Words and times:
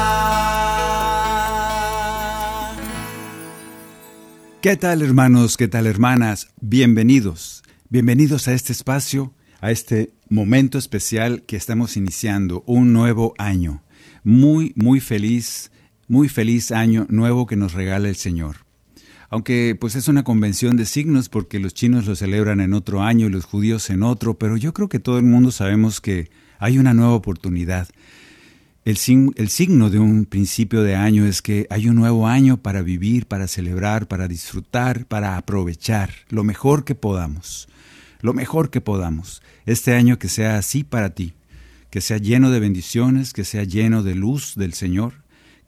¿Qué 4.60 4.76
tal 4.76 5.00
hermanos? 5.00 5.56
¿Qué 5.56 5.66
tal 5.66 5.86
hermanas? 5.86 6.48
Bienvenidos. 6.60 7.62
Bienvenidos 7.88 8.48
a 8.48 8.52
este 8.52 8.72
espacio, 8.72 9.32
a 9.62 9.70
este 9.70 10.12
momento 10.28 10.76
especial 10.76 11.44
que 11.46 11.56
estamos 11.56 11.96
iniciando, 11.96 12.64
un 12.66 12.92
nuevo 12.92 13.32
año. 13.38 13.82
Muy, 14.24 14.74
muy 14.76 15.00
feliz, 15.00 15.70
muy 16.06 16.28
feliz 16.28 16.70
año 16.70 17.06
nuevo 17.08 17.46
que 17.46 17.56
nos 17.56 17.72
regala 17.72 18.10
el 18.10 18.16
Señor. 18.16 18.67
Aunque 19.30 19.76
pues 19.78 19.94
es 19.94 20.08
una 20.08 20.24
convención 20.24 20.76
de 20.76 20.86
signos 20.86 21.28
porque 21.28 21.58
los 21.58 21.74
chinos 21.74 22.06
lo 22.06 22.16
celebran 22.16 22.60
en 22.60 22.72
otro 22.72 23.02
año 23.02 23.26
y 23.26 23.30
los 23.30 23.44
judíos 23.44 23.90
en 23.90 24.02
otro, 24.02 24.38
pero 24.38 24.56
yo 24.56 24.72
creo 24.72 24.88
que 24.88 25.00
todo 25.00 25.18
el 25.18 25.24
mundo 25.24 25.50
sabemos 25.50 26.00
que 26.00 26.30
hay 26.58 26.78
una 26.78 26.94
nueva 26.94 27.12
oportunidad. 27.12 27.88
El, 28.86 28.96
el 29.36 29.48
signo 29.50 29.90
de 29.90 29.98
un 29.98 30.24
principio 30.24 30.82
de 30.82 30.96
año 30.96 31.26
es 31.26 31.42
que 31.42 31.66
hay 31.68 31.88
un 31.88 31.96
nuevo 31.96 32.26
año 32.26 32.56
para 32.56 32.80
vivir, 32.80 33.26
para 33.26 33.48
celebrar, 33.48 34.08
para 34.08 34.28
disfrutar, 34.28 35.04
para 35.04 35.36
aprovechar 35.36 36.10
lo 36.30 36.42
mejor 36.42 36.84
que 36.84 36.94
podamos. 36.94 37.68
Lo 38.22 38.32
mejor 38.32 38.70
que 38.70 38.80
podamos. 38.80 39.42
Este 39.66 39.94
año 39.94 40.18
que 40.18 40.30
sea 40.30 40.56
así 40.56 40.84
para 40.84 41.10
ti, 41.10 41.34
que 41.90 42.00
sea 42.00 42.16
lleno 42.16 42.50
de 42.50 42.60
bendiciones, 42.60 43.34
que 43.34 43.44
sea 43.44 43.64
lleno 43.64 44.02
de 44.02 44.14
luz 44.14 44.54
del 44.56 44.72
Señor, 44.72 45.12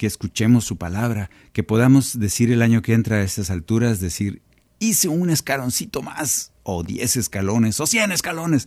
que 0.01 0.07
escuchemos 0.07 0.65
su 0.65 0.79
palabra, 0.79 1.29
que 1.53 1.63
podamos 1.63 2.19
decir 2.19 2.51
el 2.51 2.63
año 2.63 2.81
que 2.81 2.95
entra 2.95 3.17
a 3.17 3.23
estas 3.23 3.51
alturas, 3.51 4.01
decir, 4.01 4.41
hice 4.79 5.09
un 5.09 5.29
escaloncito 5.29 6.01
más, 6.01 6.53
o 6.63 6.83
diez 6.83 7.19
escalones, 7.19 7.79
o 7.81 7.87
cien 7.87 8.11
escalones 8.11 8.67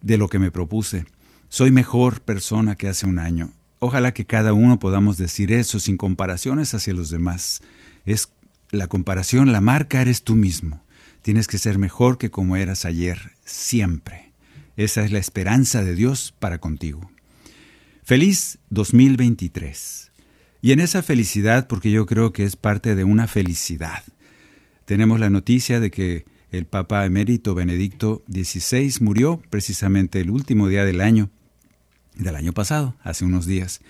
de 0.00 0.18
lo 0.18 0.26
que 0.26 0.40
me 0.40 0.50
propuse. 0.50 1.06
Soy 1.50 1.70
mejor 1.70 2.22
persona 2.22 2.74
que 2.74 2.88
hace 2.88 3.06
un 3.06 3.20
año. 3.20 3.52
Ojalá 3.78 4.12
que 4.12 4.26
cada 4.26 4.52
uno 4.52 4.80
podamos 4.80 5.18
decir 5.18 5.52
eso 5.52 5.78
sin 5.78 5.96
comparaciones 5.96 6.74
hacia 6.74 6.94
los 6.94 7.10
demás. 7.10 7.62
Es 8.04 8.32
la 8.72 8.88
comparación, 8.88 9.52
la 9.52 9.60
marca 9.60 10.02
eres 10.02 10.24
tú 10.24 10.34
mismo. 10.34 10.82
Tienes 11.22 11.46
que 11.46 11.58
ser 11.58 11.78
mejor 11.78 12.18
que 12.18 12.32
como 12.32 12.56
eras 12.56 12.84
ayer, 12.84 13.36
siempre. 13.44 14.32
Esa 14.76 15.04
es 15.04 15.12
la 15.12 15.20
esperanza 15.20 15.84
de 15.84 15.94
Dios 15.94 16.34
para 16.40 16.58
contigo. 16.58 17.08
Feliz 18.02 18.58
2023. 18.70 20.09
Y 20.62 20.72
en 20.72 20.80
esa 20.80 21.02
felicidad, 21.02 21.66
porque 21.66 21.90
yo 21.90 22.06
creo 22.06 22.32
que 22.32 22.44
es 22.44 22.56
parte 22.56 22.94
de 22.94 23.04
una 23.04 23.26
felicidad, 23.26 24.02
tenemos 24.84 25.20
la 25.20 25.30
noticia 25.30 25.80
de 25.80 25.90
que 25.90 26.24
el 26.50 26.66
Papa 26.66 27.06
emérito 27.06 27.54
Benedicto 27.54 28.24
XVI 28.30 28.92
murió 29.00 29.40
precisamente 29.50 30.20
el 30.20 30.30
último 30.30 30.68
día 30.68 30.84
del 30.84 31.00
año, 31.00 31.30
del 32.16 32.34
año 32.34 32.52
pasado, 32.52 32.96
hace 33.02 33.24
unos 33.24 33.46
días. 33.46 33.80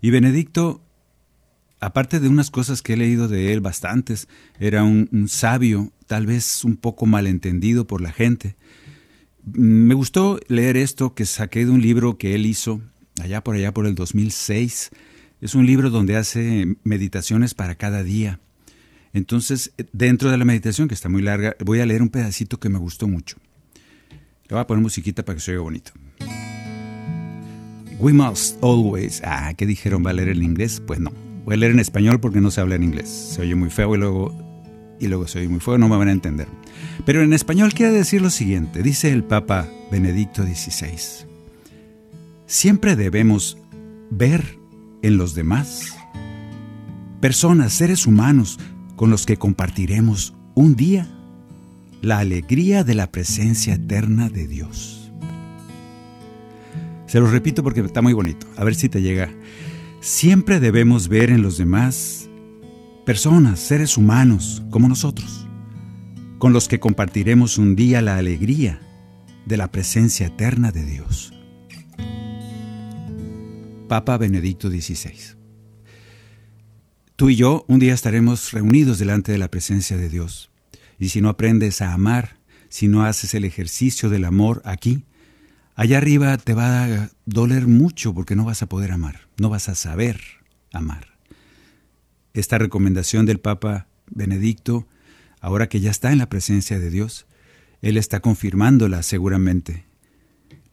Y 0.00 0.10
Benedicto, 0.10 0.82
aparte 1.80 2.20
de 2.20 2.28
unas 2.28 2.50
cosas 2.50 2.82
que 2.82 2.94
he 2.94 2.96
leído 2.96 3.28
de 3.28 3.52
él 3.52 3.60
bastantes, 3.60 4.28
era 4.58 4.82
un, 4.82 5.28
sabio, 5.28 5.92
tal 6.06 6.26
vez 6.26 6.64
un 6.64 6.76
poco 6.76 7.06
malentendido 7.06 7.86
por 7.86 8.00
la 8.00 8.12
gente. 8.12 8.56
Me 9.44 9.94
gustó 9.94 10.40
leer 10.48 10.76
esto 10.76 11.14
que 11.14 11.26
saqué 11.26 11.66
de 11.66 11.70
un 11.70 11.82
libro 11.82 12.18
que 12.18 12.34
él 12.34 12.46
hizo 12.46 12.80
allá 13.22 13.44
por 13.44 13.54
allá 13.54 13.72
por 13.72 13.86
el 13.86 13.94
2006. 13.94 14.90
Es 15.40 15.54
un 15.54 15.66
libro 15.66 15.90
donde 15.90 16.16
hace 16.16 16.76
meditaciones 16.82 17.52
para 17.52 17.74
cada 17.74 18.02
día. 18.02 18.40
Entonces, 19.12 19.72
dentro 19.92 20.30
de 20.30 20.38
la 20.38 20.46
meditación, 20.46 20.88
que 20.88 20.94
está 20.94 21.10
muy 21.10 21.20
larga, 21.20 21.56
voy 21.62 21.80
a 21.80 21.86
leer 21.86 22.00
un 22.00 22.08
pedacito 22.08 22.58
que 22.58 22.70
me 22.70 22.78
gustó 22.78 23.06
mucho. 23.06 23.36
Le 24.10 24.54
voy 24.54 24.60
a 24.60 24.66
poner 24.66 24.82
musiquita 24.82 25.24
para 25.24 25.36
que 25.36 25.42
se 25.42 25.50
oiga 25.50 25.62
bonito. 25.62 25.92
We 27.98 28.14
must 28.14 28.62
always. 28.62 29.20
Ah, 29.24 29.52
¿qué 29.54 29.66
dijeron? 29.66 30.04
¿Va 30.04 30.10
a 30.10 30.14
leer 30.14 30.30
en 30.30 30.42
inglés? 30.42 30.82
Pues 30.86 31.00
no. 31.00 31.12
Voy 31.44 31.54
a 31.54 31.58
leer 31.58 31.72
en 31.72 31.80
español 31.80 32.18
porque 32.18 32.40
no 32.40 32.50
se 32.50 32.62
habla 32.62 32.76
en 32.76 32.82
inglés. 32.82 33.08
Se 33.08 33.42
oye 33.42 33.54
muy 33.54 33.68
feo 33.68 33.94
y 33.94 33.98
luego, 33.98 34.34
y 34.98 35.06
luego 35.08 35.26
se 35.28 35.40
oye 35.40 35.48
muy 35.48 35.60
feo, 35.60 35.76
no 35.76 35.88
me 35.88 35.96
van 35.96 36.08
a 36.08 36.12
entender. 36.12 36.48
Pero 37.04 37.22
en 37.22 37.34
español 37.34 37.74
quiere 37.74 37.92
decir 37.92 38.22
lo 38.22 38.30
siguiente: 38.30 38.82
dice 38.82 39.12
el 39.12 39.22
Papa 39.22 39.68
Benedicto 39.90 40.42
XVI. 40.44 41.26
Siempre 42.46 42.96
debemos 42.96 43.58
ver 44.10 44.55
en 45.06 45.18
los 45.18 45.34
demás 45.34 45.96
personas, 47.20 47.72
seres 47.72 48.06
humanos, 48.06 48.58
con 48.96 49.08
los 49.08 49.24
que 49.24 49.36
compartiremos 49.36 50.34
un 50.54 50.74
día 50.74 51.06
la 52.02 52.18
alegría 52.18 52.82
de 52.82 52.94
la 52.94 53.12
presencia 53.12 53.74
eterna 53.74 54.28
de 54.28 54.48
Dios. 54.48 55.12
Se 57.06 57.20
lo 57.20 57.30
repito 57.30 57.62
porque 57.62 57.80
está 57.80 58.02
muy 58.02 58.14
bonito, 58.14 58.48
a 58.56 58.64
ver 58.64 58.74
si 58.74 58.88
te 58.88 59.00
llega. 59.00 59.30
Siempre 60.00 60.58
debemos 60.58 61.08
ver 61.08 61.30
en 61.30 61.42
los 61.42 61.56
demás 61.56 62.28
personas, 63.04 63.60
seres 63.60 63.96
humanos, 63.96 64.64
como 64.70 64.88
nosotros, 64.88 65.46
con 66.38 66.52
los 66.52 66.66
que 66.66 66.80
compartiremos 66.80 67.58
un 67.58 67.76
día 67.76 68.02
la 68.02 68.16
alegría 68.16 68.80
de 69.46 69.56
la 69.56 69.70
presencia 69.70 70.26
eterna 70.26 70.72
de 70.72 70.84
Dios. 70.84 71.35
Papa 73.88 74.18
Benedicto 74.18 74.68
XVI. 74.68 75.36
Tú 77.14 77.30
y 77.30 77.36
yo 77.36 77.64
un 77.68 77.78
día 77.78 77.94
estaremos 77.94 78.52
reunidos 78.52 78.98
delante 78.98 79.30
de 79.30 79.38
la 79.38 79.50
presencia 79.50 79.96
de 79.96 80.08
Dios. 80.08 80.50
Y 80.98 81.10
si 81.10 81.20
no 81.20 81.28
aprendes 81.28 81.80
a 81.80 81.92
amar, 81.92 82.36
si 82.68 82.88
no 82.88 83.04
haces 83.04 83.34
el 83.34 83.44
ejercicio 83.44 84.10
del 84.10 84.24
amor 84.24 84.60
aquí, 84.64 85.04
allá 85.76 85.98
arriba 85.98 86.36
te 86.36 86.52
va 86.52 86.84
a 86.84 87.10
doler 87.26 87.68
mucho 87.68 88.12
porque 88.12 88.34
no 88.34 88.44
vas 88.44 88.62
a 88.62 88.68
poder 88.68 88.90
amar, 88.90 89.28
no 89.38 89.50
vas 89.50 89.68
a 89.68 89.76
saber 89.76 90.20
amar. 90.72 91.16
Esta 92.34 92.58
recomendación 92.58 93.24
del 93.24 93.38
Papa 93.38 93.86
Benedicto, 94.10 94.88
ahora 95.40 95.68
que 95.68 95.80
ya 95.80 95.90
está 95.90 96.10
en 96.10 96.18
la 96.18 96.28
presencia 96.28 96.80
de 96.80 96.90
Dios, 96.90 97.26
Él 97.82 97.96
está 97.96 98.20
confirmándola 98.20 99.02
seguramente. 99.04 99.84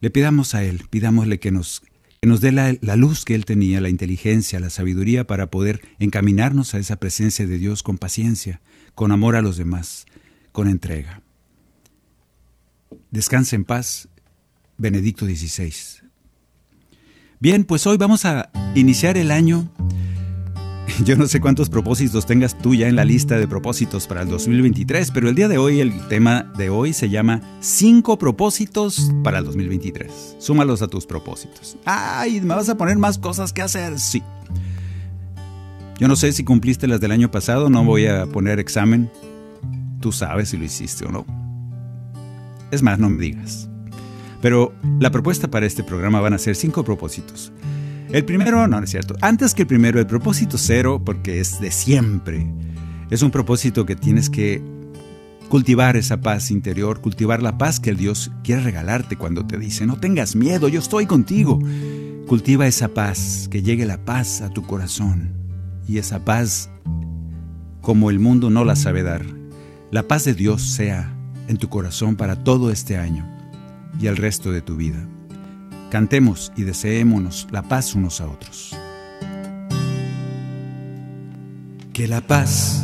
Le 0.00 0.10
pidamos 0.10 0.54
a 0.54 0.64
Él, 0.64 0.82
pidámosle 0.90 1.38
que 1.38 1.52
nos 1.52 1.82
que 2.24 2.28
nos 2.28 2.40
dé 2.40 2.52
la, 2.52 2.74
la, 2.80 2.96
luz 2.96 3.26
que 3.26 3.34
Él 3.34 3.44
tenía, 3.44 3.82
la 3.82 3.90
inteligencia, 3.90 4.58
la 4.58 4.70
sabiduría 4.70 5.26
para 5.26 5.50
poder 5.50 5.82
encaminarnos 5.98 6.72
a 6.72 6.78
esa 6.78 6.96
presencia 6.96 7.46
de 7.46 7.58
Dios 7.58 7.82
con 7.82 7.98
paciencia, 7.98 8.62
con 8.94 9.12
amor 9.12 9.36
a 9.36 9.42
los 9.42 9.58
demás, 9.58 10.06
con 10.50 10.66
entrega. 10.66 11.20
Descansa 13.10 13.56
en 13.56 13.66
paz, 13.66 14.08
Benedicto 14.78 15.26
XVI. 15.26 15.74
Bien, 17.40 17.64
pues 17.64 17.86
hoy 17.86 17.98
vamos 17.98 18.24
a 18.24 18.50
iniciar 18.74 19.18
el 19.18 19.30
año. 19.30 19.70
Yo 21.04 21.16
no 21.16 21.26
sé 21.26 21.40
cuántos 21.40 21.70
propósitos 21.70 22.24
tengas 22.24 22.56
tú 22.56 22.74
ya 22.74 22.86
en 22.86 22.94
la 22.94 23.04
lista 23.04 23.36
de 23.36 23.48
propósitos 23.48 24.06
para 24.06 24.22
el 24.22 24.28
2023, 24.28 25.10
pero 25.10 25.28
el 25.28 25.34
día 25.34 25.48
de 25.48 25.58
hoy, 25.58 25.80
el 25.80 26.06
tema 26.06 26.52
de 26.56 26.70
hoy 26.70 26.92
se 26.92 27.08
llama 27.10 27.40
Cinco 27.60 28.16
propósitos 28.16 29.10
para 29.24 29.38
el 29.38 29.44
2023. 29.44 30.36
Súmalos 30.38 30.82
a 30.82 30.88
tus 30.88 31.04
propósitos. 31.04 31.76
¡Ay! 31.84 32.40
¿Me 32.40 32.54
vas 32.54 32.68
a 32.68 32.76
poner 32.76 32.96
más 32.96 33.18
cosas 33.18 33.52
que 33.52 33.62
hacer? 33.62 33.98
Sí. 33.98 34.22
Yo 35.98 36.06
no 36.06 36.14
sé 36.14 36.32
si 36.32 36.44
cumpliste 36.44 36.86
las 36.86 37.00
del 37.00 37.10
año 37.10 37.30
pasado, 37.30 37.70
no 37.70 37.84
voy 37.84 38.06
a 38.06 38.26
poner 38.26 38.60
examen. 38.60 39.10
Tú 40.00 40.12
sabes 40.12 40.50
si 40.50 40.58
lo 40.58 40.64
hiciste 40.64 41.06
o 41.06 41.10
no. 41.10 41.26
Es 42.70 42.82
más, 42.82 43.00
no 43.00 43.10
me 43.10 43.20
digas. 43.20 43.68
Pero 44.40 44.72
la 45.00 45.10
propuesta 45.10 45.50
para 45.50 45.66
este 45.66 45.82
programa 45.82 46.20
van 46.20 46.34
a 46.34 46.38
ser 46.38 46.54
cinco 46.54 46.84
propósitos. 46.84 47.52
El 48.14 48.24
primero, 48.24 48.68
no, 48.68 48.78
no 48.78 48.84
es 48.84 48.90
cierto. 48.90 49.16
Antes 49.22 49.54
que 49.54 49.62
el 49.62 49.66
primero, 49.66 49.98
el 49.98 50.06
propósito 50.06 50.56
cero, 50.56 51.02
porque 51.04 51.40
es 51.40 51.60
de 51.60 51.72
siempre. 51.72 52.46
Es 53.10 53.22
un 53.22 53.32
propósito 53.32 53.84
que 53.86 53.96
tienes 53.96 54.30
que 54.30 54.62
cultivar 55.48 55.96
esa 55.96 56.20
paz 56.20 56.52
interior, 56.52 57.00
cultivar 57.00 57.42
la 57.42 57.58
paz 57.58 57.80
que 57.80 57.90
el 57.90 57.96
Dios 57.96 58.30
quiere 58.44 58.62
regalarte 58.62 59.16
cuando 59.16 59.44
te 59.44 59.58
dice, 59.58 59.84
no 59.84 59.96
tengas 59.96 60.36
miedo, 60.36 60.68
yo 60.68 60.78
estoy 60.78 61.06
contigo. 61.06 61.58
Cultiva 62.28 62.68
esa 62.68 62.86
paz, 62.86 63.48
que 63.50 63.64
llegue 63.64 63.84
la 63.84 64.04
paz 64.04 64.42
a 64.42 64.50
tu 64.50 64.62
corazón. 64.62 65.32
Y 65.88 65.98
esa 65.98 66.24
paz 66.24 66.70
como 67.80 68.10
el 68.10 68.20
mundo 68.20 68.48
no 68.48 68.64
la 68.64 68.76
sabe 68.76 69.02
dar. 69.02 69.26
La 69.90 70.04
paz 70.04 70.22
de 70.22 70.34
Dios 70.34 70.62
sea 70.62 71.12
en 71.48 71.56
tu 71.56 71.68
corazón 71.68 72.14
para 72.14 72.44
todo 72.44 72.70
este 72.70 72.96
año 72.96 73.28
y 74.00 74.06
el 74.06 74.16
resto 74.16 74.52
de 74.52 74.62
tu 74.62 74.76
vida. 74.76 75.04
Cantemos 75.90 76.52
y 76.56 76.62
deseémonos 76.62 77.46
la 77.50 77.62
paz 77.62 77.94
unos 77.94 78.20
a 78.20 78.26
otros. 78.26 78.76
Que 81.92 82.08
la 82.08 82.20
paz 82.20 82.82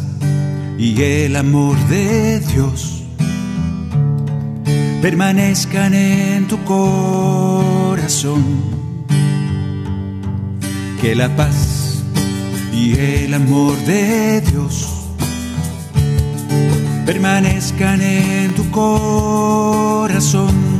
y 0.78 1.02
el 1.02 1.36
amor 1.36 1.76
de 1.88 2.40
Dios 2.40 3.02
permanezcan 5.02 5.94
en 5.94 6.46
tu 6.46 6.62
corazón. 6.64 8.44
Que 11.00 11.14
la 11.14 11.34
paz 11.36 12.04
y 12.72 12.98
el 12.98 13.34
amor 13.34 13.76
de 13.84 14.40
Dios 14.42 15.00
permanezcan 17.04 18.00
en 18.00 18.54
tu 18.54 18.70
corazón. 18.70 20.79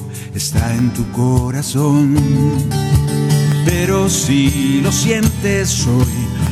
está 0.41 0.73
en 0.73 0.91
tu 0.91 1.09
corazón. 1.11 2.17
Pero 3.63 4.09
si 4.09 4.81
lo 4.81 4.91
sientes 4.91 5.85
hoy, 5.85 6.07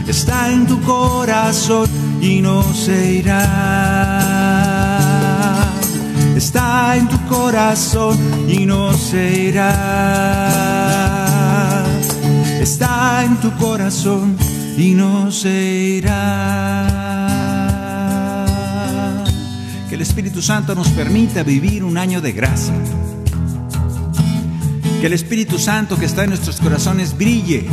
está 0.08 0.52
en 0.52 0.68
tu 0.68 0.80
corazón 0.82 1.90
y 2.22 2.40
no 2.40 2.62
se 2.74 3.14
irá. 3.16 3.40
Está 6.36 6.98
en 6.98 7.08
tu 7.08 7.20
corazón 7.26 8.16
y 8.48 8.68
no 8.68 8.94
se 8.94 9.46
irá. 9.50 9.74
Está 12.62 13.24
en 13.26 13.38
tu 13.38 13.52
corazón 13.58 14.38
y 14.78 14.94
no 14.94 15.32
se 15.32 15.98
irá. 15.98 16.86
Que 19.90 19.96
el 19.96 20.02
Espíritu 20.02 20.44
Santo 20.44 20.76
nos 20.76 20.90
permita 20.90 21.42
vivir 21.42 21.84
un 21.84 21.98
año 21.98 22.22
de 22.22 22.34
gracia. 22.34 22.76
Que 25.00 25.08
el 25.08 25.14
Espíritu 25.14 25.58
Santo 25.58 25.98
que 25.98 26.06
está 26.06 26.24
en 26.24 26.30
nuestros 26.32 26.60
corazones 26.60 27.18
brille 27.18 27.66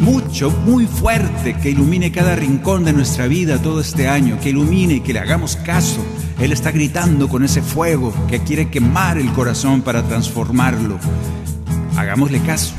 mucho, 0.00 0.50
muy 0.50 0.86
fuerte, 0.86 1.54
que 1.54 1.70
ilumine 1.70 2.10
cada 2.10 2.34
rincón 2.34 2.84
de 2.84 2.92
nuestra 2.92 3.28
vida 3.28 3.62
todo 3.62 3.80
este 3.80 4.08
año, 4.08 4.38
que 4.40 4.50
ilumine 4.50 4.94
y 4.94 5.00
que 5.00 5.12
le 5.12 5.20
hagamos 5.20 5.54
caso. 5.56 6.04
Él 6.40 6.52
está 6.52 6.72
gritando 6.72 7.28
con 7.28 7.44
ese 7.44 7.62
fuego 7.62 8.12
que 8.28 8.40
quiere 8.40 8.68
quemar 8.68 9.16
el 9.16 9.32
corazón 9.32 9.82
para 9.82 10.02
transformarlo. 10.02 10.98
Hagámosle 11.96 12.40
caso. 12.40 12.74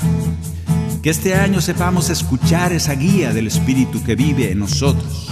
Que 1.01 1.09
este 1.09 1.35
año 1.35 1.61
sepamos 1.61 2.09
escuchar 2.09 2.73
esa 2.73 2.93
guía 2.93 3.33
del 3.33 3.47
Espíritu 3.47 4.03
que 4.03 4.15
vive 4.15 4.51
en 4.51 4.59
nosotros. 4.59 5.29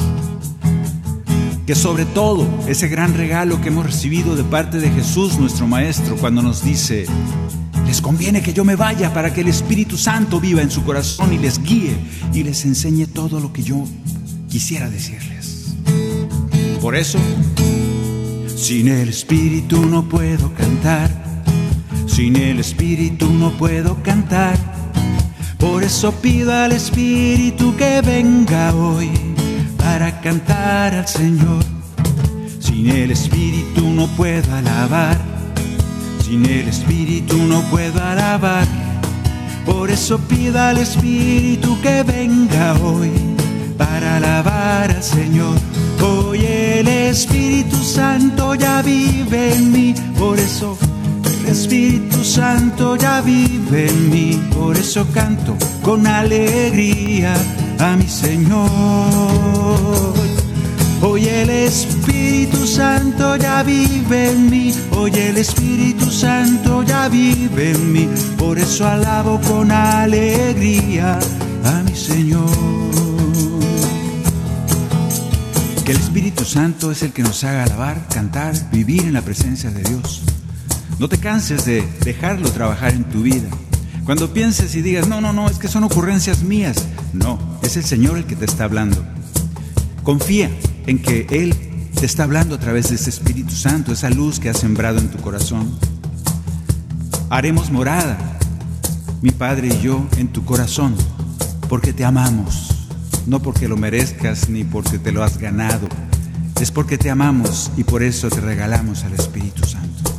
Que 1.67 1.75
sobre 1.75 2.05
todo 2.05 2.47
ese 2.67 2.87
gran 2.87 3.15
regalo 3.15 3.59
que 3.61 3.67
hemos 3.67 3.85
recibido 3.85 4.37
de 4.37 4.43
parte 4.45 4.79
de 4.79 4.89
Jesús 4.91 5.37
nuestro 5.37 5.67
Maestro 5.67 6.15
cuando 6.15 6.41
nos 6.41 6.63
dice, 6.63 7.05
les 7.91 7.99
conviene 7.99 8.41
que 8.41 8.53
yo 8.53 8.63
me 8.63 8.77
vaya 8.77 9.13
para 9.13 9.33
que 9.33 9.41
el 9.41 9.49
Espíritu 9.49 9.97
Santo 9.97 10.39
viva 10.39 10.61
en 10.61 10.71
su 10.71 10.81
corazón 10.85 11.33
y 11.33 11.37
les 11.37 11.61
guíe 11.61 11.93
y 12.33 12.41
les 12.41 12.63
enseñe 12.63 13.05
todo 13.05 13.41
lo 13.41 13.51
que 13.51 13.63
yo 13.63 13.83
quisiera 14.49 14.89
decirles. 14.89 15.75
Por 16.79 16.95
eso, 16.95 17.19
sin 18.55 18.87
el 18.87 19.09
Espíritu 19.09 19.85
no 19.85 20.07
puedo 20.07 20.53
cantar, 20.53 21.11
sin 22.07 22.37
el 22.37 22.61
Espíritu 22.61 23.29
no 23.29 23.51
puedo 23.57 24.01
cantar. 24.01 24.57
Por 25.57 25.83
eso 25.83 26.13
pido 26.13 26.53
al 26.53 26.71
Espíritu 26.71 27.75
que 27.75 27.99
venga 27.99 28.73
hoy 28.73 29.11
para 29.75 30.21
cantar 30.21 30.95
al 30.95 31.09
Señor. 31.09 31.65
Sin 32.57 32.89
el 32.89 33.11
Espíritu 33.11 33.81
no 33.89 34.07
puedo 34.15 34.55
alabar 34.55 35.30
sin 36.31 36.45
el 36.45 36.69
Espíritu 36.69 37.35
no 37.35 37.61
puedo 37.63 38.01
alabar. 38.01 38.65
Por 39.65 39.91
eso 39.91 40.17
pido 40.17 40.57
al 40.61 40.77
Espíritu 40.77 41.77
que 41.81 42.03
venga 42.03 42.73
hoy 42.75 43.11
para 43.77 44.15
alabar 44.15 44.91
al 44.91 45.03
Señor. 45.03 45.57
Hoy 46.01 46.39
el 46.45 46.87
Espíritu 46.87 47.75
Santo 47.83 48.55
ya 48.55 48.81
vive 48.81 49.55
en 49.55 49.73
mí, 49.73 49.93
por 50.17 50.39
eso 50.39 50.77
el 51.43 51.49
Espíritu 51.49 52.23
Santo 52.23 52.95
ya 52.95 53.19
vive 53.19 53.89
en 53.89 54.09
mí, 54.09 54.41
por 54.53 54.77
eso 54.77 55.05
canto 55.13 55.57
con 55.83 56.07
alegría 56.07 57.33
a 57.79 57.97
mi 57.97 58.07
Señor. 58.07 59.41
Hoy 61.03 61.27
el 61.27 61.49
Espíritu 61.49 62.67
Santo 62.67 63.35
ya 63.35 63.63
vive 63.63 64.29
en 64.29 64.51
mí, 64.51 64.71
hoy 64.91 65.11
el 65.15 65.37
Espíritu 65.37 66.11
Santo 66.11 66.83
ya 66.83 67.09
vive 67.09 67.71
en 67.71 67.91
mí, 67.91 68.07
por 68.37 68.59
eso 68.59 68.87
alabo 68.87 69.41
con 69.41 69.71
alegría 69.71 71.17
a 71.65 71.83
mi 71.83 71.95
Señor. 71.95 72.47
Que 75.83 75.93
el 75.93 75.97
Espíritu 75.97 76.45
Santo 76.45 76.91
es 76.91 77.01
el 77.01 77.11
que 77.11 77.23
nos 77.23 77.43
haga 77.45 77.63
alabar, 77.63 78.07
cantar, 78.13 78.53
vivir 78.71 79.01
en 79.01 79.13
la 79.13 79.23
presencia 79.23 79.71
de 79.71 79.81
Dios. 79.81 80.21
No 80.99 81.09
te 81.09 81.17
canses 81.17 81.65
de 81.65 81.83
dejarlo 82.05 82.51
trabajar 82.51 82.93
en 82.93 83.05
tu 83.05 83.23
vida. 83.23 83.49
Cuando 84.05 84.33
pienses 84.33 84.75
y 84.75 84.83
digas, 84.83 85.07
no, 85.07 85.19
no, 85.19 85.33
no, 85.33 85.49
es 85.49 85.57
que 85.57 85.67
son 85.67 85.83
ocurrencias 85.83 86.43
mías. 86.43 86.77
No, 87.11 87.39
es 87.63 87.75
el 87.75 87.85
Señor 87.85 88.19
el 88.19 88.25
que 88.25 88.35
te 88.35 88.45
está 88.45 88.65
hablando. 88.65 89.03
Confía, 90.03 90.51
en 90.87 91.01
que 91.01 91.27
Él 91.29 91.55
te 91.99 92.05
está 92.05 92.23
hablando 92.23 92.55
a 92.55 92.59
través 92.59 92.89
de 92.89 92.95
ese 92.95 93.09
Espíritu 93.09 93.53
Santo, 93.53 93.91
esa 93.91 94.09
luz 94.09 94.39
que 94.39 94.49
ha 94.49 94.53
sembrado 94.53 94.99
en 94.99 95.09
tu 95.09 95.17
corazón. 95.19 95.71
Haremos 97.29 97.71
morada, 97.71 98.39
mi 99.21 99.31
Padre 99.31 99.67
y 99.67 99.81
yo, 99.81 100.05
en 100.17 100.29
tu 100.29 100.43
corazón, 100.43 100.95
porque 101.69 101.93
te 101.93 102.03
amamos, 102.03 102.87
no 103.27 103.41
porque 103.41 103.67
lo 103.67 103.77
merezcas 103.77 104.49
ni 104.49 104.63
porque 104.63 104.99
te 104.99 105.11
lo 105.11 105.23
has 105.23 105.37
ganado, 105.37 105.87
es 106.59 106.71
porque 106.71 106.97
te 106.97 107.09
amamos 107.09 107.71
y 107.77 107.83
por 107.83 108.03
eso 108.03 108.29
te 108.29 108.41
regalamos 108.41 109.03
al 109.03 109.13
Espíritu 109.13 109.65
Santo. 109.65 110.11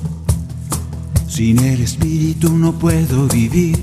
Sin 1.29 1.59
el 1.61 1.81
Espíritu 1.81 2.57
no 2.57 2.79
puedo 2.79 3.27
vivir, 3.27 3.83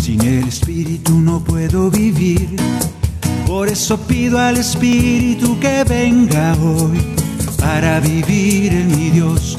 sin 0.00 0.20
el 0.22 0.48
Espíritu 0.48 1.18
no 1.18 1.42
puedo 1.42 1.90
vivir. 1.90 2.56
Por 3.50 3.68
eso 3.68 3.98
pido 3.98 4.38
al 4.38 4.58
Espíritu 4.58 5.58
que 5.58 5.82
venga 5.82 6.54
hoy 6.62 7.00
para 7.58 7.98
vivir 7.98 8.72
en 8.72 8.96
mi 8.96 9.10
Dios. 9.10 9.58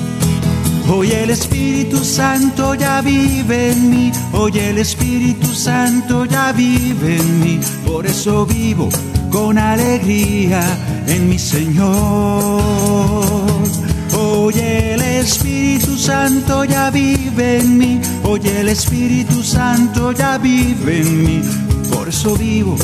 Hoy 0.87 1.11
el 1.11 1.29
Espíritu 1.29 1.97
Santo 1.97 2.73
ya 2.73 3.01
vive 3.01 3.73
en 3.73 3.89
mí, 3.89 4.11
hoy 4.31 4.57
el 4.59 4.77
Espíritu 4.77 5.47
Santo 5.47 6.23
ya 6.23 6.53
vive 6.53 7.17
en 7.17 7.39
mí, 7.41 7.59
por 7.85 8.05
eso 8.05 8.45
vivo 8.45 8.87
con 9.29 9.57
alegría 9.57 10.63
en 11.07 11.27
mi 11.27 11.37
Señor. 11.37 12.61
Hoy 14.17 14.53
el 14.57 15.01
Espíritu 15.01 15.97
Santo 15.97 16.63
ya 16.63 16.91
vive 16.91 17.59
en 17.59 17.77
mí, 17.77 17.99
hoy 18.23 18.39
el 18.55 18.69
Espíritu 18.69 19.43
Santo 19.43 20.13
ya 20.13 20.37
vive 20.37 21.01
en 21.01 21.25
mí, 21.25 21.41
por 21.91 22.07
eso 22.07 22.37
vivo 22.37 22.77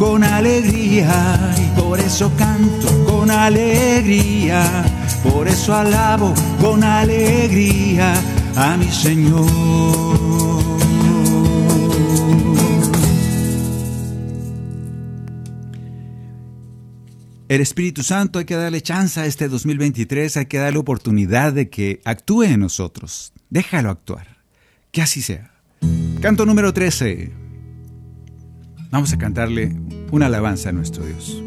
con 0.00 0.24
alegría 0.24 1.54
y 1.58 1.78
por 1.78 2.00
eso 2.00 2.32
canto 2.38 3.04
con 3.04 3.30
alegría, 3.30 4.82
por 5.22 5.46
eso 5.46 5.74
alabo 5.74 6.32
con 6.58 6.82
alegría 6.82 8.14
a 8.56 8.78
mi 8.78 8.86
Señor. 8.86 9.46
El 17.48 17.60
Espíritu 17.60 18.02
Santo 18.02 18.38
hay 18.38 18.46
que 18.46 18.56
darle 18.56 18.80
chance 18.80 19.20
a 19.20 19.26
este 19.26 19.48
2023, 19.48 20.38
hay 20.38 20.46
que 20.46 20.56
darle 20.56 20.78
oportunidad 20.78 21.52
de 21.52 21.68
que 21.68 22.00
actúe 22.06 22.44
en 22.44 22.60
nosotros. 22.60 23.34
Déjalo 23.50 23.90
actuar. 23.90 24.38
Que 24.92 25.02
así 25.02 25.20
sea. 25.20 25.52
Canto 26.22 26.46
número 26.46 26.72
13. 26.72 27.39
Vamos 28.90 29.12
a 29.12 29.18
cantarle 29.18 29.72
una 30.10 30.26
alabanza 30.26 30.70
a 30.70 30.72
nuestro 30.72 31.06
Dios. 31.06 31.40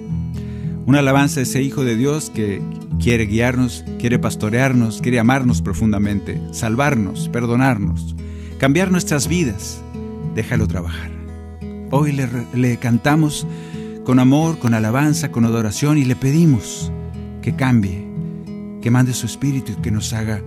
Una 0.85 0.99
alabanza 0.99 1.41
a 1.41 1.43
ese 1.43 1.61
Hijo 1.61 1.83
de 1.83 1.97
Dios 1.97 2.29
que 2.33 2.61
quiere 3.01 3.25
guiarnos, 3.25 3.83
quiere 3.99 4.17
pastorearnos, 4.17 5.01
quiere 5.01 5.19
amarnos 5.19 5.61
profundamente, 5.61 6.41
salvarnos, 6.53 7.27
perdonarnos, 7.27 8.15
cambiar 8.59 8.91
nuestras 8.91 9.27
vidas. 9.27 9.81
Déjalo 10.35 10.69
trabajar. 10.69 11.11
Hoy 11.91 12.13
le, 12.53 12.77
cantamos 12.77 13.45
con 14.05 14.19
amor, 14.19 14.57
con 14.57 14.73
alabanza, 14.73 15.29
con 15.29 15.43
adoración 15.43 15.97
y 15.97 16.05
le 16.05 16.15
pedimos 16.15 16.93
que 17.41 17.57
cambie, 17.57 18.07
que 18.81 18.89
mande 18.89 19.13
su 19.13 19.25
espíritu 19.25 19.73
y 19.73 19.81
que 19.81 19.91
nos 19.91 20.13
haga, 20.13 20.41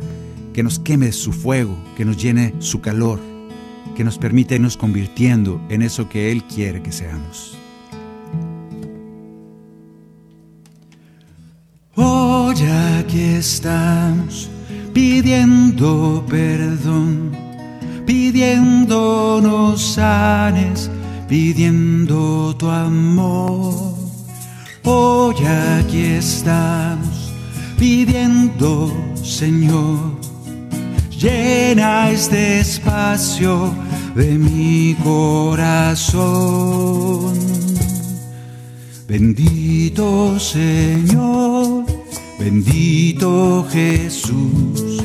que 0.55 0.63
nos 0.63 0.79
queme 0.79 1.13
su 1.13 1.35
fuego, 1.35 1.77
que 1.95 2.07
nos 2.07 2.17
llene 2.17 2.55
su 2.59 2.81
calor, 2.81 3.21
que 3.97 4.05
nos 4.05 4.19
permita 4.19 4.55
irnos 4.55 4.77
convirtiendo 4.77 5.61
en 5.71 5.81
eso 5.81 6.09
que 6.09 6.31
Él 6.31 6.45
quiere 6.45 6.83
que 6.83 6.93
seamos. 6.93 7.57
Hoy 11.95 12.57
aquí 13.01 13.23
estamos 13.23 14.51
pidiendo 14.93 16.23
perdón, 16.29 17.33
pidiéndonos 18.05 19.81
sanes, 19.81 20.91
pidiendo 21.27 22.55
tu 22.59 22.69
amor. 22.69 23.97
Hoy 24.85 25.37
aquí 25.81 26.05
estamos 26.05 27.33
pidiendo, 27.79 28.93
Señor, 29.23 30.21
llena 31.19 32.11
este 32.11 32.61
espacio 32.61 33.86
de 34.17 34.39
mi 34.39 34.97
corazón. 35.05 36.17
Bendito 39.07 40.39
Señor, 40.41 41.85
bendito 42.39 43.67
Jesús, 43.71 45.03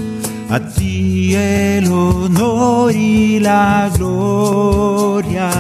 a 0.50 0.60
ti 0.60 1.36
el 1.36 1.92
honor 1.92 2.96
y 2.96 3.40
la 3.40 3.92
gloria. 3.96 5.52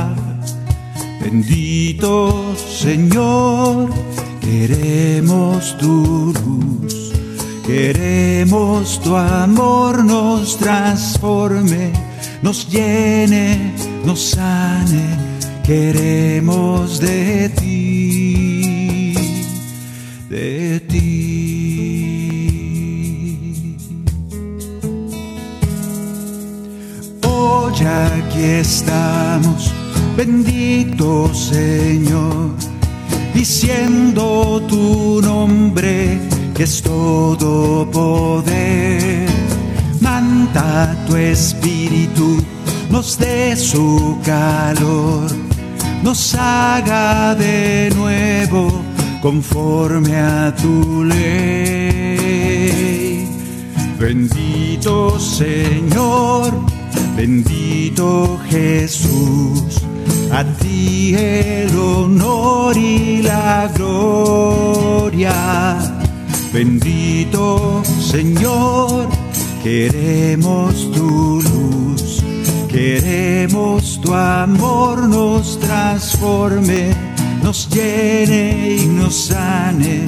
Bendito 1.21 2.55
Señor, 2.55 3.89
queremos 4.39 5.77
tu 5.77 6.33
luz, 6.33 7.11
queremos 7.67 8.99
tu 9.01 9.15
amor 9.17 10.05
nos 10.05 10.57
transforme, 10.57 11.91
nos 12.41 12.67
llene, 12.69 13.73
nos 14.05 14.19
sane, 14.31 15.17
queremos 15.63 16.99
de 16.99 17.49
ti, 17.49 19.13
de 20.29 20.79
ti. 20.81 21.01
Hoy 27.27 27.73
aquí 27.85 28.43
estamos, 28.43 29.71
bendito 30.17 31.31
Señor, 31.33 32.51
diciendo 33.33 34.61
tu 34.67 35.21
nombre 35.21 36.19
que 36.55 36.63
es 36.63 36.81
todo 36.81 37.89
poder. 37.91 39.30
Manda 40.01 40.95
tu 41.07 41.15
espíritu, 41.15 42.43
nos 42.89 43.17
dé 43.17 43.55
su 43.55 44.17
calor, 44.25 45.31
nos 46.03 46.35
haga 46.35 47.35
de 47.35 47.91
nuevo 47.95 48.83
conforme 49.21 50.17
a 50.17 50.53
tu 50.55 51.05
ley. 51.05 52.41
Bendito 53.99 55.19
Señor, 55.19 56.51
bendito 57.15 58.39
Jesús, 58.49 59.79
a 60.31 60.43
ti 60.43 61.13
el 61.15 61.77
honor 61.77 62.75
y 62.75 63.21
la 63.21 63.71
gloria. 63.75 65.35
Bendito 66.51 67.83
Señor, 68.01 69.07
queremos 69.63 70.91
tu 70.91 71.41
luz, 71.41 72.23
queremos 72.69 73.99
tu 74.01 74.13
amor 74.13 75.07
nos 75.07 75.59
transforme, 75.59 76.91
nos 77.43 77.69
llene 77.69 78.77
y 78.81 78.85
nos 78.87 79.27
sane. 79.27 80.05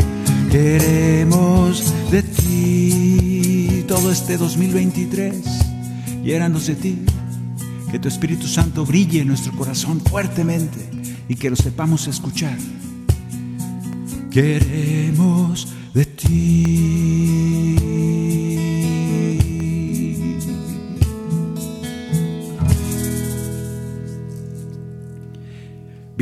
Queremos 0.52 1.94
de 2.12 2.22
ti 2.24 3.86
todo 3.88 4.12
este 4.12 4.38
2023, 4.38 5.36
llénanos 6.24 6.68
de 6.68 6.76
ti, 6.76 7.00
que 7.92 8.00
tu 8.00 8.08
Espíritu 8.08 8.48
Santo 8.48 8.86
brille 8.86 9.22
en 9.22 9.30
nuestro 9.30 9.52
corazón 9.54 10.00
fuertemente 10.02 10.90
y 11.28 11.36
que 11.36 11.50
lo 11.50 11.56
sepamos 11.56 12.08
escuchar. 12.08 12.58
Queremos 14.30 15.68
de 15.94 16.06
ti. 16.06 17.83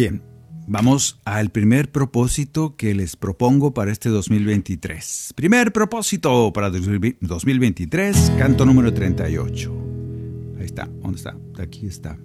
Bien, 0.02 0.24
vamos 0.68 1.22
al 1.26 1.52
primer 1.52 1.92
propósito 1.92 2.76
que 2.76 2.96
les 2.96 3.16
propongo 3.16 3.76
para 3.76 3.92
este 3.92 4.10
2023. 4.10 5.34
Primer 5.36 5.72
propósito 5.74 6.52
para 6.52 6.72
2023, 6.72 8.32
canto 8.36 8.66
número 8.66 8.92
38. 8.92 10.56
Ahí 10.58 10.66
está, 10.66 10.90
¿dónde 11.04 11.18
está? 11.18 11.38
Aquí 11.60 11.86
está. 11.86 12.18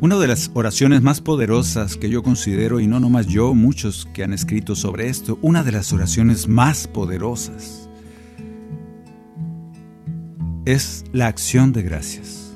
Una 0.00 0.16
de 0.16 0.26
las 0.26 0.50
oraciones 0.54 1.02
más 1.02 1.20
poderosas 1.20 1.98
que 1.98 2.08
yo 2.08 2.22
considero, 2.22 2.80
y 2.80 2.86
no 2.86 2.98
nomás 2.98 3.26
yo, 3.26 3.52
muchos 3.52 4.08
que 4.14 4.24
han 4.24 4.32
escrito 4.32 4.74
sobre 4.74 5.10
esto, 5.10 5.38
una 5.42 5.62
de 5.62 5.72
las 5.72 5.92
oraciones 5.92 6.48
más 6.48 6.88
poderosas 6.88 7.90
es 10.64 11.04
la 11.12 11.26
acción 11.26 11.74
de 11.74 11.82
gracias. 11.82 12.54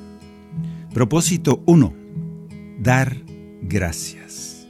Propósito 0.95 1.63
1. 1.67 2.06
Dar 2.79 3.17
gracias. 3.63 4.67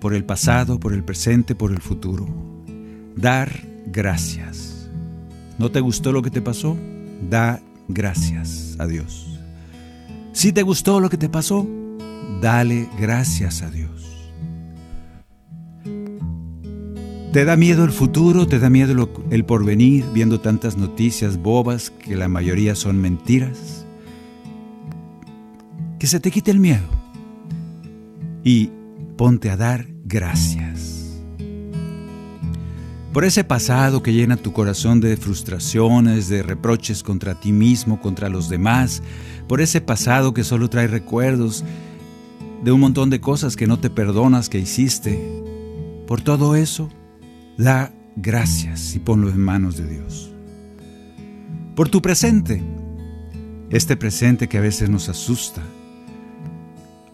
Por 0.00 0.14
el 0.14 0.24
pasado, 0.24 0.78
por 0.78 0.92
el 0.92 1.02
presente, 1.02 1.54
por 1.54 1.72
el 1.72 1.80
futuro. 1.80 2.26
Dar 3.16 3.50
gracias. 3.86 4.88
¿No 5.58 5.70
te 5.70 5.80
gustó 5.80 6.12
lo 6.12 6.22
que 6.22 6.30
te 6.30 6.40
pasó? 6.40 6.76
Da 7.28 7.60
gracias 7.88 8.76
a 8.78 8.86
Dios. 8.86 9.38
Si 10.32 10.52
te 10.52 10.62
gustó 10.62 11.00
lo 11.00 11.10
que 11.10 11.16
te 11.16 11.28
pasó, 11.28 11.66
dale 12.40 12.88
gracias 12.98 13.62
a 13.62 13.70
Dios. 13.70 13.90
¿Te 17.32 17.44
da 17.44 17.56
miedo 17.56 17.84
el 17.84 17.90
futuro? 17.90 18.46
¿Te 18.46 18.60
da 18.60 18.70
miedo 18.70 19.10
el 19.30 19.44
porvenir 19.44 20.04
viendo 20.12 20.40
tantas 20.40 20.76
noticias 20.76 21.36
bobas 21.36 21.90
que 21.90 22.14
la 22.14 22.28
mayoría 22.28 22.76
son 22.76 23.00
mentiras? 23.00 23.86
Que 25.98 26.06
se 26.06 26.20
te 26.20 26.30
quite 26.30 26.52
el 26.52 26.60
miedo 26.60 27.03
y 28.44 28.70
ponte 29.16 29.50
a 29.50 29.56
dar 29.56 29.88
gracias. 30.04 30.94
Por 33.12 33.24
ese 33.24 33.44
pasado 33.44 34.02
que 34.02 34.12
llena 34.12 34.36
tu 34.36 34.52
corazón 34.52 35.00
de 35.00 35.16
frustraciones, 35.16 36.28
de 36.28 36.42
reproches 36.42 37.02
contra 37.02 37.38
ti 37.38 37.52
mismo, 37.52 38.00
contra 38.00 38.28
los 38.28 38.48
demás, 38.48 39.02
por 39.48 39.60
ese 39.60 39.80
pasado 39.80 40.34
que 40.34 40.44
solo 40.44 40.68
trae 40.68 40.88
recuerdos 40.88 41.64
de 42.64 42.72
un 42.72 42.80
montón 42.80 43.10
de 43.10 43.20
cosas 43.20 43.56
que 43.56 43.66
no 43.66 43.78
te 43.78 43.88
perdonas 43.88 44.48
que 44.48 44.58
hiciste. 44.58 45.16
Por 46.08 46.22
todo 46.22 46.56
eso, 46.56 46.90
da 47.56 47.92
gracias 48.16 48.94
y 48.96 48.98
ponlo 48.98 49.28
en 49.28 49.38
manos 49.38 49.76
de 49.76 49.86
Dios. 49.86 50.32
Por 51.76 51.88
tu 51.88 52.02
presente, 52.02 52.62
este 53.70 53.96
presente 53.96 54.48
que 54.48 54.58
a 54.58 54.60
veces 54.60 54.90
nos 54.90 55.08
asusta. 55.08 55.62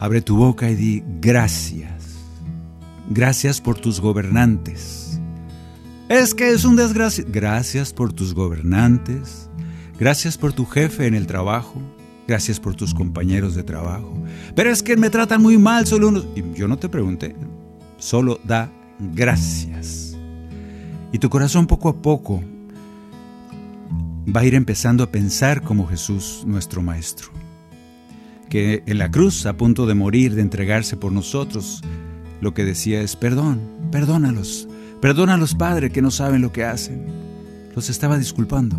Abre 0.00 0.22
tu 0.22 0.34
boca 0.34 0.70
y 0.70 0.74
di 0.74 1.04
gracias. 1.20 2.16
Gracias 3.10 3.60
por 3.60 3.78
tus 3.78 4.00
gobernantes. 4.00 5.20
Es 6.08 6.34
que 6.34 6.52
es 6.52 6.64
un 6.64 6.74
desgracia. 6.74 7.22
Gracias 7.28 7.92
por 7.92 8.10
tus 8.10 8.32
gobernantes. 8.32 9.50
Gracias 9.98 10.38
por 10.38 10.54
tu 10.54 10.64
jefe 10.64 11.06
en 11.06 11.14
el 11.14 11.26
trabajo. 11.26 11.74
Gracias 12.26 12.58
por 12.58 12.74
tus 12.74 12.94
compañeros 12.94 13.54
de 13.54 13.62
trabajo. 13.62 14.14
Pero 14.54 14.70
es 14.70 14.82
que 14.82 14.96
me 14.96 15.10
tratan 15.10 15.42
muy 15.42 15.58
mal 15.58 15.86
solo 15.86 16.08
unos... 16.08 16.26
Y 16.34 16.44
yo 16.54 16.66
no 16.66 16.78
te 16.78 16.88
pregunté. 16.88 17.36
Solo 17.98 18.40
da 18.42 18.72
gracias. 18.98 20.16
Y 21.12 21.18
tu 21.18 21.28
corazón 21.28 21.66
poco 21.66 21.90
a 21.90 22.00
poco 22.00 22.42
va 24.34 24.40
a 24.40 24.44
ir 24.46 24.54
empezando 24.54 25.04
a 25.04 25.10
pensar 25.10 25.60
como 25.60 25.86
Jesús, 25.86 26.42
nuestro 26.46 26.80
Maestro. 26.80 27.39
Que 28.50 28.82
en 28.84 28.98
la 28.98 29.10
cruz, 29.10 29.46
a 29.46 29.56
punto 29.56 29.86
de 29.86 29.94
morir, 29.94 30.34
de 30.34 30.42
entregarse 30.42 30.96
por 30.96 31.12
nosotros, 31.12 31.80
lo 32.42 32.52
que 32.52 32.64
decía 32.64 33.00
es, 33.00 33.16
perdón, 33.16 33.60
perdónalos, 33.90 34.68
perdónalos, 35.00 35.54
Padre, 35.54 35.90
que 35.90 36.02
no 36.02 36.10
saben 36.10 36.42
lo 36.42 36.52
que 36.52 36.64
hacen. 36.64 37.06
Los 37.74 37.88
estaba 37.88 38.18
disculpando. 38.18 38.78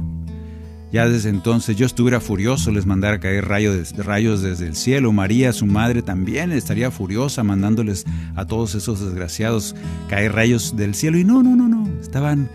Ya 0.92 1.08
desde 1.08 1.30
entonces 1.30 1.78
yo 1.78 1.86
estuviera 1.86 2.20
furioso, 2.20 2.70
les 2.70 2.86
mandara 2.86 3.22
caer 3.22 3.46
rayos, 3.48 3.96
rayos 3.96 4.42
desde 4.42 4.68
el 4.68 4.76
cielo. 4.76 5.14
María, 5.14 5.54
su 5.54 5.66
madre, 5.66 6.02
también 6.02 6.52
estaría 6.52 6.92
furiosa 6.92 7.44
mandándoles 7.44 8.06
a 8.36 8.46
todos 8.46 8.76
esos 8.76 9.00
desgraciados 9.00 9.74
caer 10.10 10.34
rayos 10.34 10.76
del 10.76 10.94
cielo. 10.94 11.18
Y 11.18 11.24
no, 11.24 11.42
no, 11.42 11.56
no, 11.56 11.70
no. 11.70 11.88
Estaban... 12.02 12.50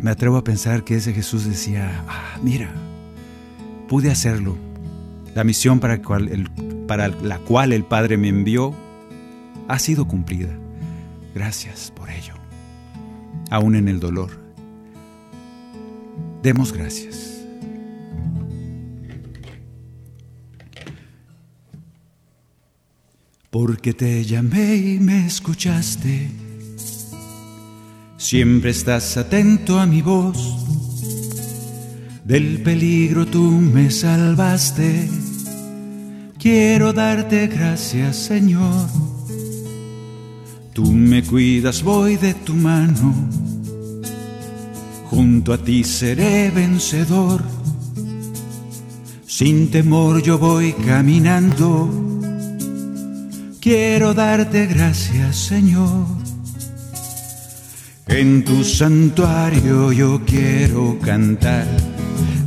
Me 0.00 0.10
atrevo 0.10 0.38
a 0.38 0.44
pensar 0.44 0.82
que 0.84 0.96
ese 0.96 1.12
Jesús 1.12 1.44
decía, 1.44 2.04
ah, 2.08 2.38
mira, 2.42 2.70
pude 3.88 4.10
hacerlo. 4.10 4.56
La 5.34 5.44
misión 5.44 5.80
para, 5.80 5.98
la 7.08 7.38
cual 7.38 7.72
el 7.72 7.84
Padre 7.84 8.16
me 8.16 8.28
envió 8.28 8.74
ha 9.68 9.78
sido 9.78 10.06
cumplida. 10.06 10.56
Gracias 11.34 11.92
por 11.94 12.10
ello. 12.10 12.34
Aún 13.50 13.74
en 13.74 13.88
el 13.88 14.00
dolor 14.00 14.44
Demos 16.44 16.74
gracias. 16.74 17.40
Porque 23.48 23.94
te 23.94 24.22
llamé 24.26 24.76
y 24.76 25.00
me 25.00 25.26
escuchaste. 25.26 26.30
Siempre 28.18 28.72
estás 28.72 29.16
atento 29.16 29.78
a 29.78 29.86
mi 29.86 30.02
voz. 30.02 30.66
Del 32.24 32.60
peligro 32.62 33.24
tú 33.24 33.42
me 33.42 33.90
salvaste. 33.90 35.08
Quiero 36.44 36.92
darte 36.92 37.46
gracias, 37.46 38.16
Señor. 38.16 38.86
Tú 40.74 40.92
me 40.92 41.22
cuidas, 41.22 41.82
voy 41.82 42.18
de 42.18 42.34
tu 42.34 42.52
mano 42.52 43.14
junto 45.08 45.54
a 45.54 45.56
ti 45.56 45.82
seré 45.84 46.50
vencedor. 46.50 47.40
Sin 49.26 49.70
temor 49.70 50.22
yo 50.22 50.38
voy 50.38 50.74
caminando. 50.74 51.88
Quiero 53.58 54.12
darte 54.12 54.66
gracias, 54.66 55.36
Señor. 55.36 56.04
En 58.06 58.44
tu 58.44 58.62
santuario 58.64 59.92
yo 59.92 60.20
quiero 60.26 60.98
cantar. 61.00 61.66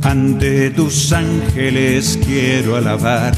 Ante 0.02 0.70
tus 0.70 1.12
ángeles 1.12 2.16
quiero 2.24 2.76
alabar. 2.76 3.34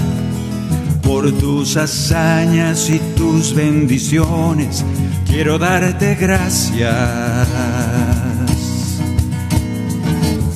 Por 1.10 1.32
tus 1.32 1.76
hazañas 1.76 2.88
y 2.88 3.00
tus 3.16 3.52
bendiciones 3.52 4.84
quiero 5.26 5.58
darte 5.58 6.14
gracias. 6.14 7.48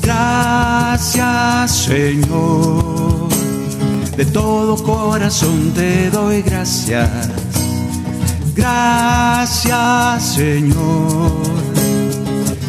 Gracias 0.00 1.70
Señor, 1.73 3.28
de 4.16 4.26
todo 4.26 4.76
corazón 4.76 5.73
te 5.75 6.08
doy 6.11 6.42
gracias. 6.42 7.11
Gracias 8.54 10.23
Señor, 10.37 11.32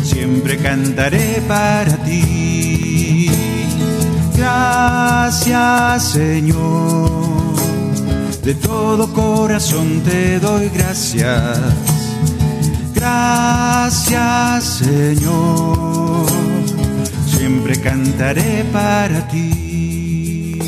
siempre 0.03 0.57
cantaré 0.57 1.39
para 1.47 1.97
ti. 2.03 3.29
Gracias 4.35 6.03
Señor, 6.03 7.24
de 8.45 8.53
todo 8.53 9.11
corazón 9.11 10.01
te 10.01 10.39
doy 10.39 10.69
gracias. 10.69 11.59
Gracias 12.93 14.63
Señor 14.63 16.27
siempre 17.25 17.81
cantaré 17.81 18.63
para 18.71 19.27
ti. 19.29 20.59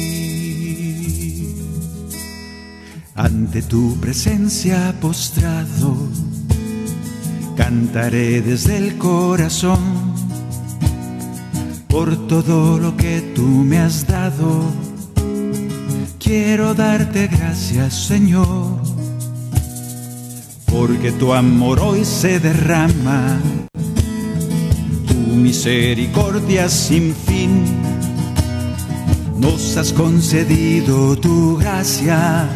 Ante 3.14 3.62
tu 3.62 3.96
presencia 4.00 4.96
postrado, 5.00 5.96
cantaré 7.56 8.42
desde 8.42 8.78
el 8.78 8.98
corazón 8.98 9.80
por 11.88 12.28
todo 12.28 12.80
lo 12.80 12.98
que 12.98 13.22
tú 13.36 13.44
me 13.44 13.78
has 13.80 14.08
dado. 14.08 14.87
Quiero 16.28 16.74
darte 16.74 17.28
gracias, 17.28 17.94
Señor, 17.94 18.82
porque 20.66 21.14
tu 21.14 21.34
amor 21.34 21.80
hoy 21.80 22.04
se 22.04 22.42
derrama 22.42 23.40
misericordia 25.38 26.68
sin 26.68 27.16
fin. 27.16 27.64
Nos 29.40 29.78
has 29.78 29.94
concedido 29.94 31.18
tu 31.18 31.56
gracia, 31.56 32.50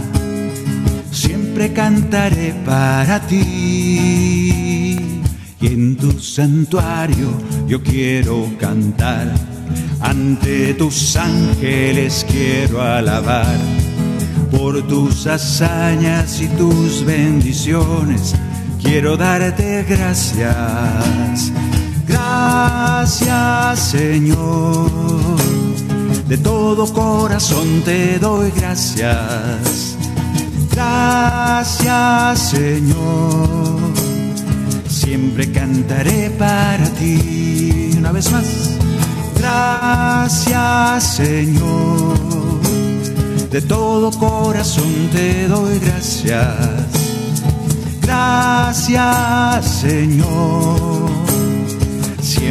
siempre 1.09 1.71
cantaré 1.71 2.53
para 2.65 3.25
ti. 3.25 4.97
Y 5.61 5.67
en 5.67 5.95
tu 5.95 6.11
santuario 6.19 7.29
yo 7.67 7.81
quiero 7.81 8.49
cantar, 8.59 9.33
ante 10.01 10.73
tus 10.73 11.15
ángeles 11.15 12.25
quiero 12.29 12.81
alabar. 12.81 13.57
Por 14.51 14.81
tus 14.87 15.27
hazañas 15.27 16.41
y 16.41 16.47
tus 16.49 17.05
bendiciones 17.05 18.35
quiero 18.81 19.15
darte 19.15 19.85
gracias 19.87 21.51
Gracias 22.11 23.79
Señor, 23.79 24.89
de 26.27 26.37
todo 26.37 26.91
corazón 26.93 27.81
te 27.85 28.19
doy 28.19 28.51
gracias. 28.51 29.97
Gracias 30.71 32.39
Señor, 32.39 33.79
siempre 34.89 35.51
cantaré 35.51 36.29
para 36.31 36.83
ti. 36.99 37.91
Una 37.97 38.11
vez 38.11 38.29
más, 38.31 38.71
gracias 39.51 41.15
Señor, 41.15 42.17
de 43.49 43.61
todo 43.61 44.11
corazón 44.11 45.09
te 45.11 45.47
doy 45.47 45.79
gracias. 45.79 46.87
Gracias 48.01 49.65
Señor 49.81 51.21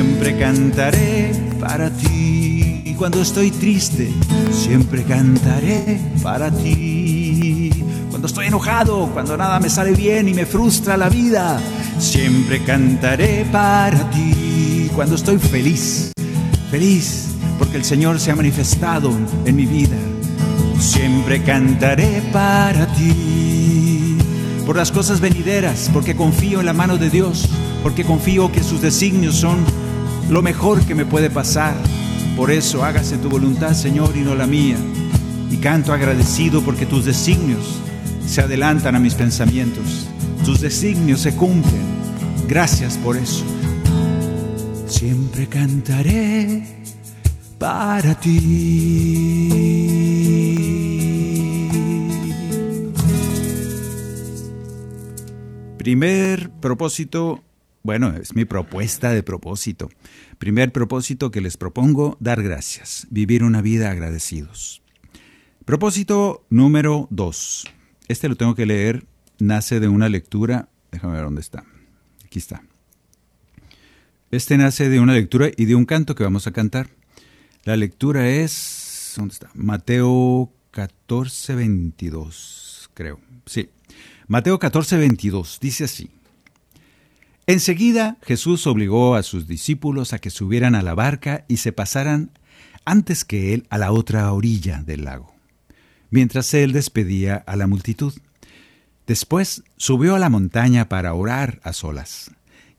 siempre 0.00 0.38
cantaré 0.38 1.32
para 1.58 1.90
ti. 1.90 2.94
Cuando 2.96 3.22
estoy 3.22 3.50
triste, 3.50 4.12
siempre 4.52 5.04
cantaré 5.04 6.00
para 6.22 6.50
ti. 6.50 7.70
Cuando 8.10 8.26
estoy 8.26 8.46
enojado, 8.46 9.08
cuando 9.12 9.36
nada 9.36 9.58
me 9.58 9.70
sale 9.70 9.92
bien 9.92 10.28
y 10.28 10.34
me 10.34 10.46
frustra 10.46 10.96
la 10.96 11.08
vida, 11.08 11.58
siempre 11.98 12.62
cantaré 12.62 13.46
para 13.50 14.10
ti. 14.10 14.90
Cuando 14.94 15.16
estoy 15.16 15.38
feliz, 15.38 16.09
feliz, 16.70 17.26
porque 17.58 17.76
el 17.76 17.84
Señor 17.84 18.20
se 18.20 18.30
ha 18.30 18.36
manifestado 18.36 19.12
en 19.44 19.56
mi 19.56 19.66
vida, 19.66 19.96
siempre 20.78 21.42
cantaré 21.42 22.22
para 22.32 22.86
ti. 22.94 24.16
Por 24.64 24.76
las 24.76 24.92
cosas 24.92 25.20
venideras, 25.20 25.90
porque 25.92 26.14
confío 26.14 26.60
en 26.60 26.66
la 26.66 26.72
mano 26.72 26.96
de 26.96 27.10
Dios, 27.10 27.48
porque 27.82 28.04
confío 28.04 28.52
que 28.52 28.62
sus 28.62 28.80
designios 28.80 29.34
son 29.34 29.58
lo 30.28 30.42
mejor 30.42 30.80
que 30.82 30.94
me 30.94 31.04
puede 31.04 31.28
pasar. 31.28 31.74
Por 32.36 32.52
eso 32.52 32.84
hágase 32.84 33.18
tu 33.18 33.28
voluntad, 33.28 33.74
Señor, 33.74 34.16
y 34.16 34.20
no 34.20 34.36
la 34.36 34.46
mía. 34.46 34.76
Y 35.50 35.56
canto 35.56 35.92
agradecido 35.92 36.62
porque 36.62 36.86
tus 36.86 37.04
designios 37.04 37.80
se 38.26 38.42
adelantan 38.42 38.94
a 38.94 39.00
mis 39.00 39.14
pensamientos. 39.14 40.06
Tus 40.44 40.60
designios 40.60 41.20
se 41.20 41.34
cumplen. 41.34 41.82
Gracias 42.46 42.96
por 42.96 43.16
eso. 43.16 43.44
Siempre 44.90 45.46
cantaré 45.46 46.62
para 47.58 48.14
ti. 48.20 49.48
Primer 55.78 56.50
propósito 56.60 57.42
bueno, 57.82 58.14
es 58.14 58.34
mi 58.34 58.44
propuesta 58.44 59.10
de 59.10 59.22
propósito. 59.22 59.88
Primer 60.38 60.70
propósito 60.70 61.30
que 61.30 61.40
les 61.40 61.56
propongo, 61.56 62.16
dar 62.20 62.42
gracias, 62.42 63.06
vivir 63.10 63.42
una 63.42 63.62
vida 63.62 63.90
agradecidos. 63.90 64.82
Propósito 65.64 66.44
número 66.50 67.06
dos. 67.10 67.66
Este 68.08 68.28
lo 68.28 68.36
tengo 68.36 68.54
que 68.54 68.66
leer, 68.66 69.06
nace 69.38 69.80
de 69.80 69.88
una 69.88 70.08
lectura, 70.10 70.68
déjame 70.92 71.14
ver 71.14 71.24
dónde 71.24 71.40
está. 71.40 71.64
Aquí 72.24 72.38
está. 72.38 72.62
Este 74.30 74.56
nace 74.56 74.88
de 74.88 75.00
una 75.00 75.14
lectura 75.14 75.50
y 75.56 75.64
de 75.64 75.74
un 75.74 75.86
canto 75.86 76.14
que 76.14 76.22
vamos 76.22 76.46
a 76.46 76.52
cantar. 76.52 76.88
La 77.64 77.76
lectura 77.76 78.28
es, 78.28 79.14
¿dónde 79.16 79.34
está? 79.34 79.50
Mateo 79.54 80.52
14, 80.70 81.56
22, 81.56 82.90
creo. 82.94 83.18
Sí. 83.46 83.70
Mateo 84.28 84.60
14, 84.60 84.98
22 84.98 85.58
dice 85.60 85.82
así. 85.82 86.10
Enseguida 87.48 88.18
Jesús 88.22 88.68
obligó 88.68 89.16
a 89.16 89.24
sus 89.24 89.48
discípulos 89.48 90.12
a 90.12 90.20
que 90.20 90.30
subieran 90.30 90.76
a 90.76 90.82
la 90.82 90.94
barca 90.94 91.44
y 91.48 91.56
se 91.56 91.72
pasaran 91.72 92.30
antes 92.84 93.24
que 93.24 93.52
él 93.52 93.66
a 93.68 93.78
la 93.78 93.90
otra 93.90 94.32
orilla 94.32 94.84
del 94.86 95.06
lago, 95.06 95.34
mientras 96.10 96.54
él 96.54 96.70
despedía 96.72 97.34
a 97.34 97.56
la 97.56 97.66
multitud. 97.66 98.14
Después 99.08 99.64
subió 99.76 100.14
a 100.14 100.20
la 100.20 100.28
montaña 100.28 100.88
para 100.88 101.14
orar 101.14 101.58
a 101.64 101.72
solas, 101.72 102.30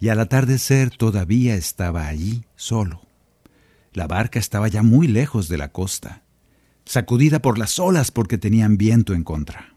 y 0.02 0.10
al 0.10 0.20
atardecer 0.20 0.90
todavía 0.90 1.54
estaba 1.54 2.08
allí 2.08 2.44
solo. 2.56 3.04
La 3.94 4.08
barca 4.08 4.40
estaba 4.40 4.68
ya 4.68 4.82
muy 4.82 5.08
lejos 5.08 5.48
de 5.48 5.60
la 5.60 5.72
costa, 5.72 6.24
sacudida 6.86 7.40
por 7.40 7.60
las 7.60 7.78
olas 7.78 8.10
porque 8.10 8.40
tenían 8.40 8.78
viento 8.78 9.14
en 9.14 9.24
contra. 9.24 9.76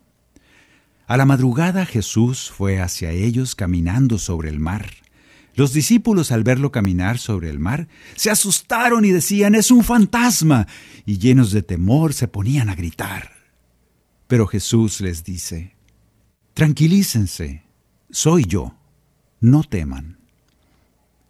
A 1.06 1.18
la 1.18 1.26
madrugada 1.26 1.84
Jesús 1.84 2.50
fue 2.50 2.80
hacia 2.80 3.10
ellos 3.10 3.54
caminando 3.54 4.18
sobre 4.18 4.48
el 4.48 4.60
mar. 4.60 4.90
Los 5.54 5.74
discípulos 5.74 6.32
al 6.32 6.42
verlo 6.42 6.72
caminar 6.72 7.18
sobre 7.18 7.50
el 7.50 7.58
mar 7.58 7.86
se 8.16 8.30
asustaron 8.30 9.04
y 9.04 9.10
decían, 9.10 9.54
es 9.54 9.70
un 9.70 9.84
fantasma, 9.84 10.66
y 11.04 11.18
llenos 11.18 11.52
de 11.52 11.62
temor 11.62 12.14
se 12.14 12.28
ponían 12.28 12.70
a 12.70 12.74
gritar. 12.74 13.30
Pero 14.26 14.46
Jesús 14.46 15.02
les 15.02 15.22
dice, 15.22 15.76
tranquilícense, 16.54 17.62
soy 18.10 18.46
yo, 18.46 18.74
no 19.44 19.62
teman. 19.62 20.16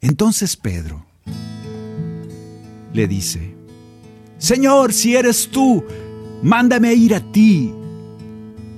Entonces 0.01 0.57
Pedro 0.57 1.05
le 2.93 3.09
dice, 3.09 3.55
Señor, 4.39 4.93
si 4.93 5.17
eres 5.17 5.49
tú, 5.49 5.85
mándame 6.43 6.95
ir 6.95 7.15
a 7.17 7.33
ti, 7.33 7.75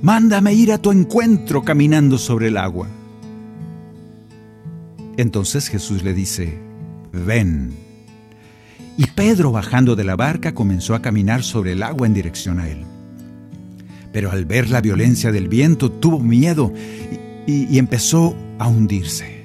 mándame 0.01 0.55
ir 0.55 0.73
a 0.73 0.79
tu 0.79 0.91
encuentro 0.91 1.63
caminando 1.63 2.17
sobre 2.17 2.49
el 2.49 2.57
agua. 2.57 2.89
Entonces 5.19 5.69
Jesús 5.69 6.03
le 6.03 6.15
dice, 6.15 6.59
ven. 7.13 7.75
Y 8.97 9.07
Pedro, 9.09 9.53
bajando 9.53 9.97
de 9.97 10.05
la 10.05 10.17
barca, 10.17 10.55
comenzó 10.55 10.95
a 10.95 11.03
caminar 11.03 11.43
sobre 11.43 11.73
el 11.73 11.83
agua 11.83 12.07
en 12.07 12.15
dirección 12.15 12.59
a 12.59 12.69
él. 12.69 12.85
Pero 14.13 14.31
al 14.31 14.47
ver 14.47 14.71
la 14.71 14.81
violencia 14.81 15.31
del 15.31 15.49
viento, 15.49 15.93
tuvo 15.93 16.21
miedo 16.21 16.73
y, 17.47 17.79
empezó 17.79 18.37
a 18.59 18.69
hundirse. 18.69 19.45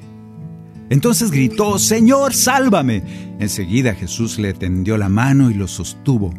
Entonces 0.90 1.32
gritó, 1.32 1.80
Señor, 1.80 2.34
sálvame. 2.34 3.04
Enseguida 3.40 3.94
Jesús 3.94 4.40
le 4.40 4.54
tendió 4.54 4.98
la 4.98 5.10
mano 5.10 5.50
y 5.50 5.54
lo 5.54 5.68
sostuvo, 5.68 6.34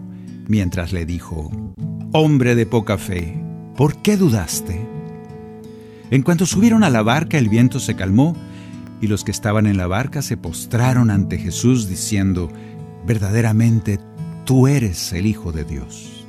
mientras 0.48 0.92
le 0.92 1.06
dijo, 1.06 1.50
Hombre 2.12 2.54
de 2.54 2.66
poca 2.66 2.98
fe, 2.98 3.42
¿por 3.76 4.02
qué 4.02 4.16
dudaste? 4.16 4.86
En 6.10 6.22
cuanto 6.22 6.44
subieron 6.44 6.84
a 6.84 6.90
la 6.90 7.02
barca, 7.02 7.38
el 7.38 7.48
viento 7.48 7.80
se 7.80 7.96
calmó 7.96 8.36
y 9.00 9.06
los 9.06 9.24
que 9.24 9.30
estaban 9.30 9.66
en 9.66 9.78
la 9.78 9.86
barca 9.86 10.20
se 10.20 10.36
postraron 10.36 11.10
ante 11.10 11.38
Jesús 11.38 11.88
diciendo, 11.88 12.50
verdaderamente 13.06 13.98
tú 14.44 14.68
eres 14.68 15.12
el 15.12 15.26
Hijo 15.26 15.52
de 15.52 15.64
Dios. 15.64 16.26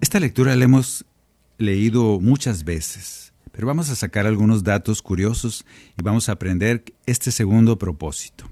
Esta 0.00 0.20
lectura 0.20 0.54
la 0.56 0.64
hemos 0.64 1.06
leído 1.60 2.18
muchas 2.20 2.64
veces, 2.64 3.32
pero 3.52 3.66
vamos 3.66 3.90
a 3.90 3.94
sacar 3.94 4.26
algunos 4.26 4.64
datos 4.64 5.02
curiosos 5.02 5.66
y 5.98 6.02
vamos 6.02 6.28
a 6.28 6.32
aprender 6.32 6.84
este 7.06 7.30
segundo 7.30 7.78
propósito. 7.78 8.50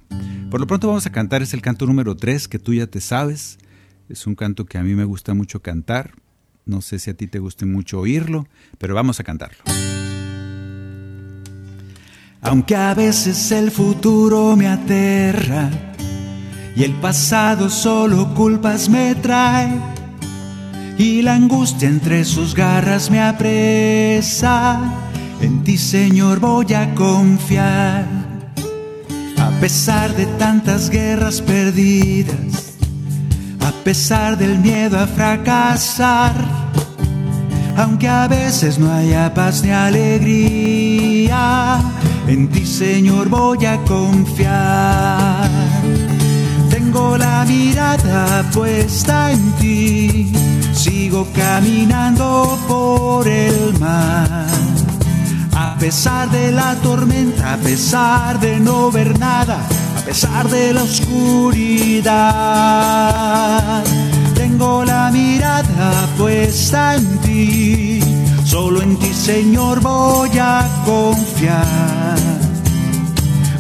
Por 0.51 0.61
lo 0.61 0.67
pronto 0.67 0.89
vamos 0.89 1.07
a 1.07 1.13
cantar, 1.13 1.43
es 1.43 1.55
el 1.55 1.63
canto 1.63 1.87
número 1.87 2.15
3 2.15 2.49
que 2.49 2.59
tú 2.59 2.75
ya 2.75 2.87
te 2.87 3.01
sabes, 3.01 3.59
es 4.09 4.27
un 4.27 4.35
canto 4.35 4.67
que 4.67 4.79
a 4.79 4.83
mí 4.83 4.95
me 4.95 5.05
gusta 5.05 5.33
mucho 5.35 5.63
cantar, 5.63 6.13
no 6.67 6.83
sé 6.83 6.99
si 6.99 7.11
a 7.11 7.15
ti 7.15 7.27
te 7.27 7.39
guste 7.39 7.65
mucho 7.65 7.99
oírlo, 7.99 8.47
pero 8.77 8.95
vamos 8.95 9.19
a 9.21 9.25
cantarlo. 9.25 9.59
Aunque 12.41 12.77
a 12.77 12.95
veces 12.95 13.51
el 13.53 13.71
futuro 13.71 14.55
me 14.55 14.69
aterra 14.69 15.71
y 16.77 16.85
el 16.85 16.93
pasado 16.95 17.71
solo 17.71 18.33
culpas 18.35 18.89
me 18.89 19.15
trae 19.17 19.98
y 20.99 21.23
la 21.23 21.35
angustia 21.35 21.89
entre 21.89 22.25
sus 22.25 22.55
garras 22.55 23.09
me 23.11 23.23
apresa, 23.23 24.81
en 25.41 25.63
ti 25.63 25.79
Señor 25.79 26.41
voy 26.41 26.75
a 26.75 26.93
confiar. 26.95 28.05
A 29.39 29.51
pesar 29.61 30.15
de 30.15 30.27
tantas 30.39 30.91
guerras 30.91 31.41
perdidas, 31.41 32.75
a 33.61 33.71
pesar 33.85 34.37
del 34.37 34.59
miedo 34.59 34.99
a 34.99 35.07
fracasar, 35.07 36.35
aunque 37.77 38.09
a 38.09 38.27
veces 38.27 38.79
no 38.79 38.93
haya 38.93 39.33
paz 39.33 39.63
ni 39.63 39.71
alegría, 39.71 41.31
en 42.27 42.49
ti 42.49 42.67
Señor 42.67 43.29
voy 43.29 43.65
a 43.67 43.77
confiar. 43.85 45.49
Tengo 46.71 47.17
la 47.17 47.45
mirada 47.45 48.51
puesta 48.51 49.31
en 49.31 49.53
ti, 49.53 50.33
sigo 50.79 51.27
caminando 51.35 52.59
por 52.69 53.27
el 53.27 53.79
mar. 53.79 54.47
A 55.55 55.77
pesar 55.79 56.31
de 56.31 56.53
la 56.53 56.75
tormenta, 56.77 57.55
a 57.55 57.57
pesar 57.57 58.39
de 58.41 58.61
no 58.61 58.91
ver 58.91 59.19
nada, 59.19 59.59
a 59.99 60.01
pesar 60.03 60.49
de 60.49 60.73
la 60.73 60.83
oscuridad, 60.85 62.05
tengo 64.35 64.85
la 64.85 65.11
mirada 65.11 66.09
puesta 66.17 66.95
en 66.95 67.19
ti 67.19 68.01
Solo 68.49 68.81
en 68.81 68.97
ti, 68.97 69.13
Señor, 69.13 69.81
voy 69.81 70.31
a 70.39 70.67
confiar. 70.87 72.17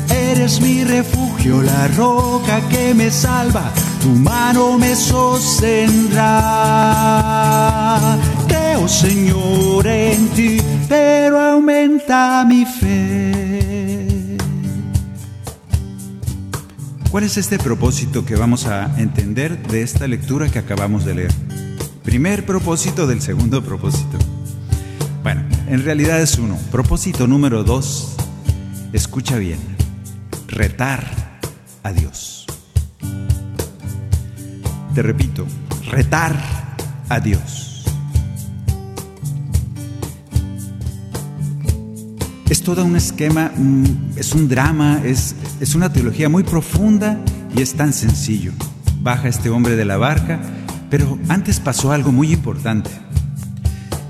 Eres 0.08 0.62
mi 0.62 0.82
refugio, 0.82 1.62
la 1.62 1.88
roca 1.88 2.62
que 2.70 2.94
me 2.94 3.10
salva, 3.10 3.70
tu 4.00 4.08
mano 4.08 4.78
me 4.78 4.94
sostendrá. 4.94 6.18
Creo, 8.46 8.88
Señor, 8.88 9.86
en 9.86 10.28
ti, 10.28 10.58
pero 10.88 11.38
aumenta 11.40 12.44
mi 12.46 12.64
fe. 12.64 14.36
¿Cuál 17.10 17.24
es 17.24 17.36
este 17.38 17.58
propósito 17.58 18.24
que 18.26 18.36
vamos 18.36 18.66
a 18.66 18.98
entender 19.00 19.66
de 19.68 19.82
esta 19.82 20.06
lectura 20.06 20.48
que 20.50 20.58
acabamos 20.58 21.04
de 21.04 21.14
leer? 21.14 21.32
Primer 22.04 22.44
propósito 22.46 23.06
del 23.06 23.22
segundo 23.22 23.64
propósito. 23.64 24.18
Bueno, 25.22 25.42
en 25.68 25.84
realidad 25.84 26.20
es 26.20 26.38
uno. 26.38 26.58
Propósito 26.70 27.26
número 27.26 27.64
dos, 27.64 28.14
escucha 28.92 29.36
bien, 29.36 29.58
retar 30.48 31.40
a 31.82 31.92
Dios. 31.92 32.37
Te 34.94 35.02
repito, 35.02 35.46
retar 35.90 36.36
a 37.08 37.20
Dios. 37.20 37.84
Es 42.48 42.62
todo 42.62 42.84
un 42.84 42.96
esquema, 42.96 43.52
es 44.16 44.32
un 44.32 44.48
drama, 44.48 45.00
es, 45.04 45.36
es 45.60 45.74
una 45.74 45.92
teología 45.92 46.28
muy 46.28 46.42
profunda 46.42 47.18
y 47.54 47.60
es 47.60 47.74
tan 47.74 47.92
sencillo. 47.92 48.52
Baja 49.00 49.28
este 49.28 49.50
hombre 49.50 49.76
de 49.76 49.84
la 49.84 49.98
barca, 49.98 50.40
pero 50.90 51.18
antes 51.28 51.60
pasó 51.60 51.92
algo 51.92 52.10
muy 52.10 52.32
importante. 52.32 52.90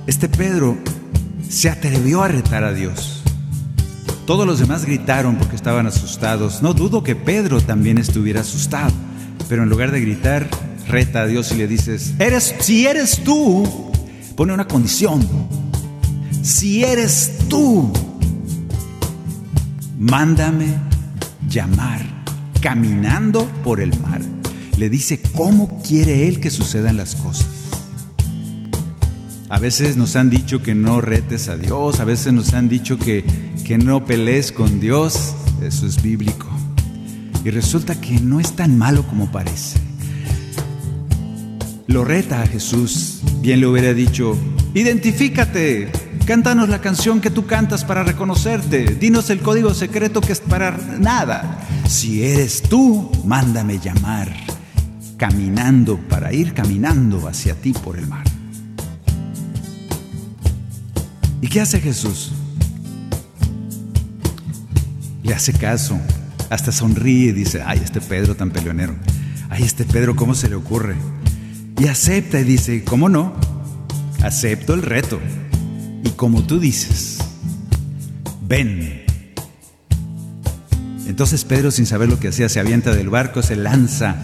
Este 0.06 0.28
Pedro 0.28 0.76
se 1.48 1.68
atrevió 1.68 2.22
a 2.22 2.28
retar 2.28 2.64
a 2.64 2.72
Dios. 2.72 3.22
Todos 4.26 4.46
los 4.46 4.58
demás 4.58 4.84
gritaron 4.84 5.36
porque 5.36 5.56
estaban 5.56 5.86
asustados. 5.86 6.62
No 6.62 6.74
dudo 6.74 7.02
que 7.02 7.16
Pedro 7.16 7.60
también 7.60 7.98
estuviera 7.98 8.42
asustado, 8.42 8.92
pero 9.48 9.62
en 9.62 9.68
lugar 9.68 9.90
de 9.90 10.00
gritar, 10.00 10.48
reta 10.88 11.22
a 11.22 11.27
Dios 11.27 11.53
y 11.53 11.57
le 11.57 11.68
dices, 11.68 12.14
eres, 12.18 12.55
si 12.61 12.87
eres 12.87 13.22
tú, 13.22 13.64
pone 14.37 14.53
una 14.53 14.66
condición. 14.66 15.27
Si 16.42 16.83
eres 16.83 17.33
tú, 17.48 17.92
mándame 19.98 20.66
llamar 21.48 22.18
caminando 22.61 23.46
por 23.62 23.81
el 23.81 23.98
mar. 24.01 24.20
Le 24.77 24.90
dice 24.90 25.20
cómo 25.35 25.83
quiere 25.83 26.29
él 26.29 26.40
que 26.40 26.51
sucedan 26.51 26.96
las 26.96 27.14
cosas. 27.14 27.48
A 29.48 29.59
veces 29.59 29.96
nos 29.96 30.14
han 30.16 30.29
dicho 30.29 30.62
que 30.62 30.74
no 30.74 31.01
retes 31.01 31.48
a 31.48 31.57
Dios, 31.57 32.01
a 32.01 32.05
veces 32.05 32.33
nos 32.33 32.53
han 32.53 32.68
dicho 32.68 32.98
que, 32.98 33.24
que 33.64 33.79
no 33.79 34.05
pelees 34.05 34.53
con 34.53 34.79
Dios, 34.79 35.35
eso 35.62 35.87
es 35.87 36.03
bíblico. 36.03 36.46
Y 37.44 37.51
resulta 37.51 37.98
que 37.98 38.20
no 38.20 38.40
es 38.40 38.53
tan 38.53 38.77
malo 38.77 39.07
como 39.07 39.31
parece. 39.33 39.88
Lo 41.88 42.05
reta 42.05 42.42
a 42.42 42.46
Jesús, 42.46 43.22
bien 43.40 43.61
le 43.61 43.66
hubiera 43.66 43.94
dicho, 43.94 44.37
identifícate, 44.74 45.90
cántanos 46.27 46.68
la 46.68 46.83
canción 46.83 47.18
que 47.22 47.31
tú 47.31 47.46
cantas 47.46 47.83
para 47.87 48.05
reconocerte, 48.05 48.94
dinos 49.01 49.31
el 49.31 49.40
código 49.40 49.72
secreto 49.72 50.20
que 50.20 50.33
es 50.33 50.40
para 50.40 50.77
nada. 51.01 51.66
Si 51.88 52.22
eres 52.22 52.61
tú, 52.61 53.11
mándame 53.24 53.79
llamar. 53.79 54.31
caminando, 55.16 55.98
para 56.09 56.33
ir 56.33 56.53
caminando 56.53 57.27
hacia 57.27 57.55
ti 57.55 57.72
por 57.72 57.98
el 57.98 58.07
mar. 58.07 58.24
¿Y 61.40 61.48
qué 61.48 61.62
hace 61.62 61.81
Jesús? 61.81 62.33
Le 65.22 65.33
hace 65.35 65.55
caso, 65.55 65.98
hasta 66.51 66.70
sonríe 66.70 67.31
y 67.31 67.33
dice, 67.33 67.62
ay, 67.64 67.81
este 67.83 68.03
Pedro 68.03 68.37
tan 68.37 68.51
peleonero, 68.51 68.94
ay, 69.48 69.62
este 69.62 69.85
Pedro, 69.85 70.14
¿cómo 70.14 70.35
se 70.35 70.48
le 70.51 70.55
ocurre? 70.55 70.94
Y 71.78 71.86
acepta 71.86 72.40
y 72.40 72.44
dice, 72.44 72.82
¿cómo 72.84 73.08
no? 73.08 73.34
Acepto 74.22 74.74
el 74.74 74.82
reto. 74.82 75.20
Y 76.04 76.10
como 76.10 76.42
tú 76.42 76.58
dices, 76.58 77.18
ven. 78.48 79.04
Entonces 81.06 81.44
Pedro, 81.44 81.70
sin 81.70 81.86
saber 81.86 82.08
lo 82.08 82.18
que 82.18 82.28
hacía, 82.28 82.48
se 82.48 82.60
avienta 82.60 82.94
del 82.94 83.10
barco, 83.10 83.42
se 83.42 83.56
lanza 83.56 84.16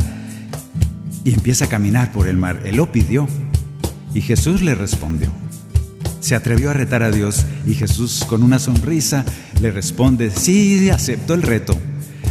y 1.25 1.33
empieza 1.33 1.67
a 1.67 1.69
caminar 1.69 2.13
por 2.13 2.29
el 2.29 2.37
mar. 2.37 2.61
Él 2.65 2.77
lo 2.77 2.91
pidió 2.93 3.29
y 4.15 4.21
Jesús 4.21 4.63
le 4.63 4.75
respondió. 4.75 5.31
Se 6.21 6.35
atrevió 6.35 6.71
a 6.71 6.75
retar 6.75 7.03
a 7.03 7.11
Dios 7.11 7.45
y 7.67 7.75
Jesús 7.75 8.25
con 8.27 8.43
una 8.43 8.59
sonrisa 8.59 9.25
le 9.61 9.71
responde, 9.71 10.31
sí, 10.31 10.91
acepto 10.91 11.35
el 11.35 11.43
reto. 11.43 11.79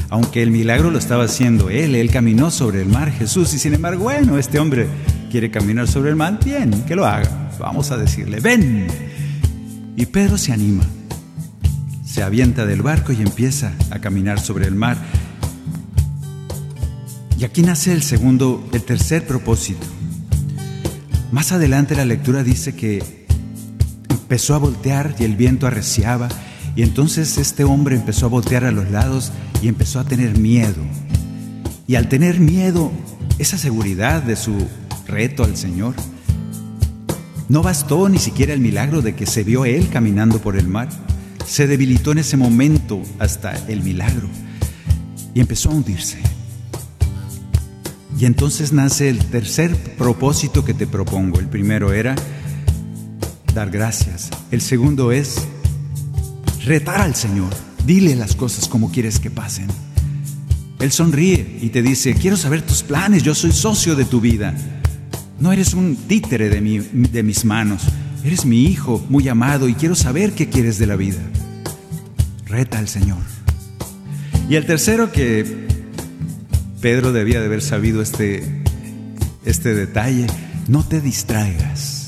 Aunque 0.10 0.44
el 0.44 0.52
milagro 0.52 0.92
lo 0.92 1.00
estaba 1.00 1.24
haciendo 1.24 1.70
él, 1.70 1.96
él 1.96 2.12
caminó 2.12 2.52
sobre 2.52 2.82
el 2.82 2.88
mar 2.88 3.12
Jesús 3.12 3.54
y 3.54 3.60
sin 3.60 3.74
embargo, 3.74 4.04
bueno, 4.04 4.38
este 4.38 4.60
hombre 4.60 4.88
quiere 5.34 5.50
caminar 5.50 5.88
sobre 5.88 6.12
el 6.12 6.16
mar, 6.16 6.38
bien, 6.46 6.84
que 6.84 6.96
lo 6.96 7.08
haga. 7.08 7.50
Vamos 7.58 7.90
a 7.90 7.98
decirle, 7.98 8.40
ven. 8.40 8.86
Y 9.98 10.06
Pedro 10.06 10.38
se 10.38 10.54
anima, 10.54 10.84
se 12.06 12.22
avienta 12.22 12.68
del 12.68 12.84
barco 12.84 13.14
y 13.14 13.22
empieza 13.24 13.74
a 13.90 13.98
caminar 13.98 14.40
sobre 14.40 14.68
el 14.68 14.76
mar 14.76 14.96
y 17.40 17.46
aquí 17.46 17.64
nace 17.64 17.94
el 17.94 18.04
segundo, 18.04 18.64
el 18.74 18.84
tercer 18.84 19.26
propósito. 19.26 19.88
Más 21.32 21.52
adelante 21.52 21.96
la 21.96 22.06
lectura 22.06 22.44
dice 22.44 22.76
que 22.76 23.26
empezó 24.08 24.54
a 24.54 24.60
voltear 24.60 25.16
y 25.18 25.24
el 25.24 25.36
viento 25.36 25.66
arreciaba 25.66 26.30
y 26.76 26.84
entonces 26.84 27.40
este 27.40 27.64
hombre 27.64 27.96
empezó 27.96 28.28
a 28.28 28.30
voltear 28.30 28.66
a 28.66 28.72
los 28.72 28.92
lados 28.92 29.32
y 29.64 29.68
empezó 29.68 30.00
a 30.00 30.06
tener 30.06 30.38
miedo. 30.38 30.84
Y 31.88 31.96
al 31.96 32.08
tener 32.08 32.40
miedo, 32.40 32.92
esa 33.40 33.58
seguridad 33.58 34.22
de 34.22 34.36
su 34.36 34.68
reto 35.08 35.44
al 35.44 35.58
Señor, 35.58 35.96
no 37.50 37.62
bastó 37.62 38.10
ni 38.10 38.20
siquiera 38.20 38.54
el 38.54 38.60
milagro 38.60 39.02
de 39.02 39.16
que 39.16 39.26
se 39.26 39.44
vio 39.44 39.66
él 39.66 39.90
caminando 39.90 40.40
por 40.40 40.58
el 40.58 40.68
mar. 40.68 40.90
Se 41.46 41.68
debilitó 41.68 42.14
en 42.14 42.20
ese 42.20 42.38
momento 42.38 43.02
hasta 43.20 43.54
el 43.68 43.84
milagro 43.84 44.28
y 45.34 45.40
empezó 45.40 45.70
a 45.70 45.74
hundirse. 45.74 46.20
Y 48.20 48.26
entonces 48.26 48.72
nace 48.72 49.10
el 49.10 49.20
tercer 49.26 49.76
propósito 49.98 50.64
que 50.64 50.74
te 50.74 50.88
propongo. 50.88 51.40
El 51.40 51.48
primero 51.48 51.92
era 51.92 52.16
dar 53.54 53.70
gracias. 53.70 54.30
El 54.52 54.62
segundo 54.62 55.12
es 55.12 55.36
retar 56.66 57.02
al 57.02 57.16
Señor. 57.16 57.50
Dile 57.86 58.16
las 58.16 58.36
cosas 58.36 58.68
como 58.68 58.92
quieres 58.92 59.20
que 59.20 59.30
pasen. 59.30 59.68
Él 60.80 60.92
sonríe 60.92 61.60
y 61.62 61.70
te 61.70 61.82
dice, 61.82 62.14
quiero 62.14 62.38
saber 62.38 62.62
tus 62.62 62.84
planes, 62.84 63.24
yo 63.24 63.36
soy 63.36 63.52
socio 63.52 63.96
de 63.96 64.06
tu 64.06 64.22
vida. 64.22 64.54
No 65.44 65.52
eres 65.52 65.74
un 65.74 65.98
títere 65.98 66.48
de, 66.48 66.62
de 66.94 67.22
mis 67.22 67.44
manos, 67.44 67.84
eres 68.24 68.46
mi 68.46 68.64
hijo 68.64 69.06
muy 69.10 69.28
amado 69.28 69.68
y 69.68 69.74
quiero 69.74 69.94
saber 69.94 70.32
qué 70.32 70.48
quieres 70.48 70.78
de 70.78 70.88
la 70.88 70.96
vida. 70.96 71.20
Reta 72.46 72.80
al 72.80 72.88
Señor. 72.88 73.18
Y 74.48 74.56
el 74.56 74.66
tercero 74.66 75.12
que 75.12 75.68
Pedro 76.80 77.12
debía 77.12 77.42
de 77.42 77.48
haber 77.48 77.62
sabido 77.62 78.02
este, 78.02 78.64
este 79.44 79.76
detalle. 79.76 80.28
No 80.70 80.82
te 80.88 81.02
distraigas. 81.02 82.08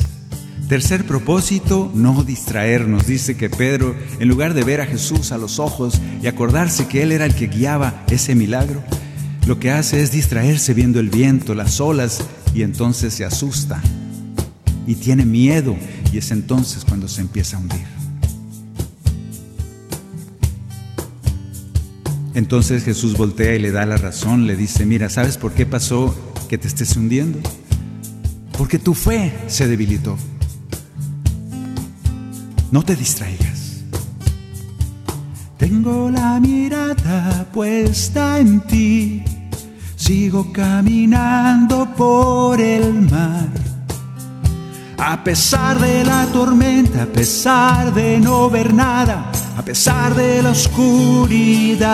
Tercer 0.69 1.03
propósito, 1.03 1.91
no 1.93 2.23
distraernos. 2.23 3.05
Dice 3.05 3.35
que 3.35 3.49
Pedro, 3.49 3.97
en 4.17 4.29
lugar 4.29 4.53
de 4.53 4.63
ver 4.63 4.79
a 4.79 4.85
Jesús 4.85 5.33
a 5.33 5.37
los 5.37 5.59
ojos 5.59 5.99
y 6.23 6.27
acordarse 6.27 6.87
que 6.87 7.03
Él 7.03 7.11
era 7.11 7.25
el 7.25 7.35
que 7.35 7.47
guiaba 7.47 8.05
ese 8.07 8.33
milagro, 8.33 8.81
lo 9.45 9.59
que 9.59 9.71
hace 9.71 10.01
es 10.01 10.11
distraerse 10.11 10.73
viendo 10.73 10.99
el 10.99 11.09
viento, 11.09 11.53
las 11.53 11.79
olas, 11.79 12.21
y 12.53 12.63
entonces 12.63 13.13
se 13.13 13.25
asusta 13.25 13.81
y 14.87 14.95
tiene 14.95 15.25
miedo, 15.25 15.75
y 16.11 16.17
es 16.17 16.31
entonces 16.31 16.85
cuando 16.85 17.07
se 17.07 17.21
empieza 17.21 17.57
a 17.57 17.59
hundir. 17.59 17.95
Entonces 22.33 22.83
Jesús 22.83 23.17
voltea 23.17 23.55
y 23.55 23.59
le 23.59 23.71
da 23.71 23.85
la 23.85 23.97
razón, 23.97 24.45
le 24.45 24.55
dice, 24.55 24.85
mira, 24.85 25.09
¿sabes 25.09 25.37
por 25.37 25.53
qué 25.53 25.65
pasó 25.65 26.13
que 26.49 26.57
te 26.57 26.67
estés 26.67 26.95
hundiendo? 26.97 27.39
Porque 28.57 28.77
tu 28.77 28.93
fe 28.93 29.33
se 29.47 29.67
debilitó. 29.67 30.17
No 32.71 32.83
te 32.83 32.95
distraigas. 32.95 33.83
Tengo 35.57 36.11
la 36.11 36.39
mirada 36.41 37.47
puesta 37.53 38.39
en 38.39 38.59
ti, 38.61 39.23
sigo 40.05 40.53
caminando 40.53 41.87
por 41.97 42.61
el 42.61 43.01
mar. 43.09 43.49
A 44.99 45.23
pesar 45.23 45.79
de 45.79 46.05
la 46.05 46.27
tormenta, 46.27 47.03
a 47.03 47.07
pesar 47.07 47.91
de 47.91 48.19
no 48.19 48.47
ver 48.47 48.71
nada, 48.71 49.31
a 49.57 49.63
pesar 49.63 50.13
de 50.13 50.43
la 50.43 50.51
oscuridad. 50.51 51.89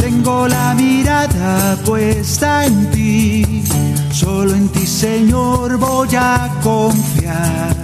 Tengo 0.00 0.48
la 0.48 0.74
mirada 0.74 1.76
puesta 1.84 2.66
en 2.66 2.90
ti, 2.90 3.62
solo 4.10 4.56
en 4.56 4.68
ti 4.70 4.84
Señor 4.88 5.76
voy 5.76 6.08
a 6.16 6.50
confiar. 6.64 7.76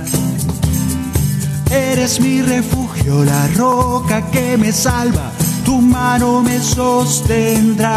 Eres 1.71 2.19
mi 2.19 2.43
refugio, 2.43 3.25
la 3.25 3.47
roca 3.57 4.29
que 4.33 4.57
me 4.57 4.73
salva, 4.73 5.31
tu 5.73 5.81
mano 5.81 6.43
me 6.43 6.61
sostendrá. 6.61 7.89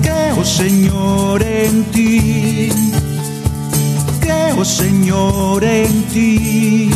Creo 0.00 0.44
Señor 0.44 1.42
en 1.42 1.84
ti, 1.90 2.70
creo 4.20 4.64
Señor 4.64 5.64
en 5.64 6.02
ti 6.12 6.90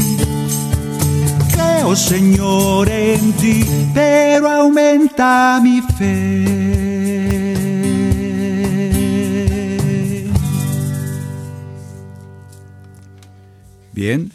Señor, 1.97 2.89
en 2.89 3.33
ti, 3.35 3.65
pero 3.93 4.49
aumenta 4.49 5.61
mi 5.63 5.83
fe. 5.83 6.47
Bien, 13.93 14.33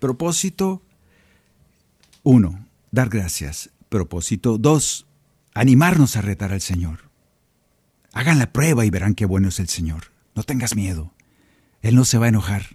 propósito 0.00 0.80
1. 2.22 2.69
Dar 2.90 3.08
gracias. 3.08 3.70
Propósito 3.88 4.58
2. 4.58 5.06
Animarnos 5.54 6.16
a 6.16 6.22
retar 6.22 6.52
al 6.52 6.60
Señor. 6.60 7.10
Hagan 8.12 8.38
la 8.38 8.52
prueba 8.52 8.84
y 8.84 8.90
verán 8.90 9.14
qué 9.14 9.26
bueno 9.26 9.48
es 9.48 9.60
el 9.60 9.68
Señor. 9.68 10.12
No 10.34 10.42
tengas 10.42 10.74
miedo. 10.74 11.12
Él 11.82 11.94
no 11.94 12.04
se 12.04 12.18
va 12.18 12.26
a 12.26 12.30
enojar. 12.30 12.66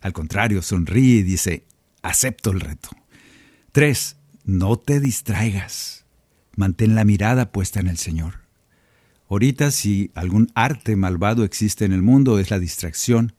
Al 0.00 0.12
contrario, 0.12 0.62
sonríe 0.62 1.18
y 1.18 1.22
dice, 1.22 1.64
acepto 2.02 2.50
el 2.50 2.60
reto. 2.60 2.90
Tres, 3.70 4.16
no 4.44 4.76
te 4.76 4.98
distraigas. 4.98 6.04
Mantén 6.56 6.94
la 6.94 7.04
mirada 7.04 7.52
puesta 7.52 7.80
en 7.80 7.86
el 7.86 7.98
Señor. 7.98 8.42
Ahorita 9.28 9.70
si 9.70 10.10
algún 10.14 10.50
arte 10.54 10.96
malvado 10.96 11.44
existe 11.44 11.84
en 11.84 11.92
el 11.92 12.02
mundo 12.02 12.38
es 12.38 12.50
la 12.50 12.58
distracción, 12.58 13.34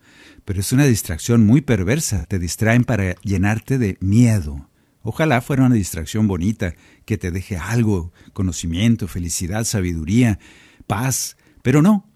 pero 0.46 0.62
es 0.62 0.72
una 0.72 0.86
distracción 0.86 1.46
muy 1.46 1.62
perversa. 1.62 2.26
Te 2.26 2.40
distraen 2.40 2.86
para 2.86 3.16
llenarte 3.22 3.78
de 3.78 3.98
miedo. 4.00 4.70
Ojalá 5.04 5.42
fuera 5.42 5.66
una 5.66 5.76
distracción 5.76 6.28
bonita, 6.28 6.76
que 7.06 7.18
te 7.18 7.30
deje 7.30 7.58
algo, 7.58 8.14
conocimiento, 8.32 9.10
felicidad, 9.10 9.66
sabiduría, 9.66 10.40
paz, 10.88 11.36
pero 11.62 11.82
no. 11.82 12.10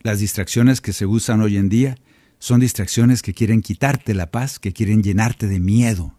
Las 0.00 0.20
distracciones 0.20 0.80
que 0.80 0.94
se 0.94 1.04
usan 1.04 1.42
hoy 1.42 1.58
en 1.58 1.68
día 1.68 1.98
son 2.38 2.60
distracciones 2.60 3.20
que 3.20 3.34
quieren 3.34 3.60
quitarte 3.60 4.14
la 4.14 4.30
paz, 4.30 4.58
que 4.58 4.72
quieren 4.72 5.02
llenarte 5.02 5.48
de 5.48 5.60
miedo. 5.60 6.18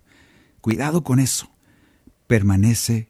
Cuidado 0.62 1.04
con 1.04 1.20
eso. 1.20 1.52
Permanece 2.28 3.10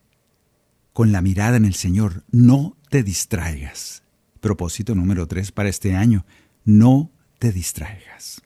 con 0.94 1.12
la 1.12 1.22
mirada 1.22 1.58
en 1.58 1.66
el 1.66 1.74
Señor. 1.74 2.24
No 2.32 2.78
te 2.90 3.04
distraigas. 3.04 4.04
Propósito 4.40 4.96
número 4.96 5.28
tres 5.28 5.52
para 5.52 5.68
este 5.68 5.96
año. 5.96 6.26
No 6.64 7.12
te 7.40 7.52
distraigas. 7.52 8.42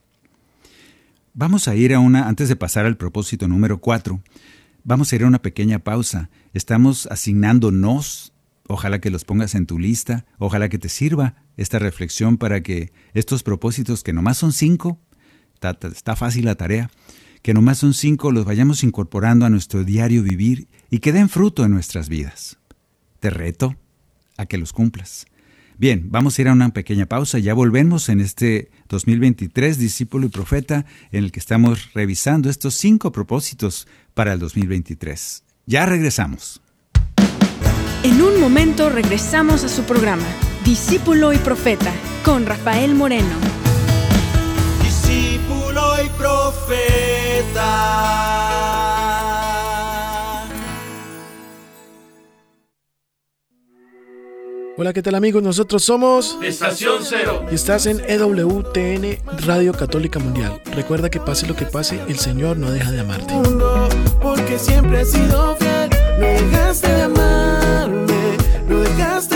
Vamos 1.35 1.67
a 1.67 1.75
ir 1.75 1.95
a 1.95 1.99
una, 1.99 2.27
antes 2.27 2.47
de 2.47 2.55
pasar 2.55 2.85
al 2.85 2.95
propósito 2.95 3.47
número 3.47 3.79
cuatro, 3.81 4.21
vamos 4.83 5.11
a 5.11 5.15
ir 5.15 5.23
a 5.23 5.27
una 5.27 5.41
pequeña 5.41 5.79
pausa. 5.79 6.29
Estamos 6.53 7.07
asignándonos, 7.07 8.33
ojalá 8.67 9.01
que 9.01 9.09
los 9.09 9.25
pongas 9.25 9.55
en 9.55 9.65
tu 9.65 9.79
lista, 9.79 10.27
ojalá 10.37 10.69
que 10.69 10.77
te 10.77 10.89
sirva 10.89 11.33
esta 11.57 11.79
reflexión 11.79 12.37
para 12.37 12.61
que 12.61 12.93
estos 13.15 13.41
propósitos, 13.41 14.03
que 14.03 14.13
nomás 14.13 14.37
son 14.37 14.53
cinco, 14.53 14.99
está, 15.55 15.75
está 15.87 16.15
fácil 16.15 16.45
la 16.45 16.53
tarea, 16.53 16.91
que 17.41 17.55
nomás 17.55 17.79
son 17.79 17.95
cinco, 17.95 18.31
los 18.31 18.45
vayamos 18.45 18.83
incorporando 18.83 19.47
a 19.47 19.49
nuestro 19.49 19.83
diario 19.83 20.21
vivir 20.21 20.67
y 20.91 20.99
que 20.99 21.13
den 21.13 21.29
fruto 21.29 21.65
en 21.65 21.71
nuestras 21.71 22.09
vidas. 22.09 22.59
Te 23.19 23.31
reto 23.31 23.75
a 24.37 24.45
que 24.45 24.59
los 24.59 24.71
cumplas. 24.71 25.25
Bien, 25.77 26.07
vamos 26.09 26.37
a 26.37 26.41
ir 26.41 26.47
a 26.47 26.53
una 26.53 26.69
pequeña 26.69 27.05
pausa. 27.07 27.39
Ya 27.39 27.53
volvemos 27.53 28.09
en 28.09 28.19
este 28.19 28.69
2023, 28.89 29.77
discípulo 29.77 30.27
y 30.27 30.29
profeta, 30.29 30.85
en 31.11 31.23
el 31.25 31.31
que 31.31 31.39
estamos 31.39 31.93
revisando 31.93 32.49
estos 32.49 32.75
cinco 32.75 33.11
propósitos 33.11 33.87
para 34.13 34.33
el 34.33 34.39
2023. 34.39 35.43
Ya 35.65 35.85
regresamos. 35.85 36.61
En 38.03 38.21
un 38.21 38.39
momento 38.39 38.89
regresamos 38.89 39.63
a 39.63 39.69
su 39.69 39.83
programa, 39.83 40.25
Discípulo 40.65 41.31
y 41.33 41.37
Profeta, 41.37 41.93
con 42.23 42.45
Rafael 42.45 42.95
Moreno. 42.95 43.35
Discípulo 44.83 45.95
y 46.03 46.09
profeta. 46.17 47.53
Hola, 54.75 54.91
¿qué 54.91 55.03
tal 55.03 55.13
amigos? 55.13 55.43
Nosotros 55.43 55.83
somos 55.83 56.37
Estación 56.41 57.03
Cero. 57.03 57.45
y 57.51 57.55
estás 57.55 57.85
en 57.85 58.01
EWTN 58.07 59.19
Radio 59.45 59.71
Católica 59.73 60.17
Mundial. 60.17 60.61
Recuerda 60.73 61.09
que 61.11 61.19
pase 61.19 61.45
lo 61.45 61.55
que 61.55 61.65
pase, 61.65 61.99
el 62.07 62.17
Señor 62.17 62.57
no 62.57 62.71
deja 62.71 62.91
de 62.91 63.01
amarte. 63.01 63.33
Porque 64.21 64.57
siempre 64.57 65.01
has 65.01 65.11
sido 65.11 65.55
fiel, 65.57 65.89
no 66.19 66.25
dejaste 66.25 66.87
de 66.91 67.01
amarme, 67.03 68.37
no 68.67 68.79
dejaste 68.79 69.35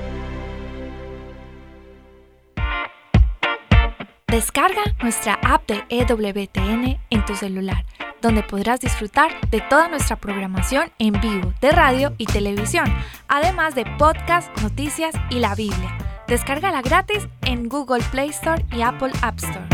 Descarga 4.31 4.83
nuestra 5.01 5.37
app 5.43 5.67
de 5.67 5.83
EWTN 5.89 6.97
en 7.09 7.25
tu 7.25 7.35
celular, 7.35 7.83
donde 8.21 8.43
podrás 8.43 8.79
disfrutar 8.79 9.29
de 9.51 9.59
toda 9.59 9.89
nuestra 9.89 10.15
programación 10.15 10.85
en 10.99 11.11
vivo 11.19 11.51
de 11.59 11.73
radio 11.73 12.13
y 12.17 12.27
televisión, 12.27 12.85
además 13.27 13.75
de 13.75 13.83
podcast, 13.99 14.49
noticias 14.63 15.13
y 15.29 15.39
la 15.39 15.53
Biblia. 15.53 15.97
Descárgala 16.29 16.81
gratis 16.81 17.27
en 17.45 17.67
Google 17.67 18.01
Play 18.09 18.29
Store 18.29 18.63
y 18.71 18.83
Apple 18.83 19.11
App 19.21 19.35
Store. 19.35 19.67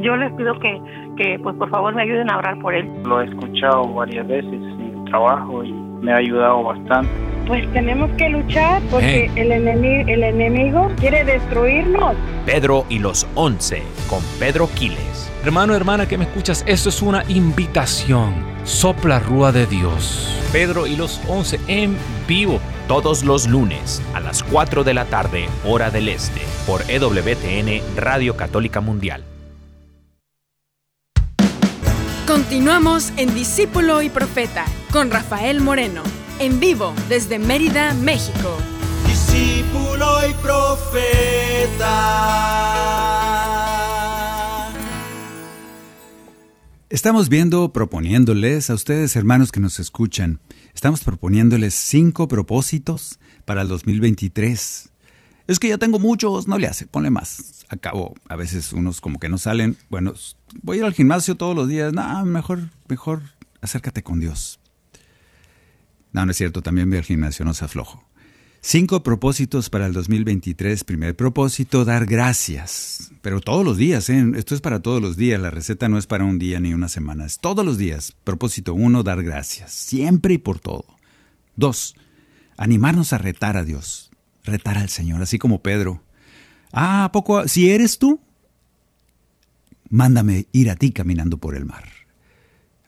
yo 0.00 0.16
les 0.16 0.32
pido 0.34 0.58
que, 0.60 0.80
que 1.16 1.38
pues 1.42 1.56
por 1.56 1.68
favor 1.68 1.94
me 1.96 2.02
ayuden 2.02 2.30
a 2.30 2.38
orar 2.38 2.56
por 2.60 2.74
él. 2.74 2.88
Lo 3.04 3.20
he 3.20 3.24
escuchado 3.24 3.92
varias 3.92 4.26
veces 4.28 4.52
en 4.52 4.98
el 4.98 5.04
trabajo 5.06 5.64
y 5.64 5.72
me 5.72 6.12
ha 6.12 6.18
ayudado 6.18 6.62
bastante. 6.62 7.39
Pues 7.50 7.68
tenemos 7.72 8.08
que 8.12 8.28
luchar 8.28 8.80
porque 8.92 9.24
el, 9.34 9.50
enemi- 9.50 10.08
el 10.08 10.22
enemigo 10.22 10.88
quiere 11.00 11.24
destruirnos. 11.24 12.14
Pedro 12.46 12.86
y 12.88 13.00
los 13.00 13.26
Once 13.34 13.82
con 14.08 14.22
Pedro 14.38 14.68
Quiles. 14.76 15.28
Hermano, 15.42 15.74
hermana 15.74 16.06
que 16.06 16.16
me 16.16 16.26
escuchas, 16.26 16.62
esto 16.68 16.90
es 16.90 17.02
una 17.02 17.24
invitación. 17.26 18.34
Sopla 18.62 19.18
Rúa 19.18 19.50
de 19.50 19.66
Dios. 19.66 20.32
Pedro 20.52 20.86
y 20.86 20.94
los 20.94 21.20
once 21.26 21.58
en 21.66 21.96
vivo. 22.28 22.60
Todos 22.86 23.24
los 23.24 23.48
lunes 23.48 24.00
a 24.14 24.20
las 24.20 24.44
4 24.44 24.84
de 24.84 24.94
la 24.94 25.06
tarde, 25.06 25.46
hora 25.66 25.90
del 25.90 26.08
este, 26.08 26.42
por 26.68 26.82
EWTN 26.88 27.82
Radio 27.96 28.36
Católica 28.36 28.80
Mundial. 28.80 29.24
Continuamos 32.28 33.12
en 33.16 33.34
Discípulo 33.34 34.02
y 34.02 34.08
Profeta 34.08 34.64
con 34.92 35.10
Rafael 35.10 35.60
Moreno, 35.60 36.02
en 36.40 36.58
vivo 36.58 36.94
desde 37.08 37.38
Mérida, 37.38 37.94
México. 37.94 38.56
Discípulo 39.06 40.28
y 40.28 40.32
profeta. 40.42 41.86
Estamos 46.88 47.28
viendo, 47.28 47.72
proponiéndoles 47.72 48.70
a 48.70 48.74
ustedes, 48.74 49.14
hermanos 49.14 49.52
que 49.52 49.60
nos 49.60 49.78
escuchan, 49.78 50.40
estamos 50.74 51.04
proponiéndoles 51.04 51.74
cinco 51.74 52.26
propósitos 52.26 53.20
para 53.44 53.62
el 53.62 53.68
2023. 53.68 54.90
Es 55.46 55.58
que 55.58 55.68
ya 55.68 55.78
tengo 55.78 55.98
muchos, 55.98 56.48
no 56.48 56.58
le 56.58 56.66
hace, 56.66 56.86
ponle 56.86 57.10
más. 57.10 57.66
Acabo, 57.68 58.14
a 58.28 58.36
veces 58.36 58.72
unos 58.72 59.00
como 59.00 59.18
que 59.20 59.28
no 59.28 59.36
salen. 59.36 59.76
Bueno, 59.90 60.14
voy 60.62 60.78
a 60.78 60.80
ir 60.80 60.84
al 60.86 60.94
gimnasio 60.94 61.36
todos 61.36 61.54
los 61.54 61.68
días. 61.68 61.92
No, 61.92 62.24
mejor, 62.24 62.70
mejor 62.88 63.22
acércate 63.60 64.02
con 64.02 64.20
Dios. 64.20 64.59
No, 66.12 66.24
no 66.24 66.30
es 66.30 66.36
cierto, 66.36 66.62
también 66.62 66.90
ve 66.90 66.98
al 66.98 67.04
gimnasio, 67.04 67.44
no 67.44 67.54
se 67.54 67.64
aflojo. 67.64 68.04
Cinco 68.62 69.02
propósitos 69.02 69.70
para 69.70 69.86
el 69.86 69.94
2023. 69.94 70.84
Primer 70.84 71.16
propósito, 71.16 71.86
dar 71.86 72.04
gracias. 72.04 73.10
Pero 73.22 73.40
todos 73.40 73.64
los 73.64 73.78
días, 73.78 74.10
¿eh? 74.10 74.22
Esto 74.36 74.54
es 74.54 74.60
para 74.60 74.80
todos 74.80 75.00
los 75.00 75.16
días. 75.16 75.40
La 75.40 75.50
receta 75.50 75.88
no 75.88 75.96
es 75.96 76.06
para 76.06 76.24
un 76.24 76.38
día 76.38 76.60
ni 76.60 76.74
una 76.74 76.88
semana. 76.88 77.24
Es 77.24 77.38
todos 77.38 77.64
los 77.64 77.78
días. 77.78 78.14
Propósito 78.22 78.74
uno, 78.74 79.02
dar 79.02 79.22
gracias. 79.22 79.72
Siempre 79.72 80.34
y 80.34 80.38
por 80.38 80.58
todo. 80.58 80.84
Dos, 81.56 81.96
animarnos 82.58 83.14
a 83.14 83.18
retar 83.18 83.56
a 83.56 83.64
Dios. 83.64 84.10
Retar 84.44 84.76
al 84.76 84.90
Señor, 84.90 85.22
así 85.22 85.38
como 85.38 85.62
Pedro. 85.62 86.02
Ah, 86.70 87.04
¿a 87.04 87.12
poco? 87.12 87.48
Si 87.48 87.70
eres 87.70 87.98
tú, 87.98 88.20
mándame 89.88 90.46
ir 90.52 90.70
a 90.70 90.76
ti 90.76 90.92
caminando 90.92 91.38
por 91.38 91.56
el 91.56 91.64
mar. 91.64 91.84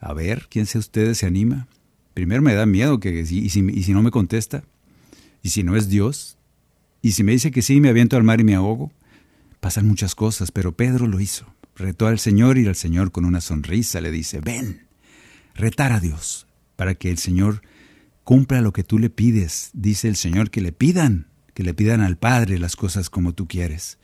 A 0.00 0.12
ver, 0.12 0.48
¿quién 0.50 0.66
de 0.70 0.78
ustedes 0.78 1.18
se 1.18 1.26
anima? 1.26 1.66
Primero 2.14 2.42
me 2.42 2.54
da 2.54 2.66
miedo 2.66 3.00
que 3.00 3.20
y 3.20 3.48
si, 3.48 3.60
y 3.60 3.82
si 3.82 3.92
no 3.92 4.02
me 4.02 4.10
contesta, 4.10 4.64
y 5.42 5.50
si 5.50 5.62
no 5.62 5.76
es 5.76 5.88
Dios, 5.88 6.38
y 7.02 7.12
si 7.12 7.24
me 7.24 7.32
dice 7.32 7.50
que 7.50 7.62
sí, 7.62 7.80
me 7.80 7.88
aviento 7.88 8.16
al 8.16 8.22
mar 8.22 8.40
y 8.40 8.44
me 8.44 8.54
ahogo. 8.54 8.92
Pasan 9.60 9.88
muchas 9.88 10.14
cosas, 10.14 10.52
pero 10.52 10.72
Pedro 10.72 11.06
lo 11.08 11.18
hizo. 11.20 11.52
Retó 11.74 12.06
al 12.06 12.20
Señor 12.20 12.58
y 12.58 12.66
el 12.66 12.76
Señor 12.76 13.10
con 13.10 13.24
una 13.24 13.40
sonrisa 13.40 14.00
le 14.00 14.10
dice, 14.10 14.40
ven, 14.40 14.86
retar 15.54 15.92
a 15.92 16.00
Dios, 16.00 16.46
para 16.76 16.94
que 16.94 17.10
el 17.10 17.18
Señor 17.18 17.62
cumpla 18.24 18.60
lo 18.60 18.72
que 18.72 18.84
tú 18.84 18.98
le 18.98 19.10
pides. 19.10 19.70
Dice 19.72 20.08
el 20.08 20.16
Señor 20.16 20.50
que 20.50 20.60
le 20.60 20.72
pidan, 20.72 21.26
que 21.54 21.64
le 21.64 21.74
pidan 21.74 22.00
al 22.00 22.16
Padre 22.16 22.58
las 22.58 22.76
cosas 22.76 23.10
como 23.10 23.34
tú 23.34 23.48
quieres. 23.48 23.98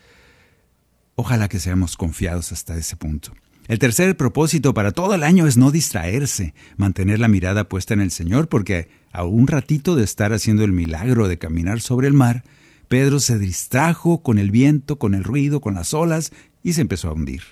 Ojalá 1.15 1.49
que 1.49 1.61
seamos 1.61 1.97
confiados 1.97 2.53
hasta 2.53 2.77
ese 2.77 2.97
punto. 2.97 3.33
El 3.69 3.79
tercer 3.79 4.17
propósito 4.17 4.73
para 4.73 4.93
todo 4.93 5.15
el 5.15 5.23
año 5.23 5.47
es 5.47 5.59
no 5.59 5.71
distraerse, 5.71 6.55
mantener 6.79 7.21
la 7.21 7.29
mirada 7.29 7.69
puesta 7.69 7.93
en 7.93 8.01
el 8.01 8.11
Señor, 8.11 8.49
porque 8.49 8.89
a 9.13 9.25
un 9.25 9.47
ratito 9.47 9.95
de 9.95 10.05
estar 10.05 10.33
haciendo 10.33 10.65
el 10.65 10.73
milagro 10.73 11.29
de 11.29 11.37
caminar 11.37 11.83
sobre 11.83 12.09
el 12.09 12.15
mar, 12.15 12.45
Pedro 12.89 13.21
se 13.21 13.39
distrajo 13.39 14.23
con 14.23 14.39
el 14.39 14.51
viento, 14.51 14.99
con 14.99 15.15
el 15.15 15.23
ruido, 15.23 15.61
con 15.61 15.75
las 15.75 15.93
olas 15.93 16.33
y 16.63 16.73
se 16.73 16.81
empezó 16.81 17.11
a 17.11 17.13
hundir. 17.13 17.43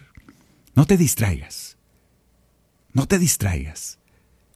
No 0.74 0.87
te 0.87 0.96
distraigas. 0.96 1.76
No 2.94 3.07
te 3.07 3.18
distraigas. 3.18 3.98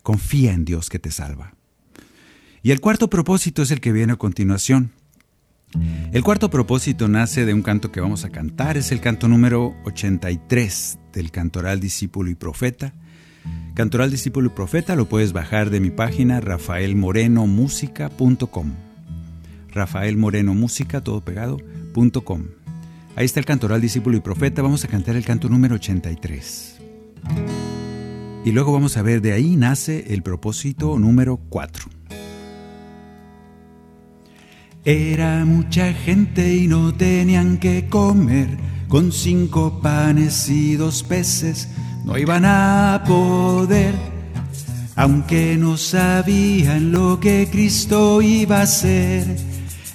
Confía 0.03 0.55
en 0.55 0.64
Dios 0.64 0.88
que 0.88 0.99
te 0.99 1.11
salva. 1.11 1.55
Y 2.62 2.70
el 2.70 2.80
cuarto 2.80 3.11
propósito 3.11 3.62
es 3.62 3.70
el 3.70 3.82
que 3.82 3.93
viene 3.93 4.14
a 4.14 4.16
continuación. 4.16 4.93
El 6.12 6.25
cuarto 6.25 6.51
propósito 6.51 7.09
nace 7.09 7.47
de 7.47 7.55
un 7.55 7.62
canto 7.62 7.93
que 7.93 8.01
vamos 8.01 8.25
a 8.25 8.31
cantar, 8.31 8.77
es 8.77 8.91
el 8.91 9.01
canto 9.01 9.29
número 9.29 9.77
83 9.85 10.99
del 11.12 11.31
Cantoral 11.31 11.79
Discípulo 11.81 12.29
y 12.31 12.35
Profeta. 12.35 12.95
Cantoral 13.75 14.11
Discípulo 14.11 14.49
y 14.49 14.51
Profeta 14.51 14.97
lo 14.97 15.09
puedes 15.09 15.33
bajar 15.33 15.71
de 15.71 15.79
mi 15.81 15.91
página 15.91 16.41
rafaelmorenomusica.com. 16.41 18.73
Rafaelmorenomusica, 19.73 21.03
todo 21.03 21.21
pegado, 21.21 21.59
com. 22.25 22.47
Ahí 23.14 23.25
está 23.25 23.39
el 23.39 23.47
Cantoral 23.47 23.81
Discípulo 23.81 24.16
y 24.16 24.21
Profeta, 24.21 24.62
vamos 24.62 24.85
a 24.85 24.89
cantar 24.89 25.14
el 25.14 25.25
canto 25.25 25.49
número 25.49 25.77
83. 25.77 26.81
Y 28.45 28.51
luego 28.53 28.73
vamos 28.73 28.97
a 28.97 29.03
ver, 29.03 29.21
de 29.21 29.33
ahí 29.33 29.57
nace 29.57 30.12
el 30.12 30.23
propósito 30.23 30.99
número 30.99 31.37
4. 31.37 31.99
Era 34.85 35.45
mucha 35.45 35.93
gente 35.93 36.55
y 36.55 36.66
no 36.66 36.95
tenían 36.95 37.59
que 37.59 37.89
comer. 37.89 38.49
Con 38.89 39.12
cinco 39.12 39.78
panes 39.83 40.49
y 40.49 40.74
dos 40.76 41.03
peces 41.03 41.68
no 42.05 42.16
iban 42.16 42.47
a 42.47 43.05
poder. 43.07 43.95
Aunque 44.97 45.57
no 45.59 45.76
sabían 45.76 46.93
lo 46.93 47.20
que 47.20 47.49
Cristo 47.51 48.22
iba 48.22 48.59
a 48.59 48.62
hacer, 48.62 49.37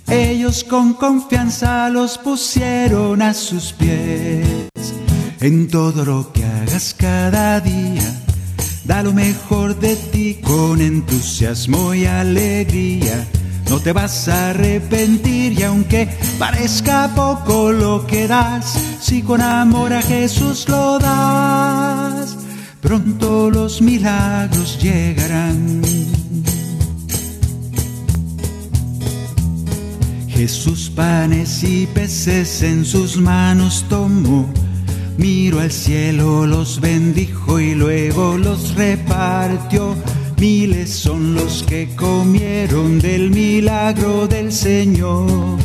Ellos 0.07 0.63
con 0.63 0.93
confianza 0.93 1.89
los 1.89 2.19
pusieron 2.19 3.23
a 3.23 3.33
sus 3.33 3.73
pies. 3.73 4.45
En 5.39 5.67
todo 5.67 6.05
lo 6.05 6.31
que 6.31 6.45
hagas 6.45 6.93
cada 6.93 7.59
día, 7.59 8.23
da 8.83 9.01
lo 9.01 9.13
mejor 9.13 9.79
de 9.79 9.95
ti 9.95 10.37
con 10.43 10.79
entusiasmo 10.79 11.95
y 11.95 12.05
alegría. 12.05 13.27
No 13.69 13.79
te 13.79 13.93
vas 13.93 14.27
a 14.27 14.51
arrepentir 14.51 15.59
y 15.59 15.63
aunque 15.63 16.07
parezca 16.37 17.11
poco 17.15 17.71
lo 17.71 18.05
que 18.05 18.27
das, 18.27 18.77
si 19.01 19.21
con 19.21 19.41
amor 19.41 19.93
a 19.93 20.01
Jesús 20.01 20.67
lo 20.69 20.99
das, 20.99 22.37
pronto 22.81 23.49
los 23.49 23.81
milagros 23.81 24.79
llegarán. 24.81 25.81
Jesús 30.35 30.91
panes 30.93 31.63
y 31.63 31.87
peces 31.87 32.61
en 32.61 32.83
sus 32.83 33.17
manos 33.17 33.85
tomó, 33.89 34.47
miró 35.17 35.61
al 35.61 35.71
cielo, 35.71 36.45
los 36.45 36.81
bendijo 36.81 37.59
y 37.59 37.73
luego 37.73 38.37
los 38.37 38.75
repartió. 38.75 39.95
Miles 40.45 40.91
son 40.91 41.33
los 41.33 41.63
que 41.63 41.95
comieron 41.95 42.99
del 42.99 43.31
milagro 43.31 44.27
del 44.27 44.51
Señor 44.51 45.57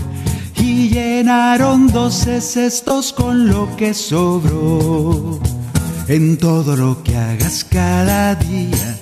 y 0.57 0.89
llenaron 0.89 1.89
doce 1.89 2.41
cestos 2.41 3.13
con 3.13 3.47
lo 3.47 3.77
que 3.77 3.93
sobró. 3.93 5.39
En 6.09 6.39
todo 6.39 6.77
lo 6.77 7.03
que 7.03 7.15
hagas 7.15 7.63
cada 7.63 8.35
día, 8.37 8.99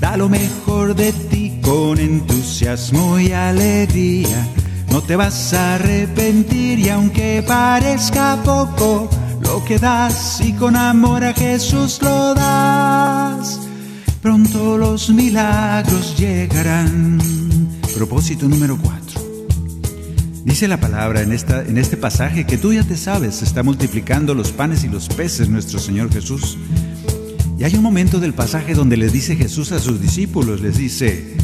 da 0.00 0.16
lo 0.16 0.28
mejor 0.28 0.96
de 0.96 1.12
ti 1.12 1.60
con 1.62 2.00
entusiasmo 2.00 3.20
y 3.20 3.30
alegría 3.30 4.48
no 4.90 5.00
te 5.00 5.14
vas 5.14 5.54
a 5.54 5.76
arrepentir 5.76 6.80
y 6.80 6.88
aunque 6.88 7.44
parezca 7.46 8.36
poco 8.42 9.08
lo 9.42 9.64
que 9.64 9.78
das 9.78 10.40
y 10.40 10.52
con 10.54 10.74
amor 10.74 11.22
a 11.22 11.32
Jesús 11.32 12.00
lo 12.02 12.34
das, 12.34 13.60
pronto 14.24 14.78
los 14.78 15.10
milagros 15.10 16.16
llegarán. 16.16 17.20
Propósito 17.94 18.48
número 18.48 18.78
4. 18.78 19.20
Dice 20.46 20.66
la 20.66 20.80
palabra 20.80 21.20
en, 21.20 21.30
esta, 21.30 21.60
en 21.62 21.76
este 21.76 21.98
pasaje 21.98 22.46
que 22.46 22.56
tú 22.56 22.72
ya 22.72 22.84
te 22.84 22.96
sabes, 22.96 23.42
está 23.42 23.62
multiplicando 23.62 24.34
los 24.34 24.50
panes 24.50 24.82
y 24.82 24.88
los 24.88 25.10
peces 25.10 25.50
nuestro 25.50 25.78
Señor 25.78 26.10
Jesús. 26.10 26.56
Y 27.58 27.64
hay 27.64 27.74
un 27.74 27.82
momento 27.82 28.18
del 28.18 28.32
pasaje 28.32 28.72
donde 28.72 28.96
le 28.96 29.10
dice 29.10 29.36
Jesús 29.36 29.72
a 29.72 29.78
sus 29.78 30.00
discípulos, 30.00 30.62
les 30.62 30.78
dice, 30.78 31.36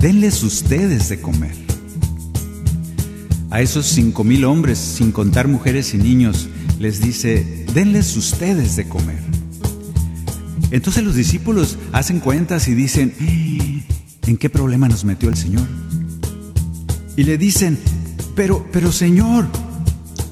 denles 0.00 0.42
ustedes 0.42 1.08
de 1.08 1.20
comer 1.20 1.54
a 3.50 3.60
esos 3.60 3.86
cinco 3.86 4.24
mil 4.24 4.44
hombres, 4.44 4.78
sin 4.78 5.12
contar 5.12 5.46
mujeres 5.46 5.94
y 5.94 5.98
niños, 5.98 6.48
les 6.80 7.00
dice, 7.00 7.64
denles 7.72 8.16
ustedes 8.16 8.74
de 8.74 8.88
comer. 8.88 9.27
Entonces 10.70 11.02
los 11.02 11.14
discípulos 11.14 11.78
hacen 11.92 12.20
cuentas 12.20 12.68
y 12.68 12.74
dicen, 12.74 13.14
¿en 14.26 14.36
qué 14.36 14.50
problema 14.50 14.88
nos 14.88 15.04
metió 15.04 15.28
el 15.28 15.36
Señor? 15.36 15.66
Y 17.16 17.24
le 17.24 17.38
dicen, 17.38 17.78
pero, 18.34 18.66
pero 18.70 18.92
Señor, 18.92 19.46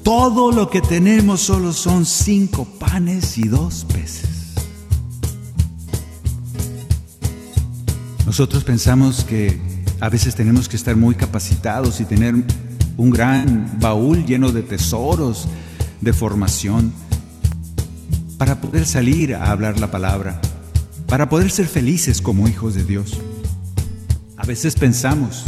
todo 0.03 0.51
lo 0.51 0.69
que 0.69 0.81
tenemos 0.81 1.41
solo 1.41 1.73
son 1.73 2.05
cinco 2.05 2.65
panes 2.65 3.37
y 3.37 3.47
dos 3.47 3.85
peces. 3.91 4.53
Nosotros 8.25 8.63
pensamos 8.63 9.23
que 9.23 9.59
a 9.99 10.09
veces 10.09 10.35
tenemos 10.35 10.69
que 10.69 10.75
estar 10.75 10.95
muy 10.95 11.15
capacitados 11.15 11.99
y 11.99 12.05
tener 12.05 12.35
un 12.97 13.09
gran 13.09 13.79
baúl 13.79 14.25
lleno 14.25 14.51
de 14.51 14.63
tesoros, 14.63 15.47
de 16.01 16.13
formación, 16.13 16.93
para 18.37 18.61
poder 18.61 18.85
salir 18.85 19.35
a 19.35 19.51
hablar 19.51 19.79
la 19.79 19.91
palabra, 19.91 20.39
para 21.07 21.29
poder 21.29 21.51
ser 21.51 21.67
felices 21.67 22.21
como 22.21 22.47
hijos 22.47 22.75
de 22.75 22.83
Dios. 22.83 23.19
A 24.37 24.45
veces 24.45 24.75
pensamos, 24.75 25.45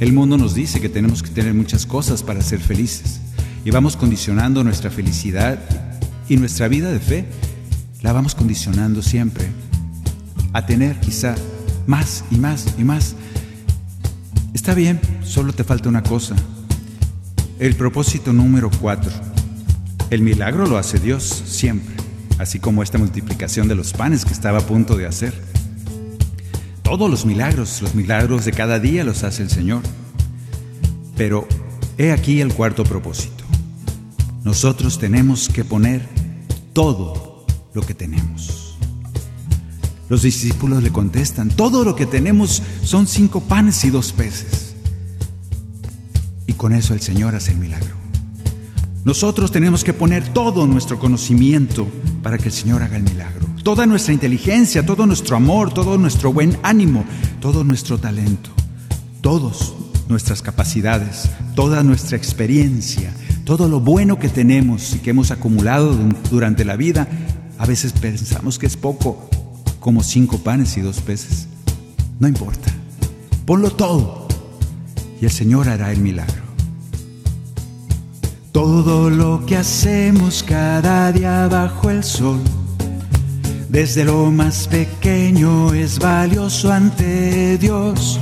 el 0.00 0.12
mundo 0.12 0.36
nos 0.36 0.54
dice 0.54 0.80
que 0.80 0.88
tenemos 0.88 1.22
que 1.22 1.30
tener 1.30 1.54
muchas 1.54 1.86
cosas 1.86 2.22
para 2.22 2.42
ser 2.42 2.60
felices 2.60 3.20
y 3.64 3.70
vamos 3.70 3.96
condicionando 3.96 4.62
nuestra 4.62 4.90
felicidad 4.90 5.58
y 6.28 6.36
nuestra 6.36 6.68
vida 6.68 6.90
de 6.90 7.00
fe, 7.00 7.24
la 8.02 8.12
vamos 8.12 8.34
condicionando 8.34 9.02
siempre 9.02 9.46
a 10.52 10.66
tener 10.66 11.00
quizá 11.00 11.34
más 11.86 12.24
y 12.30 12.36
más 12.36 12.66
y 12.78 12.84
más 12.84 13.16
Está 14.56 14.74
bien, 14.74 14.98
solo 15.22 15.52
te 15.52 15.62
falta 15.62 15.88
una 15.88 16.02
cosa. 16.02 16.34
El 17.60 17.76
propósito 17.76 18.32
número 18.32 18.68
cuatro. 18.80 19.12
El 20.08 20.22
milagro 20.22 20.66
lo 20.66 20.78
hace 20.78 21.00
Dios 21.00 21.24
siempre, 21.24 21.96
así 22.38 22.60
como 22.60 22.84
esta 22.84 22.96
multiplicación 22.96 23.66
de 23.66 23.74
los 23.74 23.92
panes 23.92 24.24
que 24.24 24.32
estaba 24.32 24.58
a 24.58 24.66
punto 24.66 24.96
de 24.96 25.06
hacer. 25.06 25.34
Todos 26.82 27.10
los 27.10 27.26
milagros, 27.26 27.82
los 27.82 27.96
milagros 27.96 28.44
de 28.44 28.52
cada 28.52 28.78
día 28.78 29.02
los 29.02 29.24
hace 29.24 29.42
el 29.42 29.50
Señor. 29.50 29.82
Pero 31.16 31.48
he 31.98 32.12
aquí 32.12 32.40
el 32.40 32.54
cuarto 32.54 32.84
propósito. 32.84 33.42
Nosotros 34.44 35.00
tenemos 35.00 35.48
que 35.48 35.64
poner 35.64 36.06
todo 36.72 37.44
lo 37.74 37.82
que 37.82 37.94
tenemos. 37.94 38.78
Los 40.08 40.22
discípulos 40.22 40.84
le 40.84 40.92
contestan, 40.92 41.48
todo 41.48 41.84
lo 41.84 41.96
que 41.96 42.06
tenemos 42.06 42.62
son 42.84 43.08
cinco 43.08 43.40
panes 43.40 43.84
y 43.84 43.90
dos 43.90 44.12
peces. 44.12 44.76
Y 46.46 46.52
con 46.52 46.72
eso 46.72 46.94
el 46.94 47.00
Señor 47.00 47.34
hace 47.34 47.50
el 47.50 47.58
milagro. 47.58 48.05
Nosotros 49.06 49.52
tenemos 49.52 49.84
que 49.84 49.92
poner 49.92 50.32
todo 50.32 50.66
nuestro 50.66 50.98
conocimiento 50.98 51.86
para 52.24 52.38
que 52.38 52.46
el 52.46 52.52
Señor 52.52 52.82
haga 52.82 52.96
el 52.96 53.04
milagro. 53.04 53.46
Toda 53.62 53.86
nuestra 53.86 54.12
inteligencia, 54.12 54.84
todo 54.84 55.06
nuestro 55.06 55.36
amor, 55.36 55.72
todo 55.72 55.96
nuestro 55.96 56.32
buen 56.32 56.58
ánimo, 56.64 57.04
todo 57.40 57.62
nuestro 57.62 57.98
talento, 57.98 58.50
todas 59.20 59.74
nuestras 60.08 60.42
capacidades, 60.42 61.30
toda 61.54 61.84
nuestra 61.84 62.16
experiencia, 62.16 63.14
todo 63.44 63.68
lo 63.68 63.78
bueno 63.78 64.18
que 64.18 64.28
tenemos 64.28 64.96
y 64.96 64.98
que 64.98 65.10
hemos 65.10 65.30
acumulado 65.30 65.96
durante 66.28 66.64
la 66.64 66.74
vida, 66.74 67.06
a 67.58 67.64
veces 67.64 67.92
pensamos 67.92 68.58
que 68.58 68.66
es 68.66 68.76
poco, 68.76 69.30
como 69.78 70.02
cinco 70.02 70.38
panes 70.38 70.76
y 70.78 70.80
dos 70.80 71.00
peces. 71.00 71.46
No 72.18 72.26
importa. 72.26 72.72
Ponlo 73.44 73.70
todo 73.70 74.26
y 75.20 75.26
el 75.26 75.30
Señor 75.30 75.68
hará 75.68 75.92
el 75.92 76.00
milagro. 76.00 76.45
Todo 78.56 79.10
lo 79.10 79.44
que 79.44 79.54
hacemos 79.58 80.42
cada 80.42 81.12
día 81.12 81.46
bajo 81.46 81.90
el 81.90 82.02
sol, 82.02 82.40
desde 83.68 84.02
lo 84.02 84.30
más 84.30 84.66
pequeño 84.66 85.74
es 85.74 85.98
valioso 85.98 86.72
ante 86.72 87.58
Dios. 87.58 88.18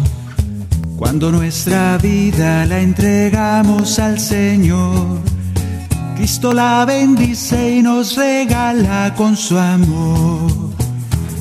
Cuando 0.96 1.30
nuestra 1.30 1.98
vida 1.98 2.66
la 2.66 2.80
entregamos 2.80 4.00
al 4.00 4.18
Señor, 4.18 5.20
Cristo 6.16 6.52
la 6.52 6.84
bendice 6.84 7.76
y 7.76 7.82
nos 7.82 8.16
regala 8.16 9.14
con 9.16 9.36
su 9.36 9.56
amor 9.56 10.50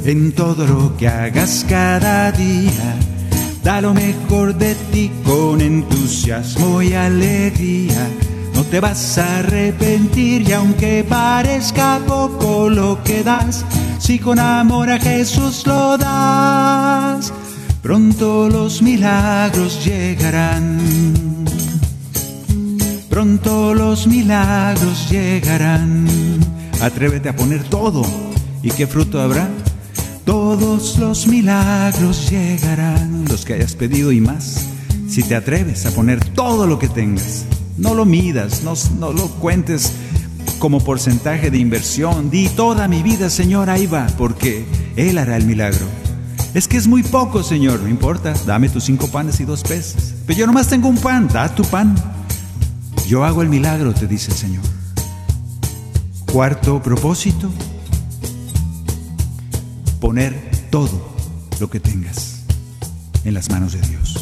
en 0.06 0.34
todo 0.34 0.68
lo 0.68 0.96
que 0.98 1.08
hagas 1.08 1.66
cada 1.68 2.32
día. 2.32 2.96
Da 3.64 3.82
lo 3.82 3.91
mejor 3.96 4.54
de 4.56 4.76
ti 4.91 5.12
con 5.26 5.62
entusiasmo 5.62 6.84
y 6.84 6.94
alegría. 6.94 8.08
Te 8.74 8.80
vas 8.80 9.19
a 9.19 9.38
arrepentir 9.38 10.49
y 10.49 10.51
aunque 10.51 11.05
parezca 11.07 11.99
poco 12.07 12.71
lo 12.71 13.03
que 13.03 13.24
das, 13.24 13.63
si 13.99 14.17
con 14.17 14.39
amor 14.39 14.89
a 14.89 14.97
Jesús 14.97 15.67
lo 15.67 15.95
das, 15.95 17.32
pronto 17.84 18.49
los 18.49 18.82
milagros 18.82 19.86
llegarán. 19.86 20.80
Pronto 23.11 23.76
los 23.76 24.07
milagros 24.07 25.07
llegarán. 25.07 26.07
Atrévete 26.82 27.30
a 27.30 27.36
poner 27.36 27.63
todo. 27.65 28.01
¿Y 28.63 28.71
qué 28.71 28.88
fruto 28.88 29.21
habrá? 29.21 29.49
Todos 30.26 30.97
los 30.97 31.28
milagros 31.28 32.28
llegarán, 32.32 33.26
los 33.26 33.45
que 33.45 33.53
hayas 33.53 33.76
pedido 33.76 34.11
y 34.11 34.19
más, 34.19 34.65
si 35.07 35.21
te 35.21 35.36
atreves 35.36 35.86
a 35.86 35.91
poner 35.91 36.26
todo 36.32 36.65
lo 36.65 36.80
que 36.80 36.88
tengas. 36.88 37.45
No 37.78 37.93
lo 37.95 38.05
midas, 38.05 38.61
no, 38.63 39.11
lo 39.11 39.28
cuentes 39.39 39.93
como 40.59 40.80
porcentaje 40.80 41.49
de 41.49 41.57
inversión. 41.57 42.30
Di 42.30 42.47
toda 42.49 42.88
mi 42.88 43.01
vida, 43.01 43.30
Señor, 43.30 43.69
ahí 43.69 43.88
va, 43.88 44.07
porque 44.17 44.65
Él 44.95 45.17
hará 45.17 45.38
el 45.38 45.45
milagro. 45.45 45.86
Es 46.53 46.67
que 46.67 46.78
es 46.78 46.88
muy 46.88 47.01
poco, 47.01 47.41
Señor, 47.41 47.82
no 47.82 47.89
importa, 47.89 48.34
dame 48.45 48.69
tus 48.69 48.84
cinco 48.84 49.07
panes 49.07 49.39
y 49.39 49.45
dos 49.45 49.63
peces. 49.63 50.13
Pero 50.28 50.39
yo 50.39 50.47
nomás 50.47 50.67
tengo 50.67 50.88
un 50.88 50.97
pan, 50.97 51.28
da 51.28 51.53
tu 51.53 51.63
pan. 51.63 51.95
Yo 53.07 53.26
hago 53.26 53.41
el 53.41 53.49
milagro, 53.49 53.93
te 53.93 54.07
dice 54.07 54.32
el 54.32 54.38
Señor. 54.38 54.63
Cuarto 56.32 56.82
propósito, 56.82 57.51
poner 59.99 60.67
todo 60.69 61.15
lo 61.59 61.69
que 61.69 61.80
tengas 61.80 62.43
en 63.24 63.34
las 63.34 63.49
manos 63.49 63.74
de 63.74 63.82
Dios. 63.82 64.12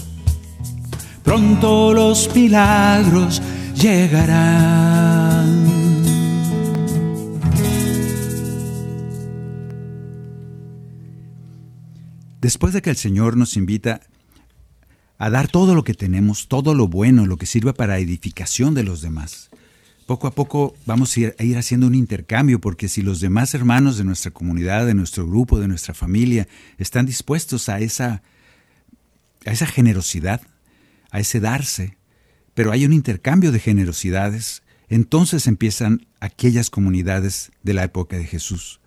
Pronto 1.23 1.93
los 1.93 2.33
milagros 2.35 3.41
llegarán. 3.75 5.21
Después 12.41 12.73
de 12.73 12.81
que 12.81 12.89
el 12.89 12.97
Señor 12.97 13.37
nos 13.37 13.55
invita 13.55 14.01
a 15.19 15.29
dar 15.29 15.47
todo 15.47 15.75
lo 15.75 15.83
que 15.83 15.93
tenemos, 15.93 16.47
todo 16.47 16.73
lo 16.73 16.87
bueno, 16.87 17.27
lo 17.27 17.37
que 17.37 17.45
sirva 17.45 17.73
para 17.73 17.99
edificación 17.99 18.73
de 18.73 18.83
los 18.83 19.01
demás, 19.01 19.51
poco 20.07 20.27
a 20.27 20.31
poco 20.31 20.75
vamos 20.85 21.15
a 21.15 21.19
ir, 21.43 21.57
haciendo 21.57 21.87
un 21.87 21.95
intercambio, 21.95 22.59
porque 22.59 22.89
si 22.89 23.01
los 23.01 23.21
demás 23.21 23.53
hermanos 23.53 23.97
de 23.97 24.03
nuestra 24.03 24.31
comunidad, 24.31 24.85
de 24.85 24.95
nuestro 24.95 25.27
grupo, 25.27 25.59
de 25.59 25.67
nuestra 25.67 25.93
familia, 25.93 26.47
están 26.79 27.05
dispuestos 27.05 27.69
a 27.69 27.79
esa, 27.79 28.23
a 29.45 29.51
esa 29.51 29.67
generosidad, 29.67 30.41
a 31.11 31.19
ese 31.19 31.39
darse, 31.39 31.97
pero 32.53 32.71
hay 32.71 32.85
un 32.85 32.93
intercambio 32.93 33.51
de 33.51 33.59
generosidades, 33.59 34.63
entonces 34.89 35.45
empiezan 35.45 36.07
aquellas 36.19 36.69
comunidades 36.69 37.51
de 37.61 37.73
la 37.73 37.83
época 37.83 38.17
de 38.17 38.25
Jesús 38.25 38.81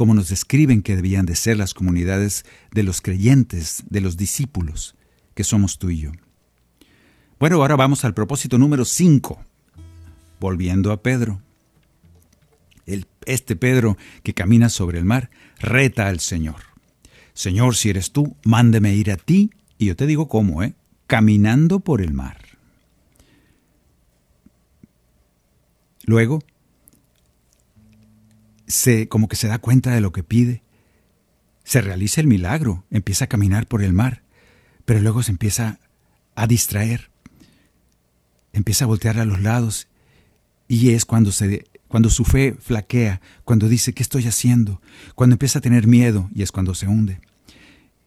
como 0.00 0.14
nos 0.14 0.30
describen 0.30 0.80
que 0.80 0.96
debían 0.96 1.26
de 1.26 1.36
ser 1.36 1.58
las 1.58 1.74
comunidades 1.74 2.46
de 2.72 2.84
los 2.84 3.02
creyentes, 3.02 3.84
de 3.90 4.00
los 4.00 4.16
discípulos, 4.16 4.94
que 5.34 5.44
somos 5.44 5.78
tú 5.78 5.90
y 5.90 5.98
yo. 5.98 6.12
Bueno, 7.38 7.56
ahora 7.56 7.76
vamos 7.76 8.02
al 8.06 8.14
propósito 8.14 8.56
número 8.56 8.86
5, 8.86 9.44
volviendo 10.40 10.90
a 10.92 11.02
Pedro. 11.02 11.42
Este 13.26 13.56
Pedro 13.56 13.98
que 14.22 14.32
camina 14.32 14.70
sobre 14.70 14.98
el 14.98 15.04
mar 15.04 15.28
reta 15.58 16.08
al 16.08 16.20
Señor. 16.20 16.62
Señor, 17.34 17.76
si 17.76 17.90
eres 17.90 18.10
tú, 18.10 18.36
mándeme 18.42 18.94
ir 18.94 19.10
a 19.10 19.18
ti, 19.18 19.50
y 19.76 19.84
yo 19.84 19.96
te 19.96 20.06
digo 20.06 20.28
cómo, 20.28 20.62
¿eh? 20.62 20.72
Caminando 21.10 21.80
por 21.80 22.02
el 22.02 22.12
mar. 22.12 22.38
Luego, 26.04 26.38
se, 28.68 29.08
como 29.08 29.26
que 29.26 29.34
se 29.34 29.48
da 29.48 29.58
cuenta 29.58 29.90
de 29.90 30.00
lo 30.00 30.12
que 30.12 30.22
pide. 30.22 30.62
Se 31.64 31.80
realiza 31.80 32.20
el 32.20 32.28
milagro, 32.28 32.84
empieza 32.92 33.24
a 33.24 33.28
caminar 33.28 33.66
por 33.66 33.82
el 33.82 33.92
mar, 33.92 34.22
pero 34.84 35.00
luego 35.00 35.24
se 35.24 35.32
empieza 35.32 35.80
a 36.36 36.46
distraer, 36.46 37.10
empieza 38.52 38.84
a 38.84 38.86
voltear 38.86 39.18
a 39.18 39.24
los 39.24 39.40
lados 39.40 39.88
y 40.68 40.90
es 40.90 41.04
cuando, 41.06 41.32
se, 41.32 41.64
cuando 41.88 42.08
su 42.08 42.24
fe 42.24 42.54
flaquea, 42.60 43.20
cuando 43.44 43.68
dice, 43.68 43.94
¿qué 43.94 44.04
estoy 44.04 44.28
haciendo? 44.28 44.80
Cuando 45.16 45.34
empieza 45.34 45.58
a 45.58 45.62
tener 45.62 45.88
miedo 45.88 46.30
y 46.32 46.42
es 46.42 46.52
cuando 46.52 46.76
se 46.76 46.86
hunde. 46.86 47.20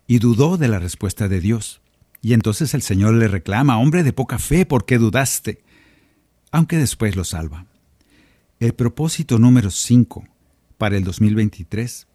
Y 0.07 0.19
dudó 0.19 0.55
de 0.55 0.69
la 0.69 0.79
respuesta 0.79 1.27
de 1.27 1.41
Dios. 1.41 1.81
Y 2.23 2.31
entonces 2.31 2.73
el 2.73 2.81
Señor 2.81 3.13
le 3.15 3.27
reclama, 3.27 3.77
hombre 3.77 4.01
de 4.01 4.13
poca 4.13 4.39
fe, 4.39 4.65
¿por 4.65 4.85
qué 4.85 4.97
dudaste? 4.97 5.61
Aunque 6.51 6.77
después 6.77 7.17
lo 7.17 7.25
salva. 7.25 7.65
El 8.61 8.73
propósito 8.73 9.39
número 9.39 9.69
5 9.69 10.23
para 10.77 10.95
el 10.95 11.03
2023 11.03 12.07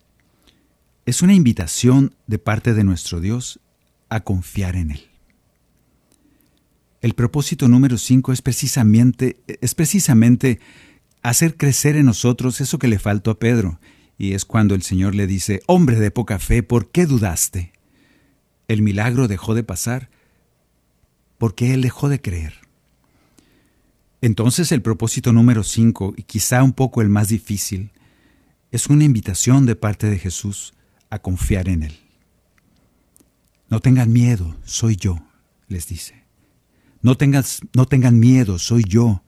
es 1.04 1.22
una 1.22 1.34
invitación 1.34 2.14
de 2.26 2.38
parte 2.38 2.72
de 2.72 2.84
nuestro 2.84 3.20
Dios 3.20 3.60
a 4.08 4.20
confiar 4.20 4.76
en 4.76 4.92
Él. 4.92 5.10
El 7.02 7.12
propósito 7.12 7.68
número 7.68 7.98
5 7.98 8.32
es 8.32 8.40
precisamente, 8.40 9.36
es 9.60 9.74
precisamente 9.74 10.58
hacer 11.20 11.58
crecer 11.58 11.96
en 11.96 12.06
nosotros 12.06 12.62
eso 12.62 12.78
que 12.78 12.88
le 12.88 12.98
faltó 12.98 13.30
a 13.30 13.38
Pedro, 13.38 13.78
y 14.16 14.32
es 14.32 14.46
cuando 14.46 14.74
el 14.74 14.80
Señor 14.80 15.14
le 15.14 15.26
dice, 15.26 15.60
hombre 15.66 16.00
de 16.00 16.10
poca 16.10 16.38
fe, 16.38 16.62
¿por 16.62 16.90
qué 16.90 17.04
dudaste? 17.04 17.77
El 18.68 18.82
milagro 18.82 19.26
dejó 19.26 19.54
de 19.54 19.64
pasar 19.64 20.10
porque 21.38 21.74
Él 21.74 21.82
dejó 21.82 22.08
de 22.08 22.20
creer. 22.20 22.54
Entonces 24.20 24.72
el 24.72 24.82
propósito 24.82 25.32
número 25.32 25.62
5, 25.62 26.14
y 26.16 26.22
quizá 26.24 26.62
un 26.62 26.72
poco 26.72 27.02
el 27.02 27.08
más 27.08 27.28
difícil, 27.28 27.90
es 28.70 28.88
una 28.88 29.04
invitación 29.04 29.64
de 29.64 29.76
parte 29.76 30.08
de 30.08 30.18
Jesús 30.18 30.74
a 31.10 31.20
confiar 31.20 31.68
en 31.68 31.84
Él. 31.84 31.98
No 33.70 33.80
tengan 33.80 34.12
miedo, 34.12 34.56
soy 34.64 34.96
yo, 34.96 35.18
les 35.68 35.86
dice. 35.86 36.24
No, 37.00 37.16
tengas, 37.16 37.60
no 37.74 37.86
tengan 37.86 38.18
miedo, 38.18 38.58
soy 38.58 38.84
yo. 38.84 39.22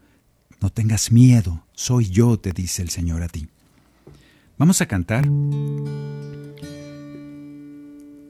No 0.60 0.70
tengas 0.70 1.10
miedo, 1.10 1.64
soy 1.72 2.10
yo, 2.10 2.38
te 2.38 2.52
dice 2.52 2.82
el 2.82 2.90
Señor 2.90 3.22
a 3.22 3.28
ti. 3.28 3.48
Vamos 4.58 4.80
a 4.82 4.86
cantar. 4.86 5.26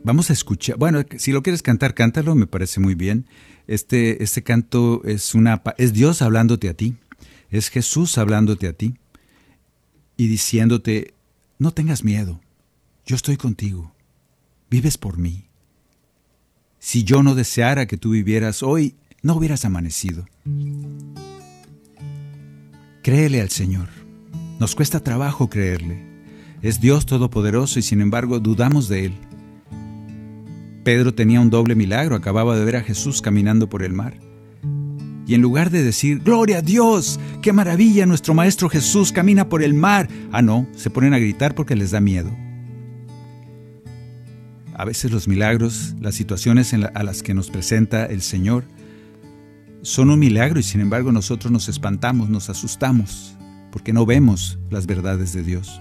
Vamos 0.04 0.30
a 0.30 0.32
escuchar. 0.32 0.76
Bueno, 0.78 1.02
si 1.18 1.32
lo 1.32 1.42
quieres 1.42 1.62
cantar, 1.62 1.94
cántalo, 1.94 2.34
me 2.34 2.46
parece 2.46 2.80
muy 2.80 2.94
bien. 2.94 3.26
Este, 3.66 4.22
este 4.22 4.42
canto 4.42 5.02
es, 5.04 5.34
una, 5.34 5.62
es 5.76 5.92
Dios 5.92 6.22
hablándote 6.22 6.68
a 6.68 6.74
ti. 6.74 6.96
Es 7.50 7.68
Jesús 7.68 8.16
hablándote 8.16 8.68
a 8.68 8.72
ti 8.72 8.94
y 10.20 10.28
diciéndote, 10.28 11.14
no 11.58 11.72
tengas 11.72 12.04
miedo, 12.04 12.42
yo 13.06 13.16
estoy 13.16 13.38
contigo, 13.38 13.94
vives 14.70 14.98
por 14.98 15.16
mí. 15.16 15.46
Si 16.78 17.04
yo 17.04 17.22
no 17.22 17.34
deseara 17.34 17.86
que 17.86 17.96
tú 17.96 18.10
vivieras 18.10 18.62
hoy, 18.62 18.96
no 19.22 19.34
hubieras 19.34 19.64
amanecido. 19.64 20.26
Créele 23.02 23.40
al 23.40 23.48
Señor. 23.48 23.88
Nos 24.58 24.74
cuesta 24.74 25.00
trabajo 25.02 25.48
creerle. 25.48 26.04
Es 26.60 26.82
Dios 26.82 27.06
Todopoderoso 27.06 27.78
y 27.78 27.82
sin 27.82 28.02
embargo 28.02 28.40
dudamos 28.40 28.88
de 28.88 29.06
Él. 29.06 29.14
Pedro 30.84 31.14
tenía 31.14 31.40
un 31.40 31.50
doble 31.50 31.74
milagro, 31.74 32.16
acababa 32.16 32.56
de 32.56 32.64
ver 32.64 32.76
a 32.76 32.82
Jesús 32.82 33.22
caminando 33.22 33.68
por 33.68 33.82
el 33.82 33.92
mar 33.92 34.30
y 35.30 35.34
en 35.34 35.42
lugar 35.42 35.70
de 35.70 35.84
decir, 35.84 36.18
Gloria 36.24 36.58
a 36.58 36.60
Dios, 36.60 37.20
qué 37.40 37.52
maravilla, 37.52 38.04
nuestro 38.04 38.34
Maestro 38.34 38.68
Jesús 38.68 39.12
camina 39.12 39.48
por 39.48 39.62
el 39.62 39.74
mar, 39.74 40.08
ah, 40.32 40.42
no, 40.42 40.66
se 40.74 40.90
ponen 40.90 41.14
a 41.14 41.20
gritar 41.20 41.54
porque 41.54 41.76
les 41.76 41.92
da 41.92 42.00
miedo. 42.00 42.36
A 44.74 44.84
veces 44.84 45.12
los 45.12 45.28
milagros, 45.28 45.94
las 46.00 46.16
situaciones 46.16 46.74
a 46.74 47.02
las 47.04 47.22
que 47.22 47.32
nos 47.32 47.48
presenta 47.48 48.06
el 48.06 48.22
Señor, 48.22 48.64
son 49.82 50.10
un 50.10 50.18
milagro 50.18 50.58
y 50.58 50.64
sin 50.64 50.80
embargo 50.80 51.12
nosotros 51.12 51.52
nos 51.52 51.68
espantamos, 51.68 52.28
nos 52.28 52.50
asustamos, 52.50 53.36
porque 53.70 53.92
no 53.92 54.06
vemos 54.06 54.58
las 54.68 54.86
verdades 54.86 55.32
de 55.32 55.44
Dios. 55.44 55.80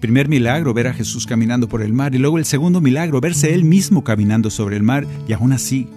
Primer 0.00 0.28
milagro, 0.28 0.74
ver 0.74 0.86
a 0.86 0.94
Jesús 0.94 1.26
caminando 1.26 1.68
por 1.68 1.82
el 1.82 1.92
mar, 1.92 2.14
y 2.14 2.18
luego 2.18 2.38
el 2.38 2.44
segundo 2.44 2.80
milagro, 2.80 3.20
verse 3.20 3.54
él 3.54 3.64
mismo 3.64 4.04
caminando 4.04 4.50
sobre 4.50 4.76
el 4.76 4.82
mar, 4.82 5.06
y 5.26 5.32
aún 5.32 5.52
así 5.52 5.88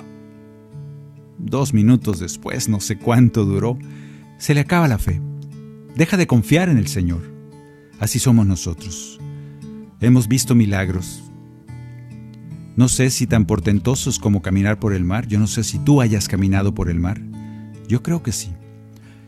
Dos 1.43 1.74
minutos 1.74 2.20
después, 2.20 2.70
no 2.70 2.80
sé 2.80 2.97
cuánto 2.97 3.45
duró, 3.45 3.78
se 4.38 4.54
le 4.54 4.60
acaba 4.60 4.88
la 4.88 4.99
fe. 4.99 5.20
Deja 5.95 6.16
de 6.16 6.28
confiar 6.28 6.70
en 6.70 6.78
el 6.78 6.88
Señor. 6.88 7.24
Así 7.99 8.20
somos 8.20 8.45
nosotros. 8.45 9.20
Hemos 10.02 10.28
visto 10.28 10.54
milagros. 10.54 11.24
No 12.76 12.88
sé 12.88 13.10
si 13.10 13.26
tan 13.26 13.45
portentosos 13.45 14.20
como 14.20 14.43
caminar 14.43 14.80
por 14.80 14.93
el 14.93 15.04
mar. 15.04 15.28
Yo 15.28 15.39
no 15.39 15.47
sé 15.47 15.64
si 15.64 15.80
tú 15.80 15.99
hayas 15.99 16.28
caminado 16.28 16.76
por 16.76 16.89
el 16.89 16.99
mar. 16.99 17.20
Yo 17.88 18.04
creo 18.04 18.22
que 18.22 18.32
sí. 18.32 18.52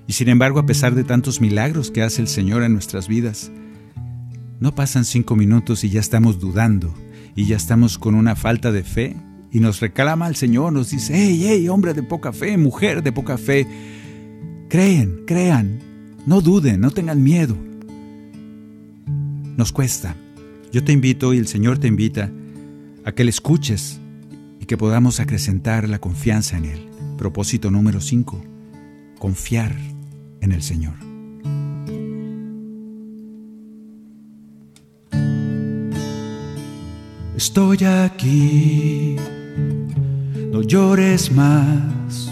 Y 0.05 0.13
sin 0.13 0.29
embargo, 0.29 0.59
a 0.59 0.65
pesar 0.67 0.93
de 0.93 1.03
tantos 1.03 1.41
milagros 1.41 1.89
que 1.89 2.03
hace 2.03 2.21
el 2.21 2.27
Señor 2.27 2.61
en 2.61 2.73
nuestras 2.73 3.07
vidas, 3.07 3.51
no 4.63 4.73
pasan 4.73 5.03
cinco 5.03 5.35
minutos 5.35 5.83
y 5.83 5.89
ya 5.89 5.99
estamos 5.99 6.39
dudando 6.39 6.93
y 7.35 7.47
ya 7.47 7.57
estamos 7.57 7.97
con 7.97 8.15
una 8.15 8.37
falta 8.37 8.71
de 8.71 8.83
fe 8.83 9.17
y 9.51 9.59
nos 9.59 9.81
reclama 9.81 10.25
al 10.25 10.37
Señor, 10.37 10.71
nos 10.71 10.89
dice, 10.89 11.11
hey, 11.13 11.43
hey, 11.45 11.67
hombre 11.67 11.93
de 11.93 12.01
poca 12.01 12.31
fe, 12.31 12.55
mujer 12.55 13.03
de 13.03 13.11
poca 13.11 13.37
fe, 13.37 13.67
creen, 14.69 15.25
crean, 15.27 15.79
no 16.25 16.39
duden, 16.39 16.79
no 16.79 16.91
tengan 16.91 17.21
miedo. 17.21 17.57
Nos 19.57 19.73
cuesta. 19.73 20.15
Yo 20.71 20.81
te 20.81 20.93
invito 20.93 21.33
y 21.33 21.39
el 21.39 21.47
Señor 21.47 21.77
te 21.79 21.89
invita 21.89 22.31
a 23.03 23.11
que 23.11 23.25
le 23.25 23.31
escuches 23.31 23.99
y 24.61 24.65
que 24.65 24.77
podamos 24.77 25.19
acrecentar 25.19 25.89
la 25.89 25.99
confianza 25.99 26.55
en 26.55 26.63
Él. 26.63 26.89
Propósito 27.17 27.69
número 27.69 27.99
5, 27.99 28.41
confiar 29.19 29.75
en 30.39 30.53
el 30.53 30.63
Señor. 30.63 31.02
Estoy 37.35 37.83
aquí 37.85 39.17
no 40.53 40.61
llores 40.61 41.31
más. 41.31 42.29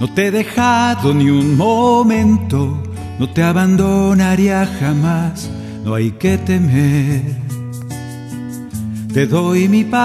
No 0.00 0.12
te 0.14 0.28
he 0.28 0.30
dejado 0.30 1.12
ni 1.12 1.28
un 1.28 1.58
momento, 1.58 2.82
no 3.18 3.28
te 3.30 3.42
abandonaría 3.42 4.66
jamás, 4.80 5.50
no 5.84 5.94
hay 5.94 6.12
que 6.12 6.38
temer. 6.38 7.36
Te 9.12 9.26
doy 9.26 9.68
mi 9.68 9.84
paz 9.84 9.98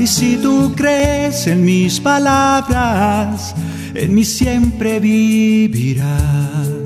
y 0.00 0.06
si 0.06 0.38
tú 0.38 0.72
crees 0.74 1.46
en 1.46 1.62
mis 1.64 2.00
palabras, 2.00 3.54
en 3.94 4.14
mí 4.14 4.24
siempre 4.24 5.00
vivirás. 5.00 6.85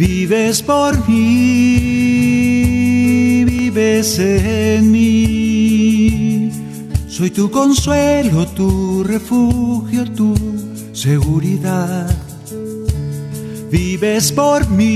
Vives 0.00 0.62
por 0.62 1.06
mí, 1.10 1.84
vives 3.44 4.18
en 4.18 4.90
mí. 4.90 6.50
Soy 7.06 7.28
tu 7.28 7.50
consuelo, 7.50 8.46
tu 8.46 9.04
refugio, 9.04 10.10
tu 10.10 10.34
seguridad. 10.94 12.08
Vives 13.70 14.32
por 14.32 14.70
mí, 14.70 14.88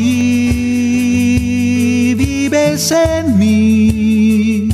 vives 2.17 2.91
en 2.93 3.39
mí, 3.39 4.71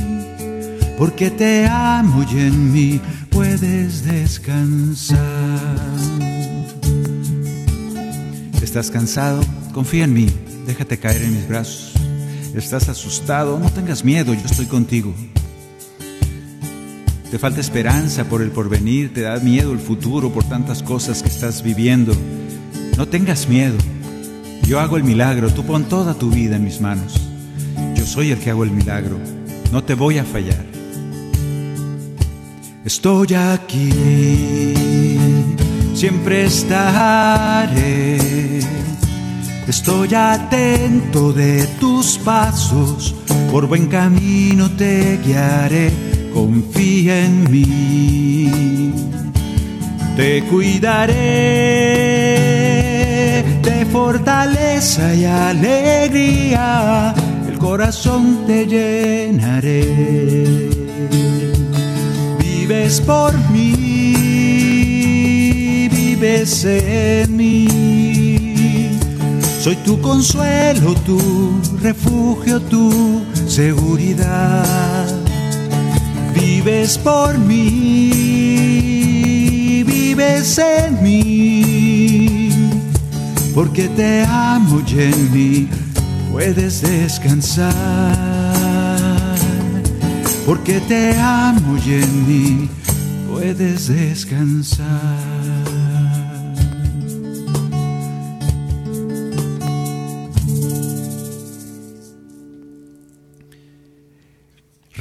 porque 0.97 1.29
te 1.29 1.67
amo 1.67 2.23
y 2.33 2.39
en 2.39 2.71
mí 2.71 3.01
puedes 3.29 4.05
descansar. 4.05 5.19
¿Estás 8.61 8.89
cansado? 8.89 9.43
Confía 9.73 10.03
en 10.03 10.13
mí, 10.13 10.27
déjate 10.65 10.99
caer 10.99 11.21
en 11.23 11.33
mis 11.33 11.47
brazos. 11.47 11.93
¿Estás 12.53 12.89
asustado? 12.89 13.57
No 13.57 13.69
tengas 13.69 14.03
miedo, 14.03 14.33
yo 14.33 14.45
estoy 14.45 14.65
contigo. 14.65 15.13
Te 17.31 17.39
falta 17.39 17.61
esperanza 17.61 18.25
por 18.25 18.41
el 18.41 18.51
porvenir, 18.51 19.13
te 19.13 19.21
da 19.21 19.39
miedo 19.39 19.71
el 19.71 19.79
futuro 19.79 20.33
por 20.33 20.43
tantas 20.43 20.83
cosas 20.83 21.23
que 21.23 21.29
estás 21.29 21.63
viviendo. 21.63 22.13
No 22.97 23.07
tengas 23.07 23.47
miedo. 23.47 23.77
Yo 24.67 24.81
hago 24.81 24.97
el 24.97 25.05
milagro, 25.05 25.49
tú 25.49 25.63
pon 25.65 25.85
toda 25.85 26.15
tu 26.15 26.29
vida 26.29 26.57
en 26.57 26.65
mis 26.65 26.81
manos. 26.81 27.13
Yo 27.95 28.05
soy 28.05 28.31
el 28.31 28.39
que 28.39 28.49
hago 28.49 28.65
el 28.65 28.71
milagro, 28.71 29.17
no 29.71 29.85
te 29.85 29.93
voy 29.93 30.17
a 30.17 30.25
fallar. 30.25 30.65
Estoy 32.83 33.33
aquí, 33.35 33.93
siempre 35.93 36.43
estaré. 36.45 38.40
Estoy 39.71 40.13
atento 40.13 41.31
de 41.31 41.65
tus 41.79 42.17
pasos, 42.17 43.15
por 43.49 43.67
buen 43.67 43.87
camino 43.87 44.69
te 44.71 45.17
guiaré, 45.25 45.89
confía 46.33 47.23
en 47.23 47.49
mí. 47.49 48.91
Te 50.17 50.43
cuidaré 50.43 51.13
de 53.63 53.85
fortaleza 53.89 55.15
y 55.15 55.23
alegría, 55.23 57.15
el 57.49 57.57
corazón 57.57 58.43
te 58.45 58.65
llenaré. 58.67 59.87
Vives 62.39 62.99
por 62.99 63.33
mí, 63.51 64.17
vives 65.89 66.65
en 66.65 67.37
mí. 67.37 68.00
Soy 69.61 69.75
tu 69.85 70.01
consuelo, 70.01 70.95
tu 71.05 71.19
refugio, 71.83 72.59
tu 72.59 73.21
seguridad. 73.47 75.05
Vives 76.33 76.97
por 76.97 77.37
mí, 77.37 78.09
vives 79.85 80.57
en 80.57 81.03
mí, 81.03 82.49
porque 83.53 83.87
te 83.89 84.25
amo 84.25 84.81
y 84.87 84.99
en 84.99 85.31
mí 85.31 85.69
puedes 86.31 86.81
descansar, 86.81 87.71
porque 90.43 90.79
te 90.79 91.15
amo 91.19 91.77
y 91.85 91.93
en 92.01 92.27
mí 92.27 92.67
puedes 93.29 93.89
descansar. 93.89 95.30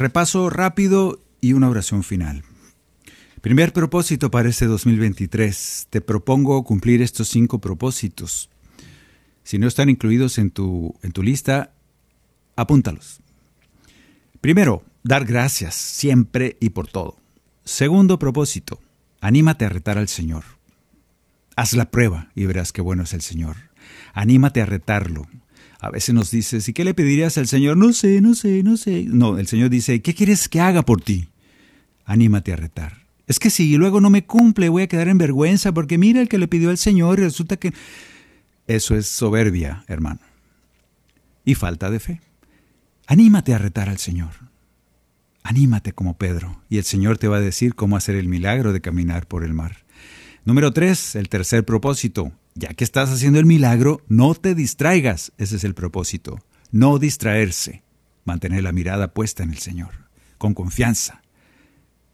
Repaso 0.01 0.49
rápido 0.49 1.23
y 1.43 1.53
una 1.53 1.69
oración 1.69 2.03
final. 2.03 2.43
Primer 3.43 3.75
propósito 3.75 4.31
para 4.31 4.49
este 4.49 4.65
2023. 4.65 5.89
Te 5.91 6.01
propongo 6.01 6.65
cumplir 6.65 7.03
estos 7.03 7.29
cinco 7.29 7.59
propósitos. 7.61 8.49
Si 9.43 9.59
no 9.59 9.69
están 9.69 9.91
incluidos 9.91 10.39
en 10.39 10.53
tu, 10.53 10.95
en 11.03 11.13
tu 11.13 11.23
lista, 11.23 11.75
apúntalos. 12.57 13.21
Primero, 14.41 14.85
dar 15.03 15.27
gracias 15.27 15.75
siempre 15.75 16.57
y 16.61 16.71
por 16.71 16.89
todo. 16.89 17.19
Segundo 17.67 18.19
propósito, 18.19 18.81
anímate 19.21 19.67
a 19.67 19.69
retar 19.69 19.99
al 19.99 20.09
Señor. 20.09 20.45
Haz 21.57 21.75
la 21.75 21.91
prueba 21.91 22.31
y 22.35 22.47
verás 22.47 22.73
qué 22.73 22.81
bueno 22.81 23.03
es 23.03 23.13
el 23.13 23.21
Señor. 23.21 23.57
Anímate 24.15 24.63
a 24.63 24.67
retarlo. 24.67 25.29
A 25.81 25.91
veces 25.91 26.15
nos 26.15 26.31
dices, 26.31 26.69
¿y 26.69 26.73
qué 26.73 26.85
le 26.85 26.95
pedirías 26.95 27.39
al 27.39 27.47
Señor? 27.47 27.77
No 27.77 27.93
sé, 27.93 28.21
no 28.21 28.35
sé, 28.35 28.63
no 28.63 28.77
sé. 28.77 29.05
No, 29.09 29.39
el 29.39 29.47
Señor 29.47 29.71
dice, 29.71 30.03
¿qué 30.03 30.15
quieres 30.15 30.49
que 30.49 30.61
haga 30.61 30.83
por 30.83 31.01
ti? 31.01 31.29
Anímate 32.05 32.53
a 32.53 32.57
retar. 32.57 33.07
Es 33.27 33.39
que 33.39 33.49
si 33.49 33.77
luego 33.77 34.01
no 34.01 34.11
me 34.11 34.27
cumple, 34.27 34.69
voy 34.69 34.83
a 34.83 34.89
quedar 34.89 35.09
en 35.09 35.17
vergüenza 35.17 35.73
porque 35.73 35.97
mira 35.97 36.21
el 36.21 36.29
que 36.29 36.39
le 36.39 36.49
pidió 36.49 36.71
al 36.71 36.79
Señor 36.79 37.19
y 37.19 37.23
resulta 37.23 37.57
que... 37.57 37.73
Eso 38.67 38.95
es 38.95 39.07
soberbia, 39.07 39.85
hermano. 39.87 40.21
Y 41.45 41.55
falta 41.55 41.91
de 41.91 42.01
fe. 42.01 42.21
Anímate 43.07 43.55
a 43.55 43.59
retar 43.59 43.89
al 43.89 43.99
Señor. 43.99 44.31
Anímate 45.43 45.93
como 45.93 46.19
Pedro 46.19 46.63
y 46.69 46.79
el 46.79 46.85
Señor 46.85 47.19
te 47.19 47.29
va 47.29 47.39
a 47.39 47.41
decir 47.41 47.75
cómo 47.75 47.97
hacer 47.97 48.17
el 48.17 48.29
milagro 48.29 48.73
de 48.73 48.81
caminar 48.81 49.27
por 49.27 49.45
el 49.45 49.55
mar. 49.55 49.79
Número 50.45 50.73
tres, 50.73 51.17
el 51.17 51.29
tercer 51.29 51.65
propósito. 51.65 52.33
Ya 52.55 52.75
que 52.75 52.85
estás 52.85 53.11
haciendo 53.11 53.39
el 53.39 53.47
milagro, 53.47 54.03
no 54.09 54.35
te 54.35 54.55
distraigas. 54.55 55.33
Ese 55.39 55.57
es 55.57 55.65
el 55.65 55.75
propósito. 55.75 56.39
No 56.71 56.99
distraerse. 56.99 57.83
Mantener 58.25 58.63
la 58.63 58.73
mirada 58.73 59.15
puesta 59.15 59.43
en 59.43 59.51
el 59.51 59.59
Señor, 59.59 60.09
con 60.39 60.55
confianza. 60.55 61.23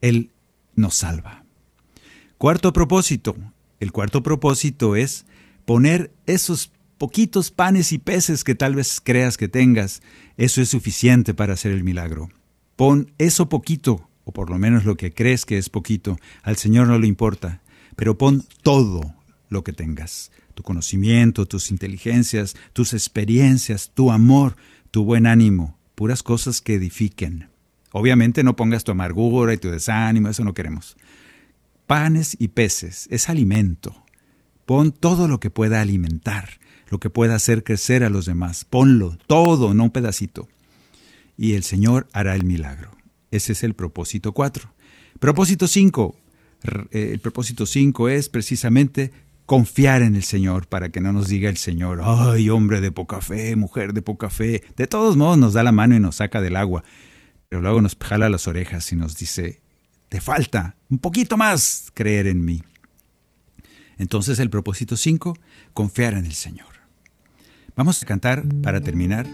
Él 0.01 0.31
nos 0.75 0.95
salva. 0.95 1.43
Cuarto 2.37 2.71
propósito. 2.71 3.35
El 3.79 3.91
cuarto 3.91 4.23
propósito 4.23 4.95
es 4.95 5.25
poner 5.65 6.11
esos 6.25 6.71
poquitos 6.97 7.51
panes 7.51 7.91
y 7.91 7.97
peces 7.97 8.43
que 8.43 8.55
tal 8.55 8.75
vez 8.75 9.01
creas 9.03 9.37
que 9.37 9.47
tengas. 9.47 10.01
Eso 10.37 10.61
es 10.61 10.69
suficiente 10.69 11.33
para 11.33 11.53
hacer 11.53 11.71
el 11.71 11.83
milagro. 11.83 12.29
Pon 12.75 13.11
eso 13.17 13.49
poquito, 13.49 14.09
o 14.23 14.31
por 14.31 14.49
lo 14.49 14.57
menos 14.59 14.85
lo 14.85 14.95
que 14.95 15.13
crees 15.13 15.45
que 15.45 15.57
es 15.57 15.69
poquito. 15.69 16.17
Al 16.43 16.57
Señor 16.57 16.87
no 16.87 16.97
le 16.99 17.07
importa, 17.07 17.61
pero 17.95 18.17
pon 18.17 18.45
todo 18.61 19.16
lo 19.49 19.63
que 19.63 19.73
tengas. 19.73 20.31
Tu 20.53 20.63
conocimiento, 20.63 21.45
tus 21.45 21.71
inteligencias, 21.71 22.55
tus 22.73 22.93
experiencias, 22.93 23.91
tu 23.93 24.11
amor, 24.11 24.55
tu 24.91 25.03
buen 25.03 25.27
ánimo, 25.27 25.77
puras 25.95 26.23
cosas 26.23 26.61
que 26.61 26.75
edifiquen. 26.75 27.49
Obviamente 27.91 28.43
no 28.43 28.55
pongas 28.55 28.83
tu 28.83 28.91
amargura 28.91 29.53
y 29.53 29.57
tu 29.57 29.69
desánimo, 29.69 30.29
eso 30.29 30.43
no 30.43 30.53
queremos. 30.53 30.97
Panes 31.85 32.35
y 32.39 32.49
peces 32.49 33.07
es 33.11 33.29
alimento. 33.29 34.03
Pon 34.65 34.91
todo 34.91 35.27
lo 35.27 35.39
que 35.39 35.49
pueda 35.49 35.79
alimentar, 35.79 36.59
lo 36.89 36.99
que 36.99 37.09
pueda 37.09 37.35
hacer 37.35 37.63
crecer 37.63 38.03
a 38.03 38.09
los 38.09 38.25
demás. 38.25 38.65
Ponlo, 38.65 39.17
todo, 39.27 39.73
no 39.73 39.85
un 39.85 39.91
pedacito. 39.91 40.49
Y 41.37 41.53
el 41.53 41.63
Señor 41.63 42.07
hará 42.11 42.35
el 42.35 42.43
milagro. 42.43 42.91
Ese 43.31 43.53
es 43.53 43.63
el 43.63 43.73
propósito 43.73 44.33
4. 44.33 44.69
Propósito 45.19 45.67
5. 45.67 46.15
El 46.91 47.19
propósito 47.19 47.65
5 47.65 48.09
es 48.09 48.29
precisamente 48.29 49.11
confiar 49.47 50.03
en 50.03 50.15
el 50.15 50.23
Señor 50.23 50.67
para 50.67 50.89
que 50.89 51.01
no 51.01 51.11
nos 51.11 51.27
diga 51.27 51.49
el 51.49 51.57
Señor, 51.57 52.01
ay, 52.03 52.51
hombre 52.51 52.81
de 52.81 52.91
poca 52.91 53.21
fe, 53.21 53.55
mujer 53.55 53.93
de 53.93 54.03
poca 54.03 54.29
fe. 54.29 54.61
De 54.75 54.85
todos 54.85 55.17
modos 55.17 55.39
nos 55.39 55.53
da 55.53 55.63
la 55.63 55.71
mano 55.71 55.95
y 55.95 55.99
nos 55.99 56.17
saca 56.17 56.41
del 56.41 56.55
agua 56.55 56.83
pero 57.49 57.61
luego 57.61 57.81
nos 57.81 57.95
jala 57.95 58.29
las 58.29 58.47
orejas 58.47 58.91
y 58.91 58.95
nos 58.95 59.17
dice, 59.17 59.61
te 60.09 60.21
falta 60.21 60.75
un 60.89 60.99
poquito 60.99 61.37
más 61.37 61.91
creer 61.93 62.27
en 62.27 62.43
mí. 62.43 62.63
Entonces 63.97 64.39
el 64.39 64.49
propósito 64.49 64.97
5, 64.97 65.37
confiar 65.73 66.13
en 66.13 66.25
el 66.25 66.33
Señor. 66.33 66.67
Vamos 67.75 68.01
a 68.01 68.05
cantar 68.05 68.43
para 68.61 68.81
terminar 68.81 69.27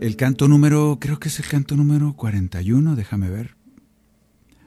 el 0.00 0.16
canto 0.16 0.46
número, 0.46 0.98
creo 1.00 1.18
que 1.18 1.28
es 1.28 1.38
el 1.40 1.46
canto 1.46 1.76
número 1.76 2.12
41, 2.14 2.94
déjame 2.94 3.30
ver, 3.30 3.56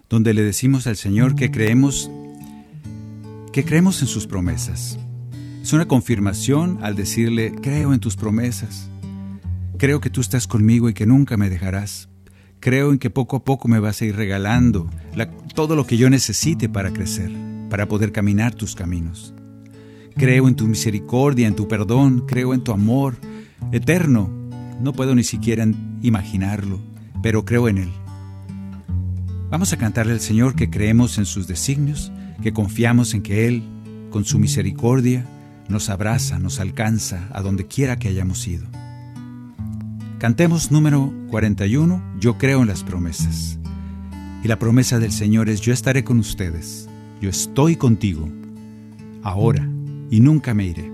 donde 0.10 0.34
le 0.34 0.42
decimos 0.42 0.88
al 0.88 0.98
Señor 0.98 1.36
que 1.36 1.52
creemos 1.52 2.10
que 3.52 3.66
creemos 3.66 4.02
en 4.02 4.08
sus 4.08 4.28
promesas. 4.28 4.98
Es 5.62 5.74
una 5.74 5.88
confirmación 5.88 6.80
al 6.82 6.96
decirle, 6.96 7.54
creo 7.62 7.94
en 7.94 8.00
tus 8.00 8.16
promesas. 8.16 8.90
Creo 9.78 10.00
que 10.00 10.10
tú 10.10 10.22
estás 10.22 10.48
conmigo 10.48 10.90
y 10.90 10.94
que 10.94 11.06
nunca 11.06 11.38
me 11.38 11.50
dejarás. 11.50 12.10
Creo 12.60 12.92
en 12.92 13.00
que 13.00 13.10
poco 13.10 13.38
a 13.38 13.44
poco 13.44 13.68
me 13.68 13.80
vas 13.80 14.02
a 14.02 14.06
ir 14.06 14.16
regalando 14.16 14.90
todo 15.54 15.76
lo 15.76 15.86
que 15.86 15.98
yo 15.98 16.10
necesite 16.10 16.70
para 16.70 16.94
crecer, 16.94 17.32
para 17.70 17.88
poder 17.88 18.12
caminar 18.12 18.56
tus 18.56 18.76
caminos. 18.76 19.34
Creo 20.16 20.48
en 20.48 20.56
tu 20.56 20.68
misericordia, 20.68 21.48
en 21.48 21.56
tu 21.56 21.68
perdón, 21.68 22.26
creo 22.28 22.54
en 22.54 22.64
tu 22.64 22.72
amor 22.72 23.18
eterno. 23.72 24.30
No 24.80 24.94
puedo 24.94 25.14
ni 25.16 25.24
siquiera 25.24 25.68
imaginarlo, 26.02 26.80
pero 27.22 27.44
creo 27.44 27.68
en 27.68 27.80
Él. 27.80 27.92
Vamos 29.50 29.74
a 29.74 29.78
cantarle 29.78 30.14
al 30.14 30.22
Señor 30.22 30.56
que 30.56 30.70
creemos 30.70 31.18
en 31.18 31.26
sus 31.26 31.48
designios, 31.48 32.12
que 32.42 32.54
confiamos 32.54 33.14
en 33.14 33.22
que 33.22 33.48
Él, 33.48 33.64
con 34.10 34.26
su 34.26 34.40
misericordia, 34.40 35.26
nos 35.70 35.90
abraza, 35.90 36.40
nos 36.40 36.60
alcanza 36.60 37.28
a 37.32 37.42
donde 37.42 37.68
quiera 37.68 37.98
que 37.98 38.10
hayamos 38.10 38.48
ido. 38.48 38.66
Cantemos 40.20 40.72
número 40.72 41.12
41, 41.30 42.16
Yo 42.20 42.38
creo 42.38 42.62
en 42.62 42.68
las 42.68 42.84
promesas. 42.84 43.58
Y 44.44 44.48
la 44.48 44.60
promesa 44.60 45.00
del 45.00 45.12
Señor 45.12 45.50
es, 45.50 45.62
yo 45.62 45.72
estaré 45.72 46.04
con 46.04 46.20
ustedes, 46.20 46.90
yo 47.22 47.30
estoy 47.30 47.76
contigo, 47.76 48.28
ahora 49.24 49.68
y 50.10 50.20
nunca 50.20 50.54
me 50.54 50.66
iré. 50.66 50.92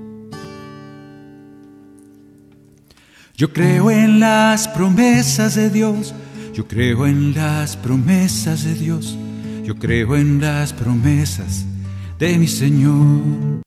Yo 3.36 3.54
creo 3.54 3.92
en 3.92 4.20
las 4.20 4.68
promesas 4.68 5.56
de 5.56 5.70
Dios, 5.70 6.14
yo 6.54 6.68
creo 6.68 7.06
en 7.06 7.34
las 7.34 7.78
promesas 7.78 8.64
de 8.64 8.74
Dios, 8.74 9.18
yo 9.68 9.76
creo 9.76 10.16
en 10.16 10.40
las 10.40 10.72
promesas 10.72 11.66
de 12.18 12.38
mi 12.38 12.48
Señor. 12.48 13.62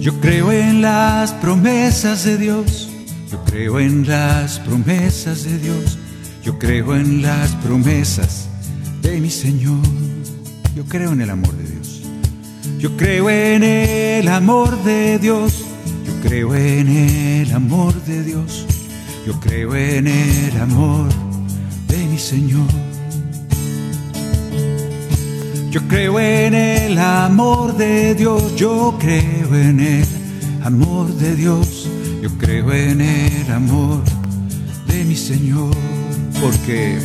Yo 0.00 0.20
creo 0.20 0.50
en 0.50 0.82
las 0.82 1.32
promesas 1.34 2.24
de 2.24 2.38
Dios, 2.38 2.90
yo 3.30 3.44
creo 3.44 3.78
en 3.78 4.04
las 4.04 4.58
promesas 4.58 5.44
de 5.44 5.58
Dios, 5.58 5.96
yo 6.42 6.58
creo 6.58 6.96
en 6.96 7.22
las 7.22 7.52
promesas 7.62 8.48
de 9.00 9.20
mi 9.20 9.30
Señor. 9.30 9.86
Yo 10.74 10.84
creo 10.84 11.12
en 11.12 11.20
el 11.20 11.30
amor 11.30 11.54
de 11.54 11.70
Dios. 11.70 12.02
Yo 12.80 12.96
creo 12.96 13.30
en 13.30 13.62
el 13.62 14.26
amor 14.26 14.82
de 14.82 15.20
Dios. 15.20 15.64
Yo 16.04 16.28
creo 16.28 16.52
en 16.56 16.88
el 16.88 17.52
amor 17.52 17.94
de 18.06 18.24
Dios. 18.24 18.66
Yo 19.24 19.38
creo 19.38 19.76
en 19.76 20.08
el 20.08 20.60
amor 20.60 21.08
de 21.86 22.06
mi 22.06 22.18
Señor. 22.18 22.97
Yo 25.70 25.86
creo 25.86 26.18
en 26.18 26.54
el 26.54 26.98
amor 26.98 27.76
de 27.76 28.14
Dios, 28.14 28.56
yo 28.56 28.96
creo 28.98 29.54
en 29.54 29.80
el 29.80 30.06
amor 30.64 31.08
de 31.08 31.36
Dios, 31.36 31.86
yo 32.22 32.30
creo 32.38 32.72
en 32.72 33.02
el 33.02 33.52
amor 33.52 34.02
de 34.86 35.04
mi 35.04 35.14
Señor, 35.14 35.74
porque 36.40 36.98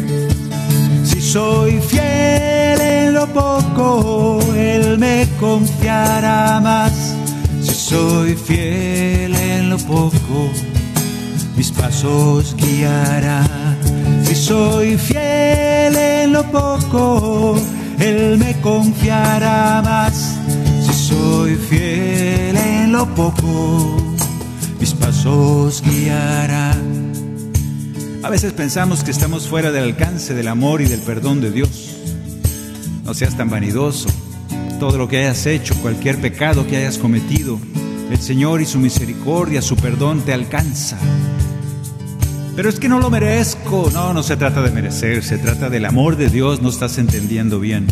si 1.04 1.22
soy 1.22 1.80
fiel 1.82 2.80
en 2.80 3.14
lo 3.14 3.28
poco, 3.28 4.40
Él 4.56 4.98
me 4.98 5.28
confiará 5.40 6.62
más. 6.62 6.94
Si 7.62 7.74
soy 7.74 8.34
fiel 8.36 9.36
en 9.36 9.70
lo 9.72 9.78
poco, 9.78 10.50
mis 11.58 11.70
pasos 11.72 12.56
guiará. 12.56 13.44
Si 14.24 14.36
soy 14.36 14.98
fiel 14.98 15.96
en 15.96 16.32
lo 16.32 16.44
poco, 16.44 17.58
él 18.04 18.38
me 18.38 18.60
confiará 18.60 19.82
más 19.82 20.38
si 20.86 20.94
soy 20.94 21.56
fiel 21.56 22.58
en 22.58 22.92
lo 22.92 23.08
poco, 23.16 23.98
mis 24.80 24.94
pasos 24.94 25.82
guiará. 25.82 26.76
A 28.24 28.30
veces 28.30 28.54
pensamos 28.54 29.04
que 29.04 29.12
estamos 29.12 29.48
fuera 29.48 29.72
del 29.72 29.84
alcance 29.84 30.34
del 30.34 30.48
amor 30.48 30.82
y 30.82 30.86
del 30.86 31.02
perdón 31.02 31.42
de 31.42 31.52
Dios. 31.52 31.96
No 33.06 33.14
seas 33.14 33.36
tan 33.36 33.50
vanidoso. 33.50 34.10
Todo 34.80 34.98
lo 34.98 35.08
que 35.08 35.20
hayas 35.20 35.46
hecho, 35.46 35.76
cualquier 35.82 36.20
pecado 36.20 36.68
que 36.68 36.78
hayas 36.78 36.98
cometido, 36.98 37.60
el 38.12 38.20
Señor 38.20 38.62
y 38.62 38.66
su 38.66 38.80
misericordia, 38.80 39.62
su 39.62 39.76
perdón 39.78 40.22
te 40.22 40.34
alcanza. 40.34 40.98
Pero 42.56 42.70
es 42.70 42.80
que 42.80 42.88
no 42.88 43.00
lo 43.00 43.10
merezco. 43.10 43.90
No, 43.92 44.14
no 44.14 44.22
se 44.22 44.38
trata 44.38 44.62
de 44.62 44.72
merecer, 44.72 45.24
se 45.24 45.38
trata 45.38 45.70
del 45.70 45.86
amor 45.86 46.16
de 46.16 46.30
Dios, 46.30 46.62
no 46.62 46.70
estás 46.70 46.98
entendiendo 46.98 47.60
bien. 47.60 47.88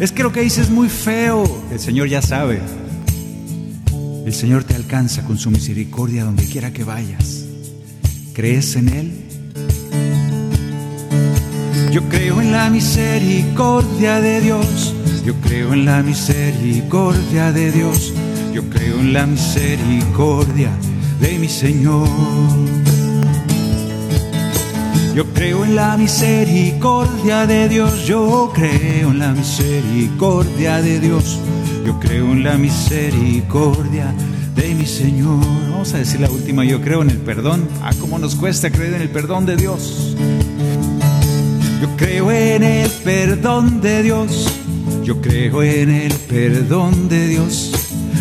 Es 0.00 0.10
que 0.10 0.24
lo 0.24 0.32
que 0.32 0.40
dices 0.40 0.66
es 0.66 0.70
muy 0.70 0.88
feo. 0.88 1.44
El 1.70 1.78
Señor 1.78 2.08
ya 2.08 2.22
sabe. 2.22 2.60
El 4.26 4.34
Señor 4.34 4.64
te 4.64 4.74
alcanza 4.74 5.22
con 5.22 5.38
su 5.38 5.50
misericordia 5.50 6.24
donde 6.24 6.44
quiera 6.46 6.72
que 6.72 6.82
vayas. 6.82 7.44
¿Crees 8.34 8.74
en 8.76 8.88
Él? 8.88 9.12
Yo 11.92 12.08
creo 12.08 12.40
en 12.40 12.50
la 12.50 12.70
misericordia 12.70 14.20
de 14.20 14.40
Dios. 14.40 14.94
Yo 15.24 15.34
creo 15.40 15.72
en 15.72 15.84
la 15.84 16.02
misericordia 16.02 17.52
de 17.52 17.70
Dios. 17.70 18.12
Yo 18.52 18.68
creo 18.70 18.98
en 18.98 19.12
la 19.12 19.26
misericordia 19.26 20.70
de 21.20 21.38
mi 21.38 21.48
Señor. 21.48 22.08
Yo 25.14 25.26
creo 25.34 25.66
en 25.66 25.76
la 25.76 25.98
misericordia 25.98 27.46
de 27.46 27.68
Dios, 27.68 28.06
yo 28.06 28.50
creo 28.54 29.10
en 29.10 29.18
la 29.18 29.32
misericordia 29.32 30.80
de 30.80 31.00
Dios, 31.00 31.38
yo 31.84 32.00
creo 32.00 32.32
en 32.32 32.42
la 32.42 32.56
misericordia 32.56 34.14
de 34.56 34.74
mi 34.74 34.86
Señor. 34.86 35.38
Vamos 35.70 35.92
a 35.92 35.98
decir 35.98 36.18
la 36.18 36.30
última, 36.30 36.64
yo 36.64 36.80
creo 36.80 37.02
en 37.02 37.10
el 37.10 37.18
perdón. 37.18 37.68
Ah, 37.82 37.90
cómo 38.00 38.18
nos 38.18 38.36
cuesta 38.36 38.70
creer 38.70 38.94
en 38.94 39.02
el 39.02 39.10
perdón 39.10 39.44
de 39.44 39.56
Dios. 39.56 40.16
Yo 41.82 41.94
creo 41.98 42.32
en 42.32 42.62
el 42.62 42.90
perdón 43.04 43.82
de 43.82 44.02
Dios, 44.02 44.46
yo 45.04 45.20
creo 45.20 45.62
en 45.62 45.90
el 45.90 46.12
perdón 46.14 47.10
de 47.10 47.28
Dios, 47.28 47.72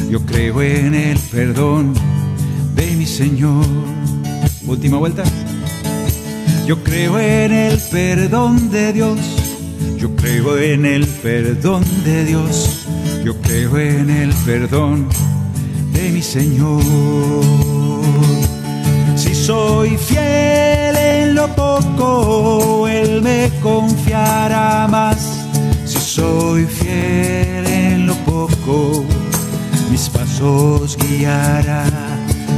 yo 0.10 0.26
creo 0.26 0.62
en 0.62 0.94
el 0.94 1.18
perdón 1.18 1.94
de 2.76 2.96
mi 2.98 3.06
Señor. 3.06 3.66
Última 4.68 4.98
vuelta. 4.98 5.24
Yo 6.66 6.84
creo 6.84 7.20
en 7.20 7.52
el 7.52 7.78
perdón 7.80 8.72
de 8.72 8.94
Dios. 8.94 9.20
Yo 9.98 10.16
creo 10.16 10.58
en 10.58 10.86
el 10.86 11.06
perdón 11.08 11.84
de 12.04 12.26
Dios. 12.26 12.88
Yo 13.24 13.40
creo 13.42 13.78
en 13.78 14.10
el 14.10 14.34
perdón 14.46 15.08
de 15.94 16.10
mi 16.12 16.22
Señor. 16.22 16.82
Si 19.16 19.36
soy 19.36 19.98
fiel 19.98 20.96
en 20.96 21.36
lo 21.36 21.48
poco, 21.56 22.88
Él 22.88 23.22
me 23.22 23.52
confiará 23.62 24.88
más. 24.88 25.18
Si 25.86 25.98
soy 26.00 26.66
fiel 26.66 27.68
en 27.68 28.08
lo 28.08 28.16
poco, 28.26 29.04
mis 29.92 30.10
pasos 30.10 30.98
guiará. 30.98 31.86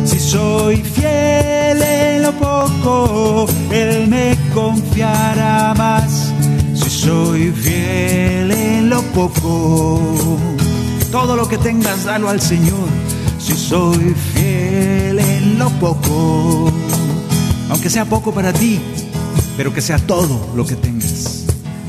Si 0.05 0.19
soy 0.19 0.77
fiel 0.77 1.52
en 1.81 2.21
lo 2.21 2.31
poco, 2.33 3.47
Él 3.71 4.07
me 4.07 4.37
confiará 4.53 5.73
más. 5.75 6.33
Si 6.75 6.89
soy 6.89 7.51
fiel 7.51 8.51
en 8.51 8.89
lo 8.89 9.01
poco, 9.13 10.37
todo 11.11 11.35
lo 11.35 11.47
que 11.47 11.57
tengas, 11.57 12.05
dalo 12.05 12.29
al 12.29 12.41
Señor. 12.41 12.87
Si 13.39 13.53
soy 13.53 14.15
fiel 14.33 15.19
en 15.19 15.59
lo 15.59 15.69
poco, 15.79 16.71
aunque 17.69 17.89
sea 17.89 18.05
poco 18.05 18.33
para 18.33 18.53
ti, 18.53 18.79
pero 19.57 19.73
que 19.73 19.81
sea 19.81 19.99
todo 19.99 20.53
lo 20.55 20.65
que 20.65 20.75
tengas. 20.75 21.43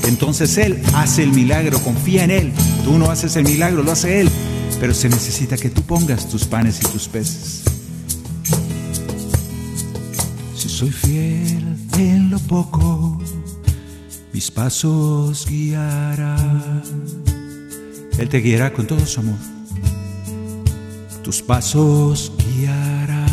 Entonces 0.07 0.57
Él 0.57 0.81
hace 0.93 1.23
el 1.23 1.31
milagro, 1.31 1.79
confía 1.79 2.23
en 2.23 2.31
Él. 2.31 2.53
Tú 2.83 2.97
no 2.97 3.09
haces 3.09 3.35
el 3.35 3.43
milagro, 3.43 3.83
lo 3.83 3.91
hace 3.91 4.21
Él. 4.21 4.29
Pero 4.79 4.93
se 4.93 5.09
necesita 5.09 5.57
que 5.57 5.69
tú 5.69 5.81
pongas 5.81 6.27
tus 6.27 6.45
panes 6.45 6.79
y 6.81 6.87
tus 6.87 7.07
peces. 7.07 7.63
Soy 10.75 10.91
fiel 10.91 11.77
en 11.97 12.29
lo 12.29 12.37
poco, 12.37 13.17
mis 14.33 14.51
pasos 14.51 15.47
guiará. 15.49 16.35
Él 18.17 18.27
te 18.27 18.39
guiará 18.39 18.73
con 18.73 18.85
todo 18.85 19.05
su 19.05 19.21
amor. 19.21 19.37
Tus 21.23 21.41
pasos 21.41 22.33
guiará. 22.45 23.25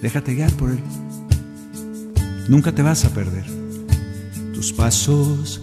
Déjate 0.00 0.34
guiar 0.34 0.50
por 0.52 0.70
Él. 0.70 0.82
Nunca 2.48 2.72
te 2.72 2.80
vas 2.80 3.04
a 3.04 3.10
perder. 3.10 3.44
Tus 4.54 4.72
pasos 4.72 5.60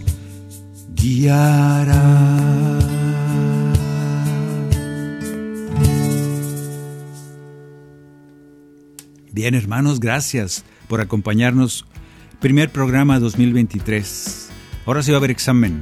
guiará. 0.94 2.78
Bien, 9.32 9.54
hermanos, 9.54 9.98
gracias 9.98 10.62
por 10.88 11.00
acompañarnos. 11.00 11.86
Primer 12.38 12.70
programa 12.70 13.18
2023. 13.18 14.50
Ahora 14.84 15.02
sí 15.02 15.10
va 15.10 15.16
a 15.16 15.20
haber 15.20 15.30
examen. 15.30 15.80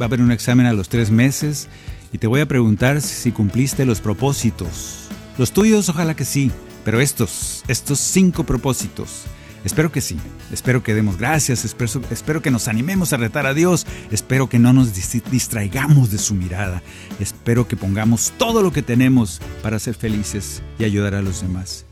Va 0.00 0.04
a 0.04 0.06
haber 0.06 0.20
un 0.20 0.30
examen 0.30 0.64
a 0.64 0.72
los 0.72 0.88
tres 0.88 1.10
meses 1.10 1.68
y 2.12 2.18
te 2.18 2.28
voy 2.28 2.40
a 2.40 2.46
preguntar 2.46 3.00
si 3.00 3.32
cumpliste 3.32 3.84
los 3.84 4.00
propósitos. 4.00 5.08
Los 5.38 5.50
tuyos, 5.50 5.88
ojalá 5.88 6.14
que 6.14 6.24
sí, 6.24 6.52
pero 6.84 7.00
estos, 7.00 7.64
estos 7.66 7.98
cinco 7.98 8.44
propósitos. 8.44 9.24
Espero 9.64 9.90
que 9.90 10.00
sí, 10.00 10.16
espero 10.52 10.84
que 10.84 10.94
demos 10.94 11.18
gracias, 11.18 11.64
espero, 11.64 12.00
espero, 12.12 12.42
que 12.42 12.52
nos 12.52 12.68
animemos 12.68 13.12
a 13.12 13.16
retar 13.16 13.44
a 13.44 13.54
Dios, 13.54 13.88
espero 14.12 14.48
que 14.48 14.60
no 14.60 14.72
nos 14.72 14.94
distraigamos 14.94 16.12
de 16.12 16.18
su 16.18 16.34
mirada, 16.34 16.80
espero 17.18 17.66
que 17.66 17.76
pongamos 17.76 18.32
todo 18.38 18.62
lo 18.62 18.72
que 18.72 18.82
tenemos 18.82 19.40
para 19.60 19.80
ser 19.80 19.96
felices 19.96 20.62
y 20.78 20.84
ayudar 20.84 21.16
a 21.16 21.22
los 21.22 21.42
demás. 21.42 21.87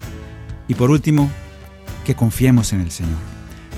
Y 0.69 0.75
por 0.75 0.91
último, 0.91 1.31
que 2.05 2.14
confiemos 2.14 2.73
en 2.73 2.81
el 2.81 2.91
Señor. 2.91 3.19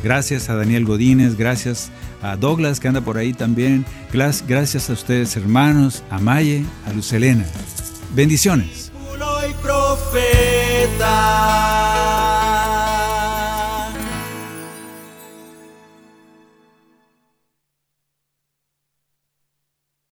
Gracias 0.03 0.49
a 0.49 0.55
Daniel 0.55 0.85
Godínez, 0.85 1.37
gracias 1.37 1.91
a 2.23 2.37
Douglas 2.37 2.79
que 2.79 2.89
anda 2.89 3.01
por 3.01 3.19
ahí 3.19 3.33
también, 3.33 3.85
gracias 4.13 4.91
a 4.91 4.93
ustedes 4.93 5.37
hermanos, 5.37 6.05
a 6.11 6.19
Maye, 6.19 6.65
a 6.87 6.93
Lucelena. 6.93 7.45
Bendiciones. 8.15 8.93
profeta. 9.63 10.69